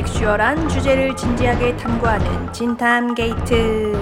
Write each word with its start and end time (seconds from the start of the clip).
sexual한 0.00 0.68
주제를 0.68 1.16
진지하게 1.16 1.74
탐구하는 1.78 2.52
진탐 2.52 3.14
게이트. 3.14 3.92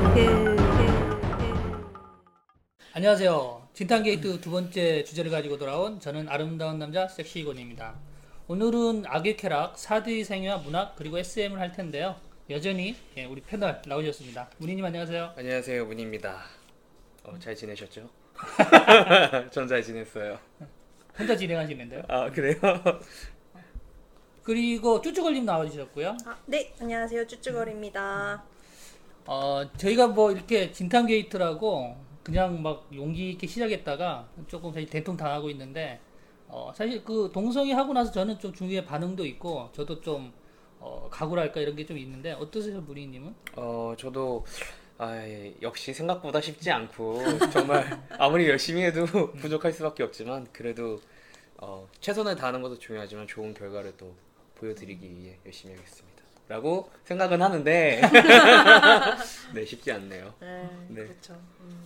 안녕하세요. 2.93 3.69
진탐 3.75 4.03
게이트 4.03 4.41
두 4.41 4.51
번째 4.51 5.05
주제를 5.05 5.31
가지고 5.31 5.57
돌아온 5.57 6.01
저는 6.01 6.29
아름다운 6.29 6.81
남자 6.81 7.07
섹시 7.07 7.39
이곤입니다. 7.41 7.95
오늘은 8.49 9.05
악의 9.07 9.37
쾌락, 9.37 9.79
사드의 9.79 10.25
생애와 10.25 10.57
문학 10.59 10.97
그리고 10.97 11.17
SM을 11.17 11.61
할 11.61 11.71
텐데요. 11.71 12.17
여전히 12.51 12.97
예, 13.17 13.27
우리 13.27 13.41
패널 13.41 13.81
나오셨습니다. 13.87 14.51
문희님 14.59 14.85
안녕하세요. 14.85 15.35
안녕하세요 15.39 15.85
문입니다. 15.85 16.43
어, 17.23 17.39
잘 17.39 17.55
지내셨죠? 17.55 18.11
전 19.53 19.69
잘 19.69 19.81
지냈어요. 19.81 20.41
혼자 21.17 21.37
진행하시는데요. 21.37 22.03
아 22.09 22.29
그래요? 22.31 22.57
그리고 24.45 25.01
쭈쭈걸님 25.01 25.45
나와주셨고요. 25.47 26.17
아, 26.27 26.37
네, 26.47 26.73
안녕하세요. 26.79 27.27
쭈쭈걸입니다. 27.27 28.45
어, 29.27 29.63
저희가 29.79 30.09
뭐 30.09 30.31
이렇게 30.33 30.71
진탄 30.71 31.07
게이트라고 31.07 31.97
그냥 32.23 32.63
막 32.63 32.87
용기 32.95 33.31
있게 33.31 33.47
시작했다가 33.47 34.29
조금 34.47 34.71
사실 34.73 34.89
대통 34.89 35.17
당하고 35.17 35.49
있는데 35.51 35.99
어, 36.49 36.71
사실 36.75 37.03
그 37.05 37.31
동성이 37.33 37.73
하고 37.73 37.95
나서 37.95 38.13
저는 38.13 38.39
좀 38.39 38.53
중국의 38.53 38.85
반응도 38.85 39.25
있고 39.25 39.71
저도 39.73 40.01
좀 40.03 40.31
어, 40.79 41.09
각오랄까 41.11 41.61
이런 41.61 41.75
게 41.75 41.87
좀 41.87 41.97
있는데 41.97 42.33
어떠세요, 42.33 42.81
무리님은? 42.83 43.35
어 43.57 43.95
저도 43.97 44.45
아, 44.99 45.17
예, 45.27 45.55
역시 45.63 45.93
생각보다 45.95 46.41
쉽지 46.43 46.71
않고 46.71 47.23
정말 47.51 47.85
아무리 48.19 48.49
열심히 48.49 48.83
해도 48.83 49.07
부족할 49.33 49.73
수밖에 49.73 50.03
없지만 50.03 50.47
그래도 50.53 51.01
어, 51.57 51.89
최선을 52.01 52.37
다하는 52.37 52.61
것도 52.61 52.79
중요하지만 52.79 53.27
좋은 53.27 53.55
결과를 53.55 53.95
또 53.97 54.15
보여드리기 54.57 55.09
위해 55.17 55.39
열심히 55.45 55.75
하겠습니다. 55.75 56.23
라고 56.49 56.91
생각은 57.05 57.41
하는데 57.41 58.03
네 59.55 59.65
쉽지 59.65 59.93
않네요. 59.93 60.35
네, 60.41 60.69
네. 60.89 61.05
그렇죠. 61.05 61.41
음. 61.61 61.85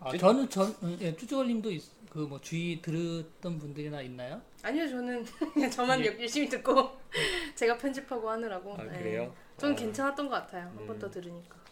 아, 0.00 0.16
저는 0.16 0.48
전 0.48 0.74
음, 0.82 0.98
예, 1.00 1.14
쭈쭈걸님도 1.14 1.70
그뭐 2.10 2.40
주위 2.40 2.82
들었던 2.82 3.58
분들이나 3.58 4.02
있나요? 4.02 4.42
아니요 4.62 4.88
저는 4.88 5.24
저만 5.70 6.00
예. 6.00 6.06
열심히 6.20 6.48
듣고 6.48 6.90
제가 7.54 7.78
편집하고 7.78 8.28
하느라고 8.28 8.74
아 8.74 8.82
네. 8.82 8.98
그래요? 8.98 9.32
좀 9.56 9.72
어, 9.72 9.76
괜찮았던 9.76 10.28
것 10.28 10.34
같아요 10.34 10.64
한번 10.64 10.96
음. 10.96 10.98
더 10.98 11.08
들으니까 11.08 11.62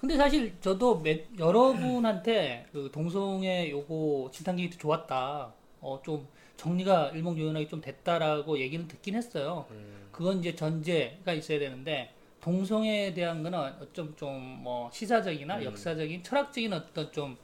근데 0.00 0.16
사실 0.16 0.54
저도 0.60 1.00
몇, 1.00 1.20
여러분한테 1.38 2.66
그 2.72 2.90
동성애 2.92 3.70
요거 3.70 4.30
진탐 4.32 4.56
게이트 4.56 4.78
좋았다. 4.78 5.52
어, 5.80 6.00
좀 6.04 6.28
정리가 6.62 7.08
일목요연하게 7.08 7.66
좀 7.66 7.80
됐다라고 7.80 8.56
얘기는 8.60 8.86
듣긴 8.86 9.16
했어요. 9.16 9.66
음, 9.72 10.08
그건 10.12 10.38
이제 10.38 10.54
전제가 10.54 11.32
있어야 11.32 11.58
되는데 11.58 12.14
동성애에 12.40 13.14
대한 13.14 13.42
거는 13.42 13.58
어쩜 13.80 14.14
좀뭐 14.14 14.90
시사적이나 14.92 15.58
음. 15.58 15.64
역사적인 15.64 16.22
철학적인 16.22 16.72
어떤 16.72 17.10
좀 17.10 17.36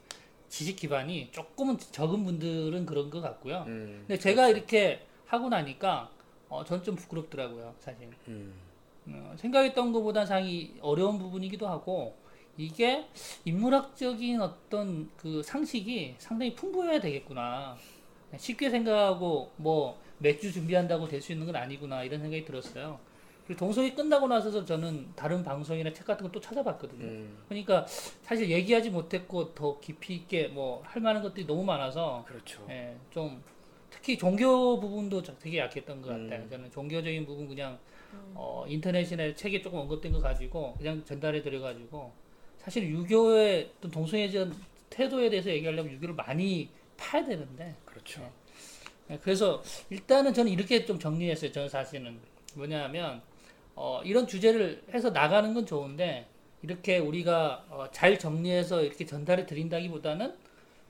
지식 0.47 0.77
기반이 0.77 1.31
조금은 1.31 1.77
적은 1.77 2.23
분들은 2.23 2.85
그런 2.85 3.09
것 3.09 3.19
같고요. 3.19 3.65
음, 3.67 4.05
근데 4.07 4.17
제가 4.17 4.47
이렇게 4.47 5.05
하고 5.25 5.49
나니까 5.49 6.09
어, 6.47 6.63
전좀 6.63 6.95
부끄럽더라고요, 6.95 7.75
사실. 7.79 8.09
음, 8.29 8.53
어, 9.09 9.35
생각했던 9.37 9.91
것보다 9.91 10.25
상이 10.25 10.75
어려운 10.79 11.19
부분이기도 11.19 11.67
하고 11.67 12.15
이게 12.55 13.05
인문학적인 13.43 14.39
어떤 14.41 15.09
그 15.17 15.43
상식이 15.43 16.15
상당히 16.19 16.55
풍부해야 16.55 17.01
되겠구나. 17.01 17.75
쉽게 18.37 18.69
생각하고 18.69 19.51
뭐 19.57 19.99
맥주 20.19 20.51
준비한다고 20.51 21.07
될 21.07 21.21
수 21.21 21.31
있는 21.31 21.45
건 21.45 21.55
아니구나 21.55 22.03
이런 22.03 22.19
생각이 22.21 22.45
들었어요. 22.45 22.99
그리고 23.47 23.59
동성이 23.59 23.95
끝나고 23.95 24.27
나서서 24.27 24.63
저는 24.63 25.07
다른 25.15 25.43
방송이나 25.43 25.91
책 25.91 26.05
같은 26.05 26.23
거또 26.27 26.39
찾아봤거든요. 26.39 27.03
음, 27.03 27.37
그러니까 27.47 27.85
사실 28.21 28.49
얘기하지 28.51 28.91
못했고 28.91 29.55
더 29.55 29.79
깊이 29.79 30.15
있게 30.15 30.47
뭐 30.49 30.81
할 30.85 31.01
만한 31.01 31.23
것들이 31.23 31.47
너무 31.47 31.63
많아서 31.63 32.23
그렇죠. 32.27 32.63
예, 32.69 32.95
좀 33.09 33.41
특히 33.89 34.17
종교 34.17 34.79
부분도 34.79 35.23
저- 35.23 35.35
되게 35.39 35.57
약했던 35.57 36.01
것 36.01 36.09
같아요. 36.09 36.43
음. 36.43 36.47
저는 36.49 36.71
종교적인 36.71 37.25
부분 37.25 37.47
그냥 37.47 37.79
어, 38.35 38.65
인터넷이나 38.67 39.33
책에 39.33 39.61
조금 39.61 39.79
언급된 39.79 40.11
거 40.11 40.19
가지고 40.19 40.75
그냥 40.77 41.03
전달해 41.03 41.41
드려 41.41 41.59
가지고 41.59 42.11
사실 42.59 42.87
유교의 42.87 43.71
동성애전 43.91 44.53
태도에 44.91 45.29
대해서 45.29 45.49
얘기하려면 45.49 45.91
유교를 45.93 46.13
많이 46.13 46.69
파야 46.99 47.23
되는데 47.23 47.75
그렇죠. 47.85 48.29
예, 49.09 49.17
그래서 49.17 49.63
일단은 49.89 50.33
저는 50.33 50.51
이렇게 50.51 50.85
좀 50.85 50.99
정리했어요. 50.99 51.51
저는 51.51 51.69
사실은 51.69 52.19
뭐냐면 52.55 53.21
어, 53.75 54.01
이런 54.03 54.27
주제를 54.27 54.83
해서 54.93 55.09
나가는 55.09 55.53
건 55.53 55.65
좋은데 55.65 56.27
이렇게 56.61 56.97
우리가 56.97 57.65
어, 57.69 57.87
잘 57.91 58.19
정리해서 58.19 58.83
이렇게 58.83 59.05
전달해 59.05 59.45
드린다기보다는 59.45 60.35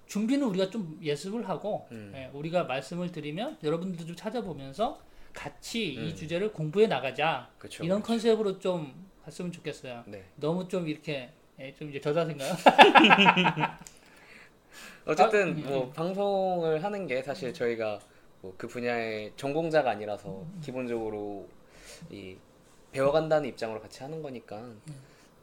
준비는 0.08 0.48
우리가 0.48 0.72
좀 0.72 1.00
예습을 1.02 1.48
하고 1.48 1.88
음. 1.92 2.12
예, 2.16 2.30
우리가 2.34 2.64
말씀을 2.64 3.12
드리면 3.12 3.60
여러분들도 3.64 4.08
좀 4.08 4.16
찾아보면서 4.16 5.00
같이 5.34 5.94
이 5.94 6.10
음. 6.10 6.16
주제를 6.16 6.52
공부해 6.52 6.88
나가자 6.88 7.52
그렇죠. 7.60 7.84
이런 7.84 8.02
컨셉으로 8.02 8.60
좀 8.60 9.08
갔으면 9.24 9.52
좋겠어요. 9.52 10.04
네. 10.08 10.26
너무 10.36 10.68
좀 10.68 10.88
이렇게 10.88 11.30
예, 11.60 11.74
좀 11.76 11.90
이제 11.90 12.02
저자생가요? 12.02 12.54
어쨌든 15.12 15.42
아, 15.42 15.52
음, 15.52 15.64
뭐 15.66 15.90
방송을 15.92 16.84
하는 16.84 17.08
게 17.08 17.22
사실 17.22 17.54
저희가 17.54 18.00
뭐 18.42 18.54
그 18.58 18.68
분야의 18.68 19.34
전공자가 19.36 19.92
아니라서 19.92 20.30
음, 20.30 20.60
기본적으로 20.62 21.48
이 22.10 22.38
배워간다는 22.92 23.50
입장으로 23.50 23.82
같이 23.82 24.02
하는 24.02 24.22
거니까 24.22 24.58
음. 24.58 24.82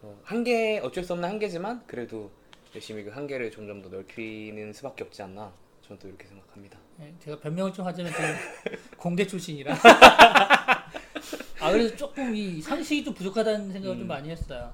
어, 0.03 0.19
한계 0.25 0.79
어쩔 0.83 1.05
수 1.05 1.13
없는 1.13 1.29
한계지만 1.29 1.83
그래도 1.87 2.31
열심히 2.75 3.05
그 3.05 3.11
한계를 3.11 3.51
점점 3.51 3.83
더 3.83 3.89
넓히는 3.89 4.73
수밖에 4.73 5.05
없지 5.05 5.23
않나 5.23 5.53
저는 5.83 5.99
또 6.01 6.09
이렇게 6.09 6.27
생각합니다. 6.27 6.79
예, 7.01 7.15
제가 7.21 7.39
변명을 7.39 7.73
좀 7.73 7.87
하자면 7.87 8.13
공대 8.97 9.27
출신이라. 9.27 9.75
아 11.61 11.73
그래서 11.73 11.95
조금 11.97 12.35
이 12.35 12.61
상식이 12.61 13.05
좀 13.05 13.15
부족하다는 13.15 13.73
생각을 13.73 13.97
좀 13.97 14.05
음. 14.05 14.09
많이 14.09 14.31
했어요. 14.31 14.73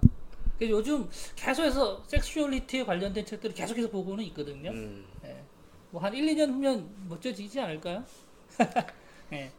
그래서 0.62 0.78
요즘 0.78 1.10
계속해서 1.34 2.04
섹슈얼리티에 2.06 2.84
관련된 2.84 3.26
책들을 3.26 3.52
계속해서 3.52 3.90
보고는 3.90 4.22
있거든요. 4.26 4.70
음, 4.70 5.04
뭐한 5.90 6.14
1, 6.14 6.24
2년 6.26 6.48
후면 6.52 6.88
멋져지지 7.08 7.58
않을까요? 7.60 8.04
예. 9.32 9.50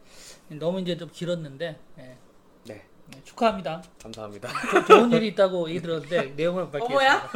너무 0.48 0.80
이제 0.80 0.96
좀 0.96 1.10
길었는데 1.12 1.78
예. 1.98 2.16
네 2.64 2.82
예, 3.14 3.22
축하합니다. 3.22 3.82
감사합니다. 4.02 4.48
조- 4.70 4.84
좋은 4.86 5.12
일이 5.12 5.28
있다고 5.28 5.68
얘기 5.68 5.82
들었는데 5.82 6.22
내용을 6.36 6.70
밝히겠습니다. 6.70 6.94
어머야 6.94 7.30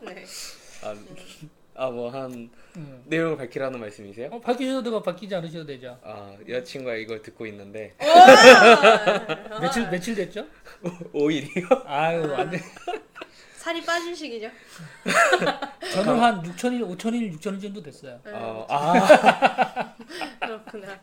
네. 0.00 0.24
아 0.84 0.94
뭐한 1.86 2.50
음. 2.76 3.02
내용을 3.06 3.36
밝히라는 3.36 3.78
말씀이세요? 3.80 4.28
어, 4.32 4.40
밝히셔도 4.40 4.82
되고 4.82 5.02
밝히지 5.02 5.34
않으셔도 5.34 5.66
되죠. 5.66 5.98
아 6.02 6.36
여자친구가 6.48 6.96
이걸 6.96 7.22
듣고 7.22 7.46
있는데 7.46 7.94
아. 8.00 9.58
며칠 9.60 9.88
며칠 9.88 10.14
됐죠? 10.16 10.44
5일이요? 11.14 11.82
아유 11.86 12.34
안 12.34 12.50
돼. 12.50 12.60
살이 13.54 13.84
빠진 13.84 14.14
시기죠 14.14 14.48
저는 15.92 16.18
한 16.20 16.42
6천일, 16.42 16.80
5천일, 16.96 17.36
6천일 17.38 17.60
정도 17.60 17.82
됐어요. 17.82 18.18
네. 18.24 18.30
어, 18.32 18.66
아 18.70 19.94
그렇구나 20.40 20.98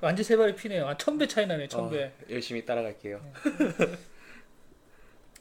완전 0.00 0.22
세 0.24 0.36
발이 0.36 0.54
피네요. 0.54 0.86
한천배 0.88 1.26
차이 1.26 1.46
나네, 1.46 1.68
천 1.68 1.90
배. 1.90 2.04
어, 2.04 2.10
열심히 2.30 2.64
따라갈게요. 2.64 3.20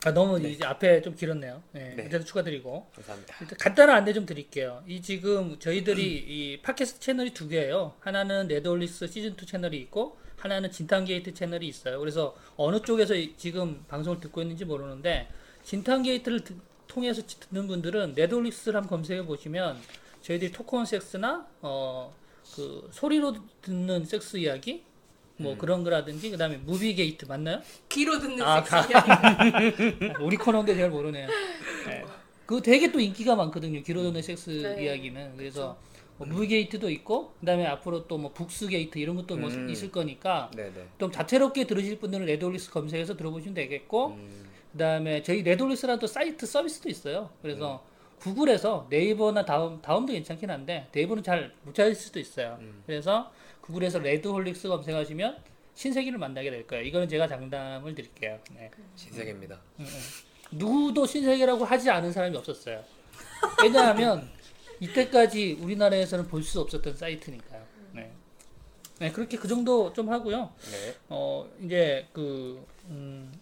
아, 0.06 0.14
너무 0.14 0.40
이제 0.40 0.64
앞에 0.66 1.02
좀 1.02 1.16
길었네요. 1.16 1.64
네, 1.72 1.94
네. 1.96 2.06
어쨌든 2.06 2.26
축하드리고. 2.26 2.88
감사합니다. 2.94 3.36
일단 3.42 3.58
간단한 3.60 3.96
안내 3.98 4.14
좀 4.14 4.26
드릴게요. 4.26 4.84
이 4.88 5.02
지금 5.02 5.58
저희들이 5.60 6.04
이 6.04 6.62
팟캐스트 6.62 7.00
채널이 7.00 7.34
두 7.34 7.48
개예요. 7.48 7.94
하나는 8.00 8.48
네드올리스 8.48 9.08
시즌 9.08 9.32
2 9.34 9.46
채널이 9.46 9.78
있고 9.82 10.18
하나는 10.38 10.72
진탄게이트 10.72 11.34
채널이 11.34 11.68
있어요. 11.68 12.00
그래서 12.00 12.36
어느 12.56 12.80
쪽에서 12.82 13.16
이- 13.16 13.34
지금 13.36 13.84
방송을 13.88 14.20
듣고 14.20 14.42
있는지 14.42 14.64
모르는데 14.66 15.28
진탄게이트를 15.64 16.42
듣- 16.44 16.56
통해서 16.88 17.22
듣는 17.26 17.68
분들은 17.68 18.14
네드올리스를 18.16 18.76
한번 18.76 18.90
검색해 18.90 19.26
보시면 19.26 19.78
저희들이 20.22 20.52
토크온 20.52 20.86
섹스나 20.86 21.48
어 21.62 22.14
그 22.54 22.88
소리로 22.94 23.36
듣는 23.64 24.06
섹스 24.06 24.38
이야기 24.38 24.84
뭐 25.38 25.54
음. 25.54 25.58
그런 25.58 25.84
거라든지 25.84 26.30
그다음에 26.30 26.58
무비 26.58 26.96
게이트 26.96 27.26
맞나요? 27.26 27.62
귀로 27.90 28.20
듣는 28.20 28.42
아, 28.42 28.62
섹스 28.64 28.94
우리 30.22 30.38
코너인데 30.38 30.76
잘 30.76 30.90
모르네요. 30.90 31.28
네. 31.88 32.06
그거 32.46 32.62
되게 32.62 32.92
또 32.92 33.00
인기가 33.00 33.36
많거든요. 33.36 33.82
귀로 33.82 34.04
듣는 34.04 34.22
섹스 34.22 34.50
네. 34.50 34.86
이야기는. 34.86 35.36
그래서 35.38 35.78
뭐 36.18 36.28
무비 36.28 36.49
게이트도 36.49 36.90
있고, 36.92 37.34
그다음에 37.42 37.66
앞으로 37.66 38.08
또 38.08 38.18
뭐 38.18 38.32
books 38.32 38.68
게이트 38.70 38.98
이런 39.00 39.16
것도 39.18 39.36
뭐 39.36 39.50
음. 39.50 39.70
있을 39.70 39.92
거니까 39.92 40.50
네네. 40.56 40.72
좀 41.00 41.12
다채롭게 41.12 41.66
들으실 41.68 42.00
분들은 42.00 42.26
레드홀릭스 42.26 42.72
검색해서 42.72 43.18
들어보시면 43.18 43.54
되겠고, 43.56 44.08
음, 44.10 44.46
그다음에 44.72 45.22
저희 45.24 45.44
레드홀릭스라는 45.44 46.00
또 46.00 46.08
사이트 46.08 46.46
서비스도 46.46 46.88
있어요. 46.90 47.30
그래서 47.42 47.84
구글에서 48.20 48.88
네이버나 48.90 49.44
다음 49.44 49.82
다음도 49.82 50.14
괜찮긴 50.14 50.50
한데 50.50 50.88
네이버는 50.94 51.22
잘 51.24 51.52
못 51.64 51.76
찾을 51.76 51.94
수도 51.96 52.20
있어요. 52.20 52.58
음. 52.62 52.82
그래서 52.86 53.32
구글에서 53.66 54.00
레드홀릭스 54.00 54.68
검색하시면 54.68 55.38
신세계를 55.74 56.18
만나게 56.20 56.52
될 56.52 56.66
거예요. 56.68 56.84
이거는 56.86 57.08
제가 57.10 57.28
장담을 57.28 57.96
드릴게요. 57.96 58.40
네. 58.54 58.70
신세계입니다. 58.96 59.60
누구도 60.52 61.06
신세계라고 61.06 61.66
하지 61.66 61.90
않은 61.90 62.12
사람이 62.12 62.38
없었어요. 62.38 62.84
왜냐하면 63.64 64.30
이때까지 64.80 65.58
우리나라에서는 65.62 66.28
볼 66.28 66.44
수 66.44 66.62
없었던 66.62 66.96
사이트니까요. 66.96 67.66
네. 67.94 68.12
네, 69.00 69.12
그렇게 69.12 69.38
그 69.38 69.48
정도 69.48 69.92
좀 69.94 70.10
하고요. 70.10 70.54
네. 70.72 70.96
어, 71.10 71.50
이제 71.62 72.08
그, 72.14 72.66
음, 72.88 73.34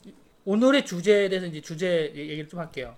오늘의 0.46 0.86
주제에 0.86 1.30
대해서 1.30 1.46
이제 1.48 1.62
주제 1.62 2.12
얘기를 2.16 2.48
좀 2.48 2.60
할게요. 2.60 2.96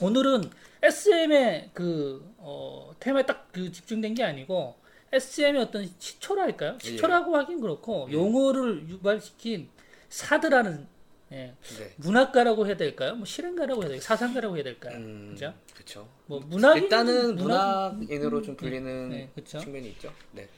오늘은 0.00 0.50
SM의 0.82 1.70
그, 1.72 2.34
어, 2.38 2.92
테마에 3.00 3.24
딱 3.26 3.48
그 3.52 3.70
집중된 3.70 4.14
게 4.14 4.24
아니고, 4.24 4.74
SM의 5.12 5.60
어떤 5.62 5.88
시초랄까요? 5.98 6.78
시초라고 6.80 7.36
하긴 7.36 7.60
그렇고, 7.60 8.08
용어를 8.10 8.88
유발시킨 8.88 9.68
사드라는, 10.08 10.86
예, 11.32 11.54
네. 11.78 11.92
문학가라고 11.96 12.66
해야 12.66 12.76
될까요? 12.76 13.14
뭐 13.14 13.24
실행가라고 13.24 13.82
해야 13.82 13.88
될까요? 13.88 14.00
사상가라고 14.00 14.56
해야 14.56 14.64
될까요? 14.64 14.96
음, 14.96 15.30
그죠? 15.32 15.54
그쵸. 15.74 16.08
뭐 16.26 16.40
문학인 16.40 16.84
일단은 16.84 17.36
문학- 17.36 17.94
문학인으로 17.96 18.42
좀 18.42 18.56
불리는 18.56 19.08
네, 19.10 19.30
그쵸. 19.34 19.58
측면이 19.58 19.88
있죠. 19.90 20.12
네. 20.32 20.48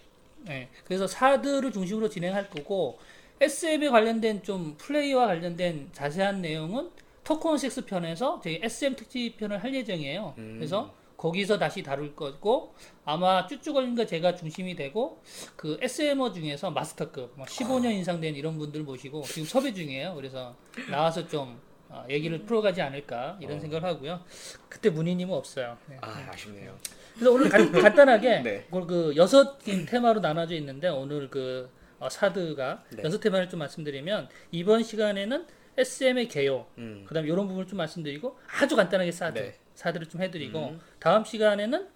네, 0.42 0.68
그래서 0.84 1.06
사드를 1.06 1.72
중심으로 1.72 2.08
진행할 2.08 2.50
거고 2.50 2.98
SM에 3.40 3.88
관련된 3.88 4.42
좀 4.42 4.74
플레이와 4.78 5.26
관련된 5.26 5.88
자세한 5.92 6.42
내용은 6.42 6.90
토크온 7.24 7.56
6 7.58 7.86
편에서 7.86 8.40
저희 8.44 8.60
SM 8.62 8.94
특집 8.96 9.36
편을 9.38 9.62
할 9.62 9.74
예정이에요. 9.74 10.34
음. 10.38 10.54
그래서 10.58 10.92
거기서 11.24 11.58
다시 11.58 11.82
다룰 11.82 12.14
거고 12.14 12.74
아마 13.06 13.46
쭈쭈걸린과 13.46 14.04
제가 14.04 14.34
중심이 14.34 14.76
되고 14.76 15.22
그 15.56 15.78
SM어 15.80 16.32
중에서 16.32 16.70
마스터급 16.70 17.32
뭐 17.36 17.46
15년 17.46 17.94
이상 17.94 18.20
된 18.20 18.36
이런 18.36 18.58
분들 18.58 18.82
모시고 18.82 19.22
지금 19.22 19.46
섭외 19.46 19.72
중이에요. 19.72 20.14
그래서 20.16 20.54
나와서 20.90 21.26
좀 21.26 21.58
어, 21.88 22.04
얘기를 22.10 22.44
풀어가지 22.44 22.82
않을까 22.82 23.38
이런 23.40 23.56
어. 23.56 23.60
생각을 23.60 23.88
하고요. 23.88 24.20
그때 24.68 24.90
문희님은 24.90 25.34
없어요. 25.34 25.78
네. 25.88 25.96
아, 26.02 26.28
아쉽네요. 26.30 26.76
그래서 27.14 27.32
오늘 27.32 27.48
간, 27.48 27.72
간단하게 27.72 28.40
네. 28.44 28.66
오늘 28.70 28.86
그 28.86 29.14
여섯 29.16 29.56
테마로 29.64 30.20
나눠져 30.20 30.54
있는데 30.56 30.88
오늘 30.88 31.30
그 31.30 31.70
어, 32.00 32.10
사드가 32.10 32.84
네. 32.90 33.02
여섯 33.02 33.18
테마를 33.20 33.48
좀 33.48 33.60
말씀드리면 33.60 34.28
이번 34.50 34.82
시간에는 34.82 35.46
SM의 35.78 36.28
개요, 36.28 36.66
음. 36.76 37.04
그다음 37.06 37.24
에 37.24 37.28
이런 37.28 37.46
부분을 37.48 37.66
좀 37.66 37.78
말씀드리고 37.78 38.38
아주 38.60 38.76
간단하게 38.76 39.10
사드 39.10 39.38
네. 39.38 39.58
사드를 39.74 40.08
좀 40.08 40.22
해드리고 40.22 40.68
음. 40.70 40.80
다음 40.98 41.24
시간에는 41.24 41.88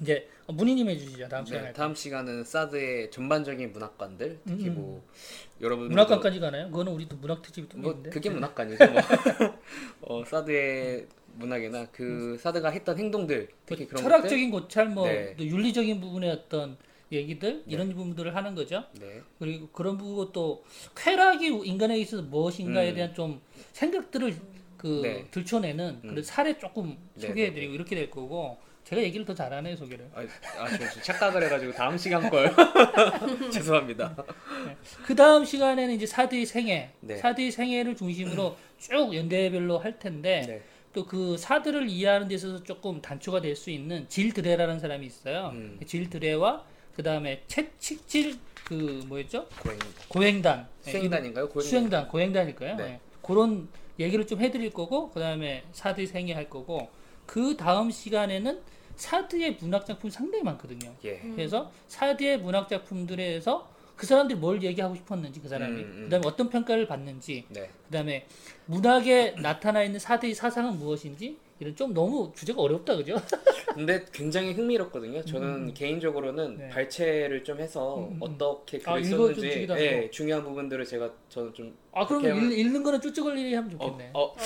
이제 0.00 0.28
어, 0.46 0.52
문희님 0.52 0.88
해주시죠 0.88 1.28
다음 1.28 1.44
시간에 1.44 1.66
네, 1.68 1.72
다음 1.72 1.94
시간은 1.94 2.44
사드의 2.44 3.10
전반적인 3.10 3.72
문학관들 3.72 4.40
특히 4.46 4.68
음, 4.68 4.74
뭐 4.74 5.04
여러분 5.60 5.88
문학관까지 5.88 6.40
가나요? 6.40 6.66
그거는 6.70 6.92
우리 6.92 7.06
또 7.08 7.16
문학 7.16 7.42
특집이 7.42 7.68
또 7.68 7.78
뭐 7.78 7.90
있는데 7.90 8.10
그게 8.10 8.30
문학관이죠. 8.30 8.86
뭐. 8.86 9.00
어, 10.02 10.24
사드의 10.24 11.06
문학이나 11.34 11.86
그 11.92 12.36
사드가 12.40 12.70
했던 12.70 12.98
행동들 12.98 13.48
특히 13.66 13.86
그런. 13.86 14.02
뭐 14.02 14.10
철학적인 14.10 14.50
고찰 14.50 14.88
뭐 14.88 15.06
네. 15.06 15.34
또 15.36 15.44
윤리적인 15.44 16.00
부분의 16.00 16.30
어떤 16.30 16.76
얘기들 17.12 17.62
이런 17.66 17.88
부분들을 17.90 18.34
하는 18.34 18.54
거죠. 18.54 18.84
네. 18.98 19.20
그리고 19.38 19.68
그런 19.68 19.98
부분 19.98 20.32
또 20.32 20.64
쾌락이 20.96 21.46
인간에게 21.46 22.00
있어서 22.00 22.22
무엇인가에 22.22 22.90
음. 22.90 22.94
대한 22.94 23.14
좀 23.14 23.40
생각들을 23.72 24.34
그 24.80 25.00
네. 25.02 25.26
들춰내는 25.30 26.00
음. 26.04 26.08
그런 26.08 26.22
사례 26.24 26.56
조금 26.56 26.96
네, 27.14 27.26
소개해드리고 27.26 27.74
이렇게 27.74 27.94
될 27.94 28.10
거고 28.10 28.56
제가 28.84 29.02
얘기를 29.02 29.26
더 29.26 29.34
잘하네요 29.34 29.76
소개를. 29.76 30.08
아, 30.14 30.22
아, 30.58 30.68
저, 30.70 30.88
저 30.88 31.02
착각을 31.02 31.42
해가지고 31.44 31.72
다음 31.72 31.98
시간 31.98 32.30
걸 32.30 32.50
죄송합니다. 33.52 34.16
그 35.04 35.14
다음 35.14 35.44
시간에는 35.44 35.94
이제 35.94 36.06
사드의 36.06 36.46
생애, 36.46 36.92
네. 37.00 37.18
사드의 37.18 37.50
생애를 37.50 37.94
중심으로 37.94 38.56
쭉 38.80 39.14
연대별로 39.14 39.78
할 39.78 39.98
텐데 39.98 40.44
네. 40.46 40.62
또그 40.94 41.36
사드를 41.36 41.90
이해하는 41.90 42.26
데 42.28 42.36
있어서 42.36 42.64
조금 42.64 43.02
단초가 43.02 43.42
될 43.42 43.54
수 43.54 43.68
있는 43.68 44.08
질 44.08 44.32
드레라는 44.32 44.80
사람이 44.80 45.04
있어요. 45.04 45.50
음. 45.52 45.78
질 45.84 46.08
드레와 46.08 46.64
그 46.96 47.02
다음에 47.02 47.42
채칙질 47.48 48.38
그 48.64 49.02
뭐였죠? 49.06 49.46
고행단. 50.08 50.66
네, 50.84 50.90
수행단인가요? 50.90 51.50
고행 51.50 51.68
수행단, 51.68 52.08
고행단일 52.08 52.54
거예요. 52.56 52.76
네. 52.76 52.84
네. 52.84 53.00
그런 53.22 53.68
얘기를 54.00 54.26
좀 54.26 54.40
해드릴 54.40 54.70
거고, 54.70 55.10
그 55.10 55.20
다음에 55.20 55.64
사드 55.72 56.06
생애 56.06 56.32
할 56.32 56.48
거고, 56.48 56.88
그 57.26 57.56
다음 57.56 57.90
시간에는 57.90 58.60
사드의 58.96 59.58
문학 59.60 59.86
작품이 59.86 60.10
상당히 60.10 60.42
많거든요. 60.42 60.92
예. 61.04 61.20
그래서 61.34 61.70
사드의 61.88 62.38
문학 62.38 62.68
작품들에서 62.68 63.70
그 63.96 64.06
사람들이 64.06 64.38
뭘 64.38 64.62
얘기하고 64.62 64.94
싶었는지, 64.94 65.40
그 65.40 65.48
사람이, 65.48 65.82
음, 65.82 65.84
음. 65.84 66.00
그 66.04 66.10
다음에 66.10 66.26
어떤 66.26 66.48
평가를 66.48 66.86
받는지, 66.86 67.44
네. 67.48 67.70
그 67.86 67.92
다음에 67.92 68.26
문학에 68.66 69.36
나타나 69.42 69.82
있는 69.82 70.00
사드의 70.00 70.34
사상은 70.34 70.78
무엇인지, 70.78 71.36
이런 71.60 71.76
좀 71.76 71.92
너무 71.92 72.32
주제가 72.34 72.60
어렵다, 72.60 72.96
그죠? 72.96 73.16
근데 73.74 74.04
굉장히 74.12 74.52
흥미롭거든요. 74.52 75.22
저는 75.24 75.48
음. 75.68 75.74
개인적으로는 75.74 76.56
네. 76.56 76.68
발췌를 76.70 77.44
좀 77.44 77.60
해서 77.60 77.98
음, 77.98 78.04
음, 78.04 78.12
음. 78.14 78.18
어떻게 78.22 78.80
아, 78.86 78.94
글을 78.94 79.04
좀 79.04 79.18
썼는지 79.34 79.66
하고. 79.68 80.10
중요한 80.10 80.42
부분들을 80.42 80.84
제가 80.86 81.10
저는 81.28 81.52
좀 81.52 81.76
아, 81.92 82.06
그럼 82.06 82.22
그렇게 82.22 82.40
읽, 82.40 82.58
읽는 82.58 82.82
거는 82.82 83.00
쭈쭈걸리리 83.00 83.54
하면 83.54 83.74
어, 83.78 83.86
좋겠네. 83.86 84.10
어, 84.14 84.22
어, 84.22 84.36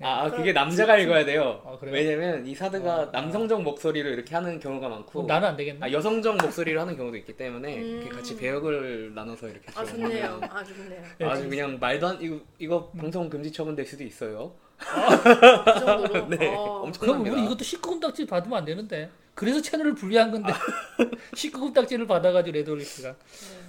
아, 0.00 0.20
아, 0.20 0.24
그럼 0.26 0.38
그게 0.38 0.52
남자가 0.52 0.96
읽어야 0.98 1.24
돼요. 1.24 1.62
아? 1.64 1.76
왜냐면 1.82 2.46
이 2.46 2.54
사드가 2.54 2.94
어, 2.94 3.06
남성적 3.06 3.62
목소리로 3.62 4.10
이렇게 4.10 4.34
하는 4.34 4.60
경우가 4.60 4.88
많고 4.88 5.24
나는 5.24 5.48
안 5.48 5.56
되겠네. 5.56 5.86
아, 5.86 5.90
여성적 5.90 6.36
목소리를 6.36 6.78
하는 6.78 6.96
경우도 6.96 7.16
있기 7.16 7.36
때문에 7.36 7.78
음. 7.78 8.08
같이 8.10 8.36
배역을 8.36 9.14
나눠서 9.14 9.48
이렇게 9.48 9.66
아좀 9.74 10.02
좋네요. 10.02 10.40
아 10.42 10.62
좋네요. 10.62 11.02
네, 11.18 11.24
아주 11.24 11.48
그냥 11.48 11.78
말도 11.80 12.06
안 12.06 12.20
이거 12.20 12.40
이거 12.58 12.90
방송 12.90 13.28
금지 13.28 13.50
처분될 13.50 13.86
수도 13.86 14.04
있어요. 14.04 14.52
그 14.78 15.80
정도로. 15.80 16.28
네, 16.30 16.54
어. 16.54 16.82
엄청 16.84 17.00
그럼. 17.00 17.20
우리 17.22 17.44
이것도 17.44 17.58
19금 17.58 18.00
딱지 18.00 18.26
받으면 18.26 18.58
안 18.58 18.64
되는데. 18.64 19.10
그래서 19.34 19.62
채널을 19.62 19.94
분리한 19.94 20.32
건데 20.32 20.52
19금 21.36 21.72
딱지를 21.72 22.08
받아가지고 22.08 22.56
레드올리스가. 22.56 23.14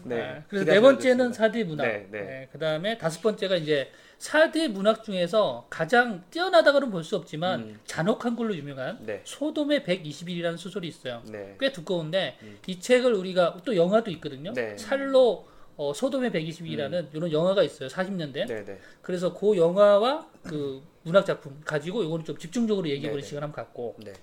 네. 0.05 0.15
네. 0.15 0.43
그래서 0.47 0.65
네 0.65 0.79
번째는. 0.79 1.31
사드의 1.33 1.63
문학. 1.65 1.83
네, 1.85 2.07
네. 2.09 2.49
그 2.51 2.57
다음에 2.57 2.97
다섯 2.97 3.21
번째가 3.21 3.55
이제 3.57 3.91
사드의 4.17 4.69
문학 4.69 5.03
중에서 5.03 5.67
가장 5.69 6.23
뛰어나다고는 6.31 6.89
볼 6.89 7.03
수 7.03 7.15
없지만 7.15 7.59
음. 7.61 7.79
잔혹한 7.85 8.35
걸로 8.35 8.55
유명한 8.55 8.97
네. 9.05 9.21
소돔의 9.25 9.83
120일이라는 9.83 10.57
소설이 10.57 10.87
있어요. 10.87 11.21
네. 11.31 11.55
꽤 11.59 11.71
두꺼운데 11.71 12.37
음. 12.41 12.57
이 12.65 12.79
책을 12.79 13.13
우리가 13.13 13.57
또 13.63 13.75
영화도 13.75 14.09
있거든요. 14.11 14.51
네. 14.53 14.75
찰로 14.75 15.47
어, 15.77 15.93
소돔의 15.93 16.31
120일이라는 16.31 17.13
이런 17.13 17.31
영화가 17.31 17.61
있어요. 17.63 17.87
40년대. 17.89 18.47
네, 18.47 18.65
네. 18.65 18.79
그래서 19.03 19.33
그 19.33 19.55
영화와 19.55 20.27
그 20.43 20.81
문학 21.09 21.25
작품 21.25 21.59
가지고 21.65 22.03
이거는 22.03 22.23
좀 22.23 22.37
집중적으로 22.37 22.87
얘기해보는 22.87 23.21
네, 23.21 23.23
네. 23.23 23.27
시간 23.27 23.43
한번 23.43 23.65
갖고 23.65 23.95
네. 24.03 24.13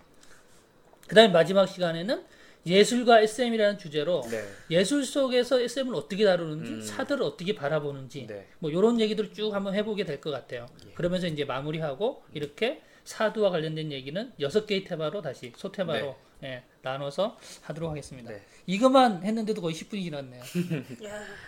그다음에 1.08 1.32
마지막 1.32 1.66
시간에는 1.66 2.24
예술과 2.64 3.20
SM이라는 3.20 3.78
주제로 3.78 4.22
네. 4.30 4.44
예술 4.70 5.04
속에서 5.04 5.60
SM을 5.60 5.94
어떻게 5.94 6.24
다루는지 6.24 6.70
음. 6.72 6.80
사들을 6.82 7.22
어떻게 7.22 7.54
바라보는지 7.54 8.26
네. 8.26 8.46
뭐 8.60 8.70
이런 8.70 9.00
얘기들을 9.00 9.32
쭉 9.32 9.52
한번 9.54 9.74
해보게 9.74 10.04
될 10.04 10.20
것 10.20 10.30
같아요. 10.30 10.66
예. 10.88 10.92
그러면서 10.94 11.26
이제 11.28 11.44
마무리하고 11.44 12.22
이렇게 12.32 12.82
사두와 13.04 13.50
관련된 13.50 13.92
얘기는 13.92 14.32
여섯 14.40 14.66
개의 14.66 14.82
테마로 14.84 15.22
다시 15.22 15.52
소테마로 15.56 16.16
예, 16.42 16.64
나눠서 16.82 17.38
하도록 17.62 17.88
하겠습니다. 17.90 18.30
네. 18.32 18.42
이것만 18.66 19.22
했는데도 19.24 19.60
거의 19.62 19.74
10분이 19.74 20.02
지났네요. 20.02 20.42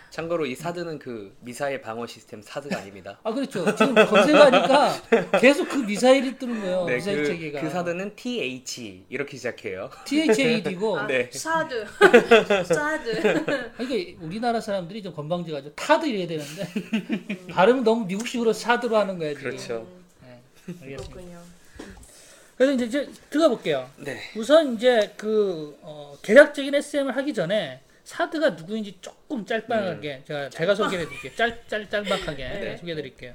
야, 0.09 0.11
참고로 0.11 0.45
이 0.45 0.55
사드는 0.55 0.99
그 0.99 1.35
미사일 1.41 1.81
방어 1.81 2.05
시스템 2.07 2.41
사드가 2.41 2.77
아닙니다. 2.79 3.19
아 3.23 3.31
그렇죠. 3.33 3.63
지금 3.75 3.93
검색하니까 3.93 5.39
계속 5.39 5.69
그 5.69 5.77
미사일이 5.77 6.37
뜨는 6.37 6.61
거예요. 6.61 6.85
네, 6.85 6.95
미사일 6.95 7.17
그, 7.23 7.25
체계가. 7.27 7.61
그 7.61 7.69
사드는 7.69 8.15
TH 8.15 9.05
이렇게 9.09 9.37
시작해요. 9.37 9.89
THAD고 10.05 10.99
아, 10.99 11.07
네. 11.07 11.29
사드, 11.31 11.85
사드. 12.65 13.71
이게 13.81 14.17
우리나라 14.21 14.59
사람들이 14.59 15.03
좀 15.03 15.13
건방져가지고 15.13 15.75
타드 15.75 16.05
이래야 16.05 16.27
되는데 16.27 17.47
발음은 17.51 17.83
너무 17.83 18.05
미국식으로 18.05 18.53
사드로 18.53 18.97
하는 18.97 19.17
지금. 19.19 19.33
그렇죠. 19.35 19.87
네, 20.21 20.41
알겠습니다. 20.81 21.13
그렇군요. 21.13 21.39
그래서 22.57 22.73
이제, 22.73 22.85
이제 22.85 23.09
들어가 23.29 23.49
볼게요. 23.49 23.89
네. 23.97 24.19
우선 24.35 24.75
이제 24.75 25.13
그 25.15 25.77
어, 25.81 26.17
개략적인 26.21 26.75
SM을 26.75 27.15
하기 27.15 27.33
전에 27.33 27.81
사드가 28.13 28.49
누구인지 28.51 28.97
조금 29.01 29.45
짤막하게 29.45 30.23
제가 30.25 30.49
제가 30.49 30.73
소개해 30.73 31.05
드릴게요. 31.05 31.31
짤짤 31.35 31.89
짤막하게 31.91 32.47
네. 32.47 32.77
소개해 32.77 32.95
드릴게요. 32.95 33.33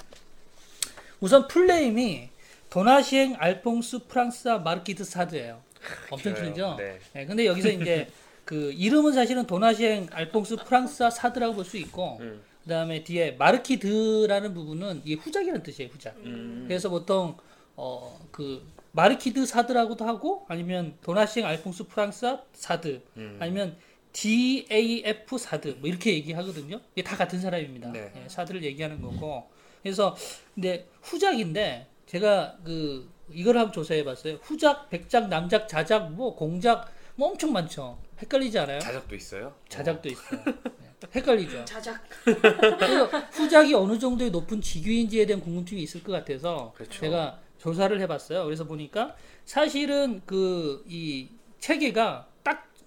우선 1.21 1.47
풀네임이 1.47 2.29
도나시앵 2.71 3.37
알퐁스 3.39 4.07
프랑수아 4.09 4.59
Marquis 4.59 4.95
de 4.95 5.05
사드예요. 5.05 5.63
엄청 6.11 6.35
길어요. 6.35 6.53
길죠? 6.53 6.75
네. 6.77 6.99
네, 7.13 7.25
근데 7.25 7.47
여기서 7.47 7.69
이제 7.69 8.09
그 8.45 8.73
이름은 8.73 9.13
사실은 9.13 9.47
도나시앵 9.47 10.09
알퐁스 10.11 10.57
프랑수아 10.65 11.09
사드라고 11.09 11.55
볼 11.55 11.65
수 11.65 11.77
있고 11.77 12.19
음. 12.21 12.43
그다음에 12.65 13.05
뒤에 13.05 13.33
Marquis 13.33 13.90
de라는 13.90 14.55
부분은 14.55 15.03
이게 15.05 15.15
후작이라는 15.23 15.63
뜻이에요, 15.63 15.91
후작. 15.93 16.17
음. 16.25 16.65
그래서 16.67 16.89
보통 16.89 17.37
어그 17.77 18.67
Marquis 18.91 19.35
de 19.35 19.47
사드라고도 19.47 20.05
하고 20.05 20.47
아니면 20.49 20.95
도나시앵 21.03 21.47
알퐁스 21.47 21.85
프랑수아 21.85 22.43
사드 22.55 23.03
음. 23.19 23.37
아니면 23.39 23.77
DAF 24.15 25.37
사드 25.37 25.77
뭐 25.81 25.89
이렇게 25.89 26.15
얘기하거든요. 26.15 26.81
이게 26.95 27.03
다 27.03 27.17
같은 27.17 27.39
사람입니다. 27.41 27.93
네. 27.93 28.11
예, 28.17 28.29
사드를 28.29 28.63
얘기하는 28.63 29.03
거고. 29.03 29.51
그래서 29.83 30.17
근데 30.55 30.89
후작인데 31.03 31.89
제가 32.07 32.57
그 32.65 33.11
이걸 33.31 33.59
한번 33.59 33.73
조사해 33.73 34.05
봤어요. 34.05 34.39
후작, 34.43 34.89
백작, 34.89 35.29
남작, 35.29 35.69
자작, 35.69 36.13
뭐 36.13 36.35
공작 36.35 36.91
뭐 37.17 37.29
엄청 37.29 37.53
많죠. 37.53 37.99
헷갈리지 38.23 38.59
않아요? 38.61 38.79
자작도 38.79 39.15
있어요? 39.17 39.55
자작도 39.69 40.09
있어요. 40.09 40.43
네. 40.45 40.91
헷갈리죠. 41.15 41.65
자작. 41.67 42.03
그래서 42.25 43.07
후작이 43.33 43.75
어느 43.75 43.99
정도의 43.99 44.31
높은 44.31 44.61
직위인지에 44.61 45.27
대한 45.27 45.43
궁금증이 45.43 45.83
있을 45.83 46.03
것 46.05 46.13
같아서 46.13 46.73
그렇죠. 46.77 47.01
제가 47.01 47.41
조사를 47.59 48.01
해봤어요. 48.01 48.45
그래서 48.45 48.65
보니까 48.65 49.17
사실은 49.45 50.23
그 50.25 50.85
이 50.89 51.29
체계가 51.59 52.29
딱 52.29 52.34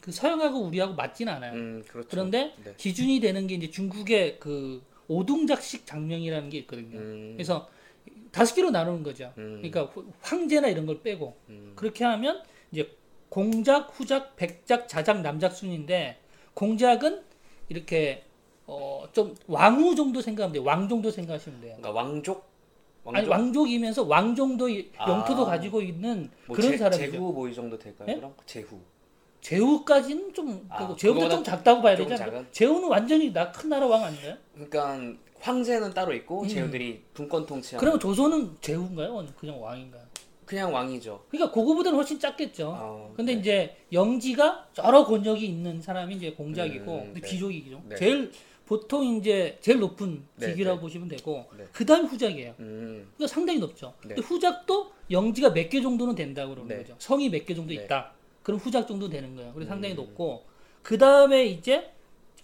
그 0.07 0.11
서양하고 0.13 0.59
우리하고 0.61 0.93
맞진 0.93 1.27
않아요. 1.27 1.51
음, 1.51 1.83
그렇죠. 1.85 2.07
그런데 2.09 2.53
네. 2.63 2.73
기준이 2.77 3.19
되는 3.19 3.45
게 3.45 3.55
이제 3.55 3.69
중국의 3.69 4.37
그 4.39 4.81
오동작식 5.09 5.85
장명이라는 5.85 6.49
게 6.49 6.59
있거든요. 6.59 6.97
음, 6.97 7.33
그래서 7.35 7.67
다섯 8.31 8.55
개로 8.55 8.71
나누는 8.71 9.03
거죠. 9.03 9.33
음. 9.37 9.57
그러니까 9.61 9.83
후- 9.93 10.05
황제나 10.21 10.69
이런 10.69 10.85
걸 10.85 11.01
빼고 11.01 11.35
음, 11.49 11.73
그렇게 11.75 12.05
하면 12.05 12.41
이제 12.71 12.89
공작, 13.27 13.89
후작, 13.99 14.37
백작, 14.37 14.87
자작, 14.87 15.19
남작 15.21 15.51
순인데 15.51 16.17
공작은 16.53 17.21
이렇게 17.67 18.23
어 18.65 19.09
좀 19.11 19.35
왕후 19.47 19.93
정도 19.95 20.21
생각하면 20.21 20.53
돼요. 20.53 20.63
왕 20.63 20.87
정도 20.87 21.11
생각하시면 21.11 21.59
돼요. 21.59 21.75
그러니까 21.79 21.91
왕족? 21.91 22.45
왕족? 23.03 23.17
아니 23.17 23.27
왕족이면서 23.27 24.03
왕 24.03 24.35
정도의 24.35 24.89
아. 24.97 25.09
영토도 25.11 25.43
가지고 25.45 25.81
있는 25.81 26.29
뭐 26.45 26.55
그런 26.55 26.71
제, 26.71 26.77
사람이죠. 26.77 27.11
제후 27.11 27.33
뭐 27.33 27.49
이 27.49 27.53
정도 27.53 27.77
될까요? 27.77 28.05
네? 28.07 28.15
그럼 28.15 28.33
제후. 28.45 28.79
제후까지는 29.71 30.33
좀 30.33 30.65
아, 30.69 30.87
그거보다 30.95 31.29
좀 31.29 31.43
작다고 31.43 31.81
봐야 31.81 31.95
좀 31.95 32.07
되잖아요. 32.07 32.31
작은? 32.31 32.47
제후는 32.51 32.89
완전히 32.89 33.31
나 33.31 33.51
큰 33.51 33.69
나라 33.69 33.87
왕 33.87 34.03
아닌가요? 34.03 34.35
그러니까 34.53 34.99
황제는 35.39 35.93
따로 35.93 36.13
있고 36.15 36.41
음. 36.41 36.47
제후들이 36.47 37.01
분권 37.13 37.45
통치하는 37.45 37.79
그러면 37.79 37.99
조선은 37.99 38.57
제후인가요? 38.59 39.25
그냥 39.39 39.61
왕인가요? 39.61 40.01
그냥 40.45 40.73
왕이죠. 40.73 41.23
그러니까 41.29 41.53
그거보다는 41.53 41.97
훨씬 41.97 42.19
작겠죠. 42.19 42.73
어, 42.77 43.13
근데 43.15 43.33
네. 43.35 43.39
이제 43.39 43.77
영지가 43.93 44.67
여러 44.83 45.05
권력이 45.05 45.45
있는 45.45 45.81
사람이 45.81 46.15
이제 46.15 46.31
공작이고 46.33 46.93
음, 46.93 47.13
네. 47.13 47.21
귀족이죠. 47.21 47.81
네. 47.87 47.95
제일 47.95 48.31
보통 48.65 49.05
이제 49.17 49.57
제일 49.61 49.79
높은 49.79 50.23
네, 50.35 50.47
직위라고 50.47 50.77
네. 50.77 50.81
보시면 50.81 51.07
되고 51.07 51.45
네. 51.57 51.63
그다음 51.71 52.05
후작이에요. 52.05 52.53
음, 52.59 53.07
그러니까 53.15 53.33
상당히 53.33 53.59
높죠. 53.59 53.93
네. 54.03 54.09
근데 54.15 54.21
후작도 54.21 54.91
영지가 55.09 55.51
몇 55.51 55.69
개 55.69 55.81
정도는 55.81 56.15
된다고 56.15 56.49
그러는 56.53 56.67
네. 56.69 56.77
거죠. 56.83 56.95
성이 56.99 57.29
몇 57.29 57.45
개 57.45 57.53
정도 57.55 57.73
네. 57.73 57.83
있다. 57.83 58.11
그럼 58.47 58.61
후작 58.61 58.87
정도 58.87 59.09
되는 59.09 59.35
거예요. 59.35 59.51
그래서 59.51 59.67
상당히 59.67 59.93
음. 59.93 59.97
높고 59.97 60.45
그 60.81 60.97
다음에 60.97 61.47
이제 61.47 61.91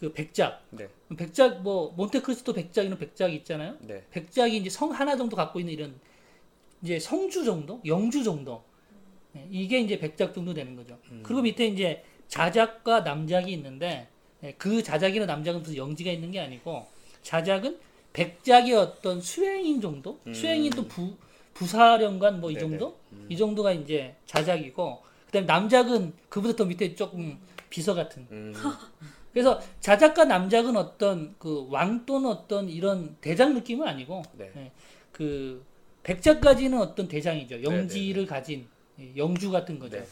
그 0.01 0.12
백작. 0.12 0.62
네. 0.72 0.89
백작 1.15 1.62
뭐 1.62 1.93
몬테크리스토 1.95 2.51
백작 2.51 2.83
이런 2.83 2.98
백작이 2.98 3.33
있잖아요. 3.38 3.77
네. 3.79 4.03
백작이 4.12 4.57
이제 4.57 4.69
성 4.69 4.91
하나 4.91 5.15
정도 5.15 5.38
갖고 5.38 5.62
있는 5.62 5.72
이런 5.72 5.95
이제 6.81 7.00
성주 7.00 7.45
정도, 7.45 7.79
영주 7.86 8.22
정도 8.22 8.65
네, 9.31 9.48
이게 9.50 9.79
이제 9.79 9.98
백작 9.98 10.33
정도 10.33 10.53
되는 10.53 10.75
거죠. 10.75 11.00
음. 11.10 11.22
그리고 11.24 11.41
밑에 11.41 11.67
이제 11.67 12.03
자작과 12.27 13.00
남작이 13.00 13.53
있는데 13.53 14.10
예, 14.43 14.51
그 14.57 14.83
자작이나 14.83 15.25
남작은 15.25 15.62
무슨 15.62 15.77
영지가 15.77 16.12
있는 16.12 16.31
게 16.31 16.41
아니고 16.41 16.86
자작은 17.22 17.79
백작의 18.12 18.74
어떤 18.74 19.22
수행인 19.22 19.79
정도, 19.79 20.19
음. 20.27 20.33
수행인 20.33 20.69
또 20.72 20.86
부, 20.86 21.15
부사령관 21.53 22.41
뭐이 22.41 22.55
네네. 22.55 22.69
정도, 22.69 22.98
음. 23.13 23.25
이 23.29 23.38
정도가 23.38 23.72
이제 23.72 24.17
자작이고 24.25 25.12
그다음에 25.33 25.45
남작은 25.47 26.13
그보다 26.29 26.55
더 26.55 26.65
밑에 26.65 26.93
조금 26.95 27.39
비서 27.69 27.93
같은. 27.95 28.27
음, 28.31 28.53
그래서 29.33 29.59
자작과 29.79 30.25
남작은 30.25 30.77
어떤 30.77 31.35
그 31.39 31.67
왕 31.69 32.05
또는 32.05 32.29
어떤 32.29 32.69
이런 32.69 33.17
대장 33.19 33.55
느낌은 33.55 33.87
아니고 33.87 34.21
네. 34.33 34.51
예, 34.55 34.71
그 35.11 35.65
백작까지는 36.03 36.79
어떤 36.79 37.07
대장이죠. 37.07 37.57
네, 37.57 37.63
영지를 37.63 38.27
가진 38.27 38.67
예, 38.99 39.11
영주 39.17 39.49
같은 39.49 39.79
거죠. 39.79 39.97
네. 39.97 40.05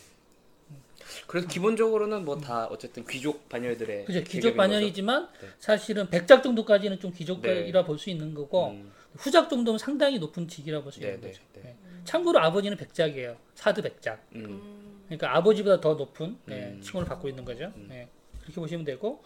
그래서 1.28 1.48
기본적으로는 1.48 2.26
뭐 2.26 2.40
다 2.40 2.66
어쨌든 2.68 3.06
귀족 3.06 3.48
반열들의 3.50 4.06
그죠. 4.06 4.24
귀족 4.24 4.56
반열이지만 4.56 5.28
네. 5.40 5.48
사실은 5.60 6.10
백작 6.10 6.42
정도까지는 6.42 7.00
좀 7.00 7.12
귀족이라 7.12 7.84
볼수 7.86 8.10
있는. 8.10 8.34
거고 8.34 8.70
음, 8.70 8.92
후작 9.18 9.50
정도는 9.50 9.78
상당히 9.78 10.18
높은 10.18 10.48
직이라 10.48 10.82
볼수 10.82 11.00
네, 11.02 11.08
있는 11.08 11.22
네, 11.22 11.28
거죠. 11.28 11.42
네. 11.56 11.62
예. 11.66 11.76
참고로 12.06 12.40
아버지는 12.40 12.78
백작이에요. 12.78 13.36
사드 13.56 13.82
백작. 13.84 14.26
음, 14.36 14.46
음. 14.46 14.81
그러니까 15.18 15.38
아버지보다 15.38 15.82
더 15.82 15.96
높은 15.96 16.38
예, 16.50 16.54
음. 16.54 16.82
칭호를 16.82 17.08
받고 17.08 17.28
있는 17.28 17.44
거죠. 17.44 17.66
음. 17.76 17.90
예, 17.92 18.08
그렇게 18.42 18.56
보시면 18.56 18.86
되고 18.86 19.22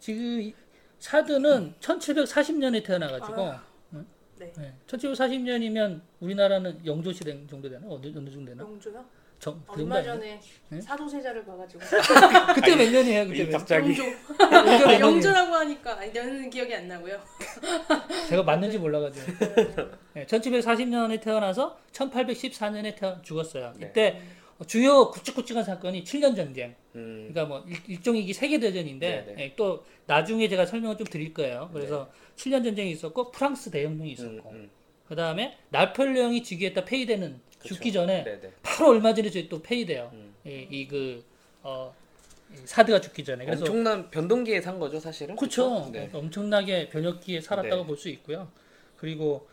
지금 0.00 0.40
이 0.40 0.54
사드는 0.98 1.74
1740년에 1.78 2.84
태어나가지고 2.84 3.42
아, 3.42 3.62
네. 4.38 4.52
예, 4.58 4.74
1740년이면 4.88 6.00
우리나라는 6.20 6.84
영조 6.84 7.12
시대 7.12 7.30
정도 7.46 7.68
되나? 7.68 7.86
어느, 7.88 8.06
어느 8.06 8.30
정도 8.30 8.46
되나? 8.46 8.64
영조요? 8.64 9.04
정, 9.38 9.62
그 9.68 9.82
얼마? 9.82 10.02
전에 10.02 10.40
네? 10.68 10.80
사도세자를 10.80 11.44
봐가지고 11.44 11.78
그때 12.56 12.74
몇 12.74 12.90
년이에요? 12.90 13.26
그때 13.28 13.42
이몇 13.44 13.52
갑자기 13.52 13.90
영조 13.90 14.02
년이에요? 14.50 15.00
영조라고 15.00 15.54
하니까 15.54 15.98
아니 16.00 16.12
저는 16.12 16.50
기억이 16.50 16.74
안 16.74 16.88
나고요. 16.88 17.20
제가 18.28 18.42
맞는지 18.42 18.78
몰라가지고 18.78 19.32
예, 20.16 20.26
1740년에 20.26 21.20
태어나서 21.20 21.78
1814년에 21.92 22.96
태어 22.96 23.22
죽었어요. 23.22 23.72
네. 23.76 23.86
이때 23.86 24.20
주요 24.66 25.10
굵직굵직한 25.10 25.62
사건이 25.64 26.02
7년 26.04 26.34
전쟁. 26.34 26.74
음, 26.96 27.28
그러니까 27.30 27.44
뭐 27.44 27.64
일- 27.86 28.16
이게 28.16 28.32
세계 28.32 28.58
대전인데 28.58 29.24
네, 29.26 29.34
네. 29.34 29.44
예, 29.44 29.52
또 29.56 29.84
나중에 30.06 30.48
제가 30.48 30.66
설명을 30.66 30.96
좀 30.96 31.06
드릴 31.06 31.32
거예요. 31.32 31.70
그래서 31.72 32.10
7년 32.36 32.64
전쟁이 32.64 32.90
있었고 32.90 33.30
프랑스 33.30 33.70
대혁명이 33.70 34.10
있었고 34.12 34.50
음, 34.50 34.54
음, 34.56 34.70
그 35.06 35.14
다음에 35.14 35.56
나폴레옹이 35.70 36.42
즉위했다 36.42 36.84
폐위되는 36.84 37.40
그쵸. 37.60 37.74
죽기 37.74 37.92
전에 37.92 38.24
네, 38.24 38.40
네. 38.40 38.52
바로 38.62 38.90
얼마 38.90 39.14
전에 39.14 39.30
저희 39.30 39.48
또 39.48 39.62
폐위돼요. 39.62 40.10
음. 40.12 40.34
이그 40.44 41.24
어, 41.62 41.94
이 42.52 42.56
사드가 42.64 43.00
죽기 43.00 43.24
전에 43.24 43.44
그래서 43.44 43.62
엄청난 43.64 44.10
변동기에 44.10 44.60
산 44.60 44.78
거죠, 44.78 44.98
사실은. 44.98 45.36
그렇죠. 45.36 45.88
네. 45.92 46.08
엄청나게 46.12 46.88
변혁기에 46.88 47.40
살았다고 47.40 47.82
네. 47.82 47.86
볼수 47.86 48.08
있고요. 48.08 48.50
그리고 48.96 49.48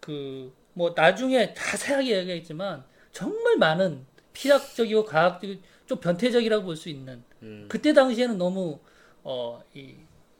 그 0.00 0.52
뭐 0.72 0.92
나중에 0.96 1.52
자세하게 1.52 2.18
얘기했지만 2.18 2.84
정말 3.12 3.56
많은 3.58 4.06
피학적이고 4.32 5.04
과학적이고 5.04 5.60
좀 5.86 5.98
변태적이라고 6.00 6.64
볼 6.64 6.76
수 6.76 6.88
있는 6.88 7.22
음, 7.42 7.66
그때 7.68 7.92
당시에는 7.92 8.38
너무 8.38 8.78
어 9.24 9.62
이 9.74 9.94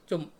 좀 0.06 0.30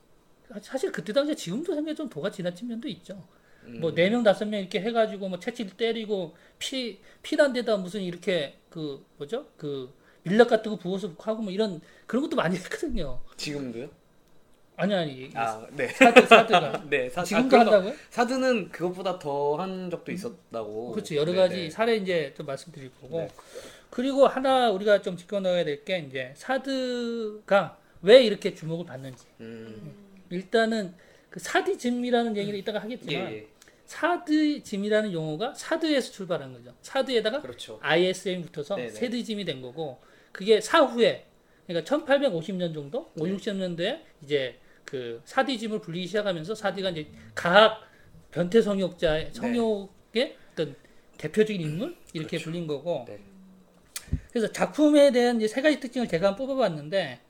사실 0.63 0.91
그때 0.91 1.13
당시에 1.13 1.35
지금도 1.35 1.75
생각해 1.75 1.95
좀 1.95 2.09
도가 2.09 2.31
지나친 2.31 2.67
면도 2.69 2.89
있죠. 2.89 3.23
음, 3.65 3.81
뭐네 3.81 4.11
명 4.11 4.23
다섯 4.25 4.47
명 4.47 4.59
이렇게 4.61 4.81
해가지고 4.81 5.29
뭐 5.29 5.39
채찍 5.39 5.77
때리고 5.77 6.35
피 6.59 6.99
피난 7.23 7.53
데다 7.53 7.77
무슨 7.77 8.03
이렇게 8.03 8.59
그 8.69 9.05
뭐죠 9.17 9.47
그 9.57 9.93
밀랍 10.25 10.49
같은 10.49 10.73
거 10.73 10.77
부어서 10.79 11.15
하고 11.19 11.43
뭐 11.43 11.53
이런 11.53 11.81
그런 12.07 12.23
것도 12.25 12.35
많이 12.37 12.57
했거든요. 12.57 13.21
지금도요? 13.37 13.89
아니 14.81 14.95
아니 14.95 15.31
아, 15.35 15.67
네. 15.73 15.89
사드 15.89 16.27
사드가 16.27 16.85
네, 16.91 17.09
사, 17.11 17.23
지금도 17.23 17.57
아, 17.57 17.61
한다고요? 17.61 17.95
사드는 18.11 18.69
그것보다 18.71 19.19
더 19.19 19.57
한 19.57 19.91
적도 19.91 20.11
있었다고. 20.13 20.93
그렇죠 20.93 21.17
여러 21.17 21.33
네, 21.33 21.39
가지 21.39 21.55
네. 21.57 21.71
사례 21.71 21.97
이제 21.97 22.33
좀 22.37 22.47
말씀드릴 22.47 22.91
거고 23.01 23.19
네. 23.19 23.29
그리고 23.91 24.27
하나 24.27 24.71
우리가 24.71 25.03
좀 25.03 25.17
짚고 25.17 25.41
넣어야 25.41 25.65
될 25.65 25.85
게 25.85 25.99
이제 26.09 26.33
사드가 26.37 27.79
왜 28.03 28.23
이렇게 28.23 28.55
주목을 28.55 28.87
받는지 28.87 29.25
음, 29.41 29.93
일단은 30.31 30.95
그 31.29 31.39
사디즘이라는 31.41 32.37
얘기를 32.37 32.59
이따가 32.59 32.79
예, 32.79 32.83
하겠지만 32.83 33.33
예. 33.33 33.47
사드즘이라는 33.87 35.13
용어가 35.13 35.53
사드에서 35.55 36.13
출발한 36.13 36.53
거죠. 36.53 36.73
사드에다가 36.83 37.41
그렇죠. 37.43 37.79
ISM이 37.83 38.43
붙어서 38.45 38.77
네네. 38.77 38.91
세드즘이 38.91 39.45
된 39.45 39.61
거고 39.63 40.01
그게 40.33 40.61
사후에 40.61 41.27
그러니까 41.67 41.97
1850년 41.99 42.75
정도, 42.75 43.11
네. 43.15 43.31
5, 43.31 43.37
60년대에 43.37 44.01
이제 44.25 44.59
그 44.91 45.23
사디즘을 45.25 45.81
불리기 45.81 46.09
시작하면서 46.09 46.53
사디가 46.53 46.91
이제 46.91 47.07
가학 47.33 47.81
변태 48.33 48.61
성욕자 48.61 49.33
성욕의 49.33 50.37
어떤 50.53 50.75
대표적인 51.17 51.61
인물 51.63 51.97
이렇게 52.13 52.31
그렇죠. 52.39 52.45
불린 52.47 52.67
거고 52.67 53.05
네. 53.07 53.21
그래서 54.33 54.51
작품에 54.51 55.13
대한 55.13 55.37
이제 55.37 55.47
세 55.47 55.63
가지 55.63 55.79
특징을 55.79 56.09
제가 56.09 56.29
한번 56.29 56.49
뽑아봤는데 56.49 57.21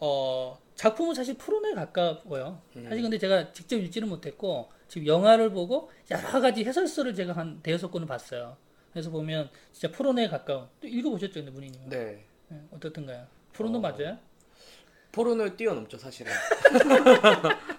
어 0.00 0.58
작품은 0.74 1.14
사실 1.14 1.36
프로에 1.36 1.72
가까워요. 1.74 2.60
음. 2.74 2.84
사실 2.88 3.02
근데 3.02 3.16
제가 3.16 3.52
직접 3.52 3.76
읽지는 3.76 4.08
못했고 4.08 4.68
지금 4.88 5.06
영화를 5.06 5.50
보고 5.50 5.92
여러 6.10 6.40
가지 6.40 6.64
해설서를 6.64 7.14
제가 7.14 7.34
한 7.34 7.60
대여섯 7.62 7.92
권을 7.92 8.08
봤어요. 8.08 8.56
그래서 8.92 9.10
보면 9.10 9.50
진짜 9.72 9.96
프로에 9.96 10.26
가까운 10.26 10.66
또 10.80 10.88
읽어보셨죠, 10.88 11.34
근데 11.34 11.50
문희님? 11.52 11.88
네. 11.90 12.24
네, 12.48 12.60
어떻던가요? 12.72 13.26
프로노 13.52 13.78
어. 13.78 13.80
맞아요? 13.80 14.18
포르노를 15.14 15.56
뛰어넘죠, 15.56 15.96
사실은. 15.96 16.32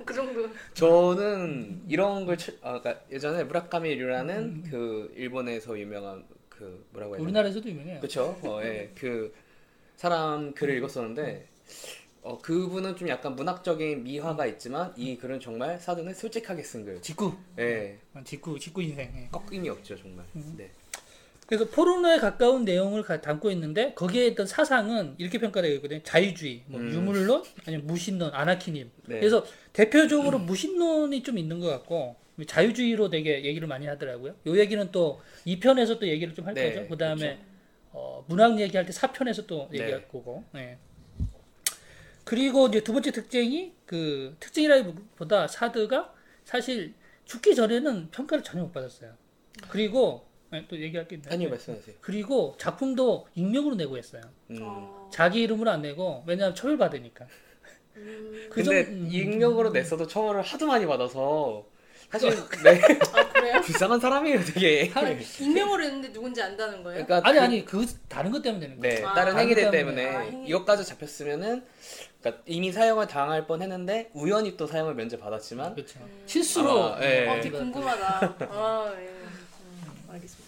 그 0.06 0.14
정도. 0.14 0.50
저는 0.74 1.84
이런 1.90 2.26
걸 2.26 2.38
치- 2.38 2.58
아, 2.62 2.80
그러니까 2.80 3.04
예전에 3.12 3.44
무라카미 3.44 3.96
류라는 3.96 4.36
음. 4.38 4.64
그 4.72 5.14
일본에서 5.18 5.78
유명한 5.78 6.24
그 6.50 6.86
뭐라고 6.92 7.14
해야 7.16 7.18
되나? 7.18 7.24
우리나라에서도 7.26 7.70
유명해요. 7.70 8.00
그렇죠. 8.00 8.38
어, 8.44 8.62
예. 8.64 8.90
그 8.96 9.34
사람 9.98 10.54
글을 10.54 10.78
읽었었는데 10.78 11.48
어, 12.22 12.40
그분은 12.40 12.96
좀 12.96 13.10
약간 13.10 13.36
문학적인 13.36 14.04
미화가 14.04 14.46
있지만 14.48 14.94
이 14.96 15.18
글은 15.18 15.40
정말 15.42 15.78
사도는 15.80 16.14
솔직하게 16.14 16.64
쓴 16.64 16.86
글. 16.86 17.02
직구, 17.02 17.34
예, 17.60 18.00
어, 18.14 18.22
직구, 18.24 18.58
직구 18.58 18.82
인생. 18.82 19.12
예. 19.16 19.28
꺾임이 19.32 19.68
없죠 19.70 19.98
정말. 19.98 20.26
음. 20.38 20.56
네. 20.58 20.72
그래서 21.46 21.66
포르노에 21.70 22.18
가까운 22.18 22.66
내용을 22.66 23.04
가- 23.04 23.22
담고 23.22 23.52
있는데 23.52 23.94
거기에 23.94 24.28
있던 24.28 24.48
사상은 24.48 25.14
이렇게 25.18 25.38
평가되고 25.38 25.76
있거든요. 25.76 26.02
자유주의, 26.04 26.64
뭐 26.66 26.80
음. 26.80 26.92
유물론, 26.92 27.44
아니면 27.68 27.86
무신론, 27.86 28.34
아나키님. 28.34 28.90
네. 29.06 29.20
그래서 29.20 29.46
대표적으로 29.72 30.40
무신론이 30.40 31.22
좀 31.22 31.38
있는 31.38 31.60
것 31.60 31.68
같고 31.68 32.16
자유주의로 32.48 33.10
되게 33.10 33.46
얘기를 33.46 33.68
많이 33.68 33.86
하더라고요. 33.86 34.36
요 34.48 34.58
얘기는 34.58 34.92
또 34.92 35.22
2편에서 35.46 36.00
또 36.00 36.08
얘기를 36.08 36.34
좀할 36.34 36.54
네, 36.56 36.74
거죠. 36.74 36.88
그다음에 36.90 37.40
어, 37.92 38.26
문학 38.28 38.60
얘기할 38.60 38.86
때 38.86 38.92
4편에서 38.92 39.46
또 39.46 39.70
네. 39.72 39.80
얘기할 39.80 40.08
거고. 40.08 40.44
네. 40.52 40.78
그리고 42.24 42.68
이제 42.68 42.82
두 42.84 42.92
번째 42.92 43.12
특징이 43.12 43.72
그 43.86 44.36
특징이라기보다 44.40 45.48
사드가 45.48 46.12
사실 46.44 46.94
죽기 47.26 47.54
전에는 47.56 48.10
평가를 48.10 48.44
전혀 48.44 48.64
못 48.64 48.72
받았어요. 48.74 49.14
그리고 49.70 50.26
네, 50.62 50.66
또 50.70 50.80
얘기할 50.80 51.08
게 51.08 51.16
있나요? 51.18 51.34
아니요 51.34 51.48
네. 51.50 51.52
말씀하세요. 51.52 51.96
그리고 52.02 52.56
작품도 52.58 53.28
익명으로 53.36 53.76
내고 53.76 53.98
했어요. 53.98 54.22
음. 54.52 54.60
어, 54.62 55.10
자기 55.14 55.42
이름으로 55.42 55.70
안 55.70 55.82
내고 55.82 56.24
왜냐하면 56.26 56.56
처벌 56.56 56.78
받으니까. 56.78 57.26
음, 57.98 58.48
그 58.50 58.56
근데 58.64 58.86
정- 58.86 58.94
음. 58.94 59.10
익명으로 59.12 59.70
냈어도 59.72 60.08
처벌을 60.08 60.42
하도 60.42 60.66
많이 60.68 60.86
받아서 60.86 61.66
사실 62.12 62.30
네 62.64 62.82
아 63.14 63.30
그래요? 63.34 63.62
불쌍한 63.66 64.00
사람이에요 64.00 64.40
되게. 64.46 64.92
익명으로 65.42 65.84
했는데 65.84 66.12
누군지 66.14 66.42
안다는 66.42 66.84
거예요? 66.84 67.06
그러니까 67.06 67.28
아니 67.30 67.38
그- 67.40 67.44
아니 67.44 67.66
그 67.66 67.86
다른 68.08 68.32
것 68.32 68.42
때문에 68.42 68.68
되는 68.68 68.80
거예요. 68.80 68.96
네, 69.00 69.04
아, 69.06 69.14
다른 69.14 69.38
행위들 69.38 69.72
때문에. 69.72 70.04
때문에 70.04 70.16
아, 70.16 70.20
행위. 70.22 70.48
이것까지 70.50 70.86
잡혔으면은 70.86 71.66
그러니까 72.22 72.44
이미 72.48 72.72
사형을 72.72 73.08
당할 73.08 73.48
뻔했는데 73.48 74.12
우연히 74.14 74.56
또 74.58 74.68
사형을 74.68 74.94
면제 74.96 75.18
받았지만 75.18 75.74
그렇죠. 75.76 76.00
음. 76.00 76.24
실수로 76.26 76.94
아마, 76.94 77.04
예. 77.06 77.28
어, 77.28 77.36
되게 77.42 77.58
궁금하다. 77.58 78.36
아, 78.52 78.94
예. 78.98 79.06
음, 79.06 79.94
알겠습니다. 80.12 80.45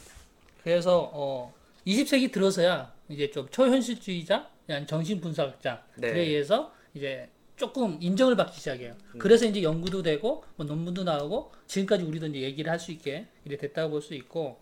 그래서 0.68 1.10
어 1.14 1.54
20세기 1.86 2.30
들어서야 2.30 2.92
이제 3.08 3.32
좀 3.32 3.48
초현실주의자, 3.50 4.50
아니 4.68 4.86
정신분석자들에 4.86 6.12
네. 6.12 6.20
의해서 6.20 6.74
이제 6.94 7.30
조금 7.56 7.98
인정을 8.02 8.36
받기 8.36 8.60
시작해요. 8.60 8.94
그래서 9.18 9.46
이제 9.46 9.64
연구도 9.64 10.04
되고 10.04 10.44
뭐 10.58 10.66
논문도 10.66 11.06
나오고 11.06 11.54
지금까지 11.68 12.04
우리도 12.04 12.28
이제 12.28 12.42
얘기를 12.42 12.70
할 12.70 12.80
수 12.80 12.92
있게 12.92 13.28
이래 13.46 13.56
됐다고 13.56 13.92
볼 13.92 14.02
수 14.02 14.14
있고 14.14 14.60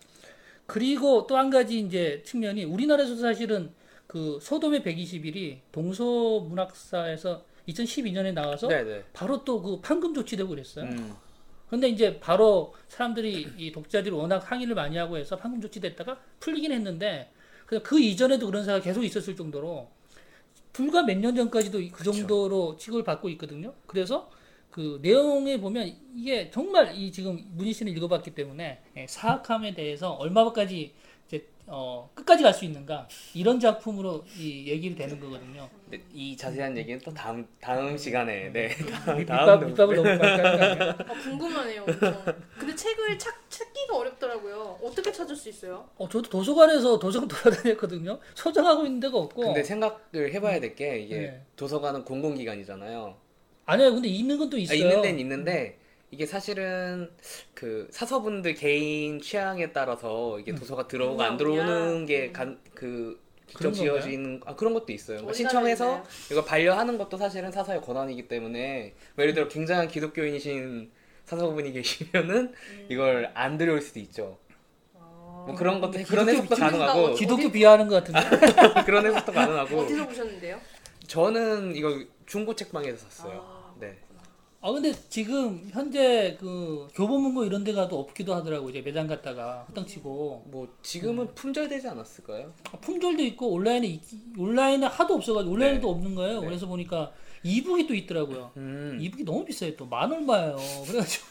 그리고 0.68 1.26
또 1.26 1.38
한 1.38 1.50
가지 1.50 1.80
이제 1.80 2.22
측면이 2.24 2.66
우리나라에서도 2.66 3.20
사실은 3.20 3.72
그 4.06 4.38
소돔의 4.44 4.82
120일이 4.82 5.58
동서문학사에서 5.72 7.44
2012년에 7.68 8.32
나와서 8.34 8.68
네네. 8.68 9.06
바로 9.12 9.44
또 9.44 9.60
그 9.60 9.82
판금 9.82 10.14
조치되고 10.14 10.50
그랬어요. 10.50 10.86
음. 10.86 11.16
근데 11.70 11.88
이제 11.90 12.20
바로 12.20 12.74
사람들이 12.88 13.54
이 13.58 13.72
독자들이 13.72 14.14
워낙 14.14 14.40
항의를 14.52 14.76
많이 14.76 14.98
하고 14.98 15.18
해서 15.18 15.36
판금 15.38 15.62
조치됐다가 15.62 16.20
풀리긴 16.40 16.72
했는데 16.72 17.32
그- 17.66 17.82
그 17.82 18.00
이전에도 18.00 18.46
그런 18.46 18.64
사가 18.64 18.80
계속 18.82 19.04
있었을 19.04 19.36
정도로 19.36 19.90
불과 20.74 21.04
몇 21.04 21.18
년 21.20 21.36
전까지도 21.36 21.80
그 21.80 21.90
그쵸. 21.92 22.12
정도로 22.12 22.78
취급을 22.78 23.04
받고 23.04 23.30
있거든요. 23.30 23.74
그래서 23.88 24.30
그 24.70 25.00
내용에 25.02 25.60
보면 25.60 25.96
이게 26.16 26.50
정말 26.52 26.94
이 26.96 27.12
지금 27.12 27.42
문희 27.54 27.72
씨는 27.74 27.94
읽어봤기 27.94 28.36
때문에 28.36 28.82
예, 28.98 29.08
사악함에 29.08 29.74
대해서 29.74 30.12
얼마까지 30.12 30.94
어 31.68 32.10
끝까지 32.14 32.44
갈 32.44 32.54
수 32.54 32.64
있는가 32.66 33.08
이런 33.34 33.60
작품으로 33.60 34.24
이 34.38 34.68
얘기를 34.68 34.96
되는 34.96 35.20
거거든요. 35.20 35.68
근데 35.90 36.04
이 36.14 36.38
자세한 36.38 36.78
얘기는 36.78 37.00
또 37.04 37.12
다음 37.14 37.48
다음 37.60 37.98
시간에 37.98 38.50
네 38.54 38.70
다음 38.88 39.18
밑밥 39.18 39.64
밑밥을 39.66 39.96
너무? 39.96 40.10
아, 40.10 41.06
궁금하네요. 41.24 41.84
엄청. 41.84 42.24
근데 42.60 42.76
책을 42.76 43.18
찾, 43.18 43.34
찾기가 43.50 43.98
어렵더라고요. 43.98 44.80
어떻게 44.84 45.12
찾을 45.12 45.36
수 45.36 45.50
있어요? 45.50 45.90
어, 45.98 46.08
저도 46.08 46.30
도서관에서 46.30 47.00
도서관 47.00 47.28
돌아다녔거든요. 47.28 48.20
소장하고 48.36 48.86
있는 48.86 49.00
데가 49.00 49.18
없고. 49.18 49.42
근데 49.42 49.64
생각을 49.64 50.34
해봐야 50.34 50.60
될 50.60 50.76
게 50.76 51.00
이게 51.00 51.16
네. 51.20 51.42
도서관은 51.56 52.04
공공기관이잖아요. 52.06 53.16
아니요, 53.66 53.94
근데 53.94 54.08
있는 54.10 54.38
건또 54.38 54.58
아, 54.58 54.60
있어요. 54.60 54.78
있는 54.78 55.02
데는 55.02 55.20
있는데 55.20 55.80
이게 56.16 56.26
사실은 56.26 57.12
그 57.54 57.90
사서분들 57.92 58.54
개인 58.54 59.20
취향에 59.20 59.74
따라서 59.74 60.40
이게 60.40 60.56
도서가 60.56 60.88
들어오고 60.88 61.22
안. 61.22 61.36
들어오는 61.36 62.06
게 62.06 62.32
음. 62.40 62.58
그 62.74 63.20
직접? 63.48 63.72
지어지는 63.74 64.40
아 64.46 64.56
그런 64.56 64.74
것도 64.74 64.94
있어요. 64.94 65.18
그러니까 65.18 65.34
신청해서 65.34 66.06
이걸 66.32 66.46
반려하는 66.46 66.98
것도 66.98 67.18
사실은 67.18 67.52
사서의 67.52 67.82
권한이기 67.82 68.30
때문에 68.30 68.94
뭐 69.16 69.24
예를 69.24 69.34
들어 69.34 69.50
굉장한 69.50 69.90
기독교인이신 69.90 70.90
사서분이 71.26 71.74
계시면은 71.74 72.54
음. 72.54 72.86
이걸 72.88 73.30
안 73.34 73.58
들여올 73.58 73.82
수도 73.82 74.00
있죠. 74.00 74.38
아, 74.98 75.44
뭐 75.48 75.54
그런 75.54 75.82
것도 75.82 76.02
그런 76.06 76.30
해석도 76.30 76.56
가능하고 76.56 77.16
기독교 77.16 77.52
비하하는 77.52 77.90
것 77.90 78.06
같은데. 78.06 78.22
그런 78.88 79.06
해석도 79.06 79.34
가능하고 79.34 79.80
어디서 79.82 80.08
보셨는데요? 80.08 80.62
저는 81.08 81.76
이거 81.76 82.00
중고 82.26 82.56
책방에서 82.56 82.98
샀어요. 83.10 83.46
아, 83.46 83.50
네. 83.50 83.55
아, 84.66 84.72
근데 84.72 84.92
지금 85.10 85.62
현재 85.72 86.36
그 86.40 86.88
교보문고 86.96 87.46
이런 87.46 87.64
데 87.64 87.72
가도 87.72 88.00
없기도 88.00 88.34
하더라고. 88.34 88.68
이제 88.72 88.82
매장 88.82 89.06
갔다가 89.06 89.64
허탕치고. 89.70 90.46
뭐 90.48 90.68
지금은 90.82 91.36
품절되지 91.36 91.88
않았을까요? 91.90 92.52
아, 92.72 92.78
품절도 92.80 93.22
있고 93.26 93.52
온라인에 93.52 93.86
있- 93.86 94.02
온라인에 94.36 94.88
하도 94.88 95.14
없어가지고 95.14 95.54
온라인에도 95.54 95.88
네. 95.88 95.94
없는 95.94 96.16
거예요. 96.16 96.40
네. 96.42 96.48
그래서 96.48 96.66
보니까 96.66 97.12
이북이 97.44 97.86
또 97.86 97.94
있더라고요. 97.94 98.54
음. 98.58 98.98
이북이 99.00 99.24
너무 99.24 99.46
비싸요. 99.46 99.76
또 99.76 99.86
만 99.86 100.12
얼마예요. 100.12 100.56
그래가지고 100.88 101.26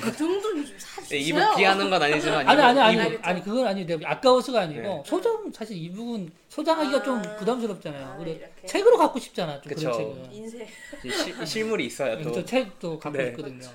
그 0.00 0.16
정도는 0.16 0.64
좀 0.64 0.74
네, 0.74 0.78
사주세요. 0.78 1.20
이북 1.20 1.56
비하는 1.56 1.90
건 1.90 2.02
아니지만 2.02 2.48
아니 2.48 2.60
아니 2.62 2.80
아니 2.80 2.96
이북- 3.14 3.20
아니 3.26 3.42
그건 3.44 3.66
아니 3.66 3.86
내가 3.86 4.10
아까워서가 4.12 4.62
아니고 4.62 4.80
네. 4.80 5.02
소장 5.04 5.52
사실 5.52 5.76
이북은 5.76 6.30
소장하기가 6.48 6.98
아. 6.98 7.02
좀 7.02 7.22
부담스럽잖아요. 7.38 8.06
아, 8.06 8.16
그래 8.16 8.32
이렇게. 8.32 8.66
책으로 8.66 8.96
갖고 8.96 9.18
싶잖아. 9.18 9.60
좀 9.60 9.68
그쵸. 9.72 9.92
그런 9.92 10.14
책은. 10.14 10.32
인쇄. 10.32 10.68
시- 11.12 11.46
실물이 11.46 11.86
있어야 11.86 12.18
또저 12.22 12.44
책도 12.44 12.98
갖고 12.98 13.18
네. 13.18 13.28
있거든요. 13.28 13.68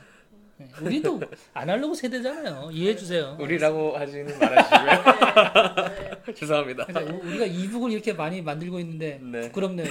네. 0.57 0.67
우리도 0.81 1.19
아날로그 1.53 1.95
세대잖아요. 1.95 2.69
이해해 2.71 2.95
주세요. 2.95 3.35
우리라고 3.39 3.97
하지는 3.97 4.37
말아주시고요. 4.39 5.89
네. 6.25 6.33
죄송합니다. 6.33 6.85
그래서 6.85 7.11
우- 7.13 7.27
우리가 7.27 7.45
이북을 7.45 7.91
이렇게 7.91 8.13
많이 8.13 8.41
만들고 8.41 8.79
있는데 8.79 9.19
네. 9.21 9.41
부끄럽네요. 9.41 9.87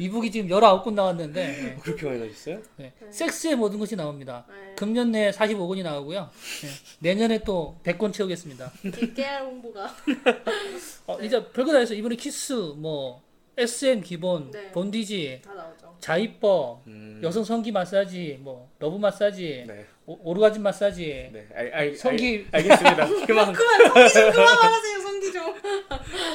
이북이 0.00 0.30
지금 0.30 0.48
19권 0.48 0.94
나왔는데 0.94 1.46
네. 1.46 1.76
그렇게 1.82 2.06
많이 2.06 2.20
나셨어요? 2.20 2.60
네. 2.76 2.92
섹스의 3.10 3.56
모든 3.56 3.78
것이 3.78 3.96
나옵니다. 3.96 4.46
네. 4.48 4.74
금년 4.76 5.10
내에 5.12 5.30
45권이 5.30 5.82
나오고요. 5.82 6.30
네. 6.62 6.68
내년에 7.00 7.38
또 7.44 7.76
100권 7.84 8.12
채우겠습니다. 8.12 8.72
개- 8.94 9.12
깨알 9.12 9.42
홍보가. 9.42 9.94
어, 11.06 11.18
이제 11.20 11.44
별거 11.52 11.72
다 11.72 11.78
했어요. 11.78 11.98
이번에 11.98 12.16
키스, 12.16 12.52
뭐 12.76 13.22
SM 13.58 14.00
기본, 14.02 14.50
네. 14.50 14.70
bondage, 14.72 15.42
다 15.44 15.52
나오죠. 15.54 15.94
자위법, 16.00 16.82
음. 16.86 17.20
여성 17.22 17.44
성기 17.44 17.72
마사지, 17.72 18.38
뭐 18.40 18.70
love 18.78 18.96
마사지, 18.96 19.64
네. 19.66 19.84
오, 20.06 20.18
오르가즘 20.30 20.62
마사지, 20.62 21.28
네. 21.32 21.46
알, 21.54 21.72
알, 21.74 21.92
성기- 21.94 22.46
알, 22.52 22.60
알겠습니다. 22.60 23.06
그만 23.26 23.52
그만 23.52 23.80
성기 23.88 24.12
좀 24.14 24.32
그만 24.32 24.46
좀. 24.56 24.99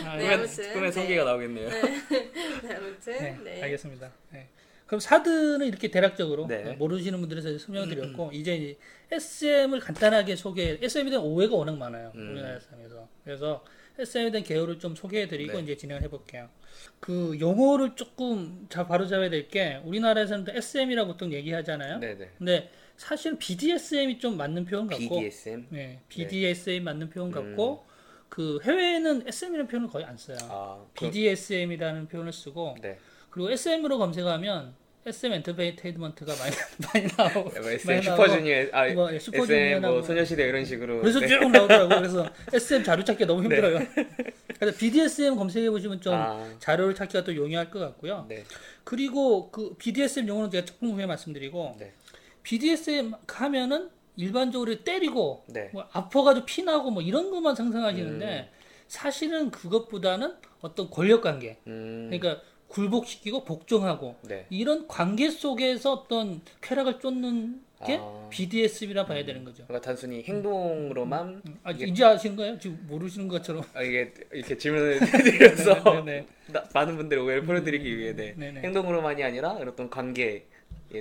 아, 0.03 0.15
네, 0.17 0.27
네, 0.27 0.33
아무튼. 0.33 0.73
꿈에 0.73 0.85
네. 0.87 0.91
성기가 0.91 1.23
나오겠네요. 1.23 1.69
네. 1.69 1.81
네 2.63 2.75
아무튼 2.75 3.43
네. 3.43 3.61
알겠습니다. 3.63 4.11
네. 4.31 4.49
그럼 4.87 4.99
사드는 4.99 5.65
이렇게 5.65 5.89
대략적으로 5.89 6.45
네. 6.47 6.73
모르시는 6.73 7.19
분들에서 7.19 7.57
설명을 7.57 7.89
드렸고 7.89 8.31
이제 8.33 8.55
이제 8.55 8.77
SM을 9.11 9.79
간단하게 9.79 10.35
소개. 10.35 10.77
SM에 10.81 11.09
대한 11.09 11.25
오해가 11.25 11.55
워낙 11.55 11.75
많아요. 11.77 12.11
음. 12.15 12.31
우리나라 12.33 12.59
사람에서. 12.59 13.07
그래서 13.23 13.65
SM에 13.97 14.29
대한 14.31 14.43
개요를 14.43 14.77
좀 14.77 14.95
소개해드리고 14.95 15.53
네. 15.57 15.63
이제 15.63 15.77
진행을 15.77 16.03
해볼게요. 16.03 16.49
그 16.99 17.35
용어를 17.39 17.95
조금 17.95 18.67
자 18.69 18.85
바로 18.85 19.07
잡아야 19.07 19.29
될 19.29 19.47
게 19.47 19.79
우리나라에서는 19.85 20.45
SM이라고 20.55 21.13
보통 21.13 21.31
얘기하잖아요. 21.33 21.99
네네. 21.99 22.29
근데 22.37 22.69
사실 22.97 23.37
BDSM이 23.39 24.19
좀 24.19 24.37
맞는 24.37 24.65
표현 24.65 24.87
같고, 24.87 25.19
BDSM. 25.19 25.67
네, 25.69 25.99
BDSM 26.09 26.83
맞는 26.83 27.09
표현 27.09 27.31
같고, 27.31 27.85
음. 27.87 27.94
그 28.29 28.59
해외에는 28.63 29.23
SM이라는 29.27 29.67
표현을 29.67 29.89
거의 29.89 30.05
안 30.05 30.17
써요. 30.17 30.37
아, 30.49 30.77
그, 30.97 31.05
BDSM이라는 31.05 32.07
표현을 32.07 32.33
쓰고, 32.33 32.75
네. 32.81 32.97
그리고 33.29 33.49
SM으로 33.51 33.97
검색하면 33.97 34.73
SM 35.05 35.33
엔터테인먼트가 35.33 36.33
많이 36.35 36.55
많이 36.93 37.07
나오고, 37.15 37.49
뭐 37.49 37.61
많이 37.61 37.75
SM 37.75 38.01
슈퍼주니어, 38.01 38.67
아, 38.71 38.87
뭐, 38.93 39.13
예, 39.13 39.19
슈퍼주니어나 39.19 39.75
SM 39.77 39.81
뭐 39.81 39.91
뭐. 39.91 40.01
소녀시대 40.01 40.47
이런 40.47 40.65
식으로. 40.65 41.01
그래서 41.01 41.19
네. 41.19 41.27
쭉 41.27 41.49
나오더라고. 41.51 41.89
그래서 41.89 42.29
SM 42.51 42.83
자료 42.83 43.03
찾기가 43.03 43.27
너무 43.27 43.43
힘들어요. 43.43 43.79
그래서 44.59 44.77
BDSM 44.77 45.35
검색해 45.35 45.69
보시면 45.69 46.01
좀 46.01 46.13
아, 46.13 46.49
자료를 46.59 46.95
찾기가 46.95 47.23
또 47.23 47.35
용이할 47.35 47.69
것 47.69 47.79
같고요. 47.79 48.25
네. 48.27 48.43
그리고 48.83 49.51
그 49.51 49.75
BDSM 49.77 50.27
용어는 50.27 50.49
제가 50.49 50.65
조금 50.65 50.91
후에 50.91 51.05
말씀드리고, 51.05 51.75
네. 51.79 51.93
BDSM 52.41 53.13
하면은 53.27 53.89
일반적으로 54.17 54.83
때리고 54.83 55.43
네. 55.47 55.69
뭐 55.73 55.85
아파가지고 55.91 56.45
피나고 56.45 56.91
뭐 56.91 57.01
이런 57.01 57.31
것만 57.31 57.55
상상하시는데 57.55 58.25
음. 58.51 58.55
사실은 58.87 59.51
그것보다는 59.51 60.33
어떤 60.61 60.89
권력 60.89 61.21
관계 61.21 61.57
음. 61.67 62.09
그러니까 62.11 62.41
굴복시키고 62.67 63.43
복종하고 63.45 64.15
네. 64.23 64.45
이런 64.49 64.87
관계 64.87 65.29
속에서 65.29 65.93
어떤 65.93 66.41
쾌락을 66.61 66.99
쫓는 66.99 67.61
게 67.85 67.97
아. 68.01 68.27
BDSM이라 68.31 69.05
봐야 69.05 69.23
되는 69.25 69.43
거죠. 69.43 69.65
그러니까 69.67 69.85
단순히 69.85 70.23
행동으로만 70.23 71.41
음, 71.45 71.59
아, 71.63 71.71
이게- 71.71 71.85
이제 71.87 72.03
아시는 72.05 72.35
거예요? 72.35 72.57
지금 72.57 72.79
모르시는 72.87 73.27
것처럼. 73.27 73.63
아, 73.73 73.81
이게 73.81 74.13
이렇게 74.31 74.57
질문을 74.57 74.99
드려서 75.79 75.83
네네. 75.83 76.25
나- 76.53 76.63
많은 76.73 76.95
분들의 76.97 77.23
오해를 77.23 77.43
풀어드리기 77.45 77.97
위해 77.97 78.13
네. 78.15 78.33
행동으로만이 78.63 79.23
아니라 79.23 79.51
어떤 79.51 79.89
대한 79.89 80.45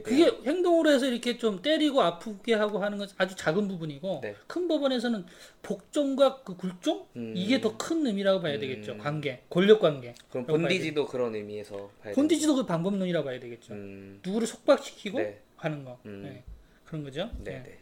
그게 0.02 0.24
행동으로 0.44 0.90
해서 0.90 1.07
이렇게 1.07 1.37
좀 1.38 1.61
때리고 1.62 2.00
아프게 2.02 2.54
하고 2.54 2.78
하는 2.78 2.98
건 2.98 3.09
아주 3.16 3.35
작은 3.37 3.68
부분이고 3.68 4.20
네. 4.22 4.35
큰 4.46 4.66
법원에서는 4.68 5.24
복종과 5.62 6.42
그 6.42 6.57
굴종 6.57 7.07
음. 7.16 7.35
이게 7.37 7.61
더 7.61 7.76
큰 7.76 8.07
의미라고 8.07 8.40
봐야 8.40 8.59
되겠죠. 8.59 8.92
음. 8.92 8.98
관계, 8.98 9.42
권력 9.50 9.80
관계. 9.80 10.14
그럼 10.30 10.46
본디지도 10.46 11.07
그런 11.07 11.35
의미에서 11.35 11.90
본디지도 12.14 12.54
그 12.57 12.66
방법론이라고 12.66 13.24
봐야 13.24 13.38
되겠죠. 13.40 13.74
음, 13.74 14.20
누구를 14.24 14.46
속박시키고 14.46 15.18
네. 15.18 15.40
하는 15.57 15.85
거. 15.85 15.98
음. 16.07 16.22
네. 16.24 16.42
그런 16.85 17.02
거죠. 17.02 17.30
네, 17.42 17.52
네. 17.52 17.62
네. 17.64 17.78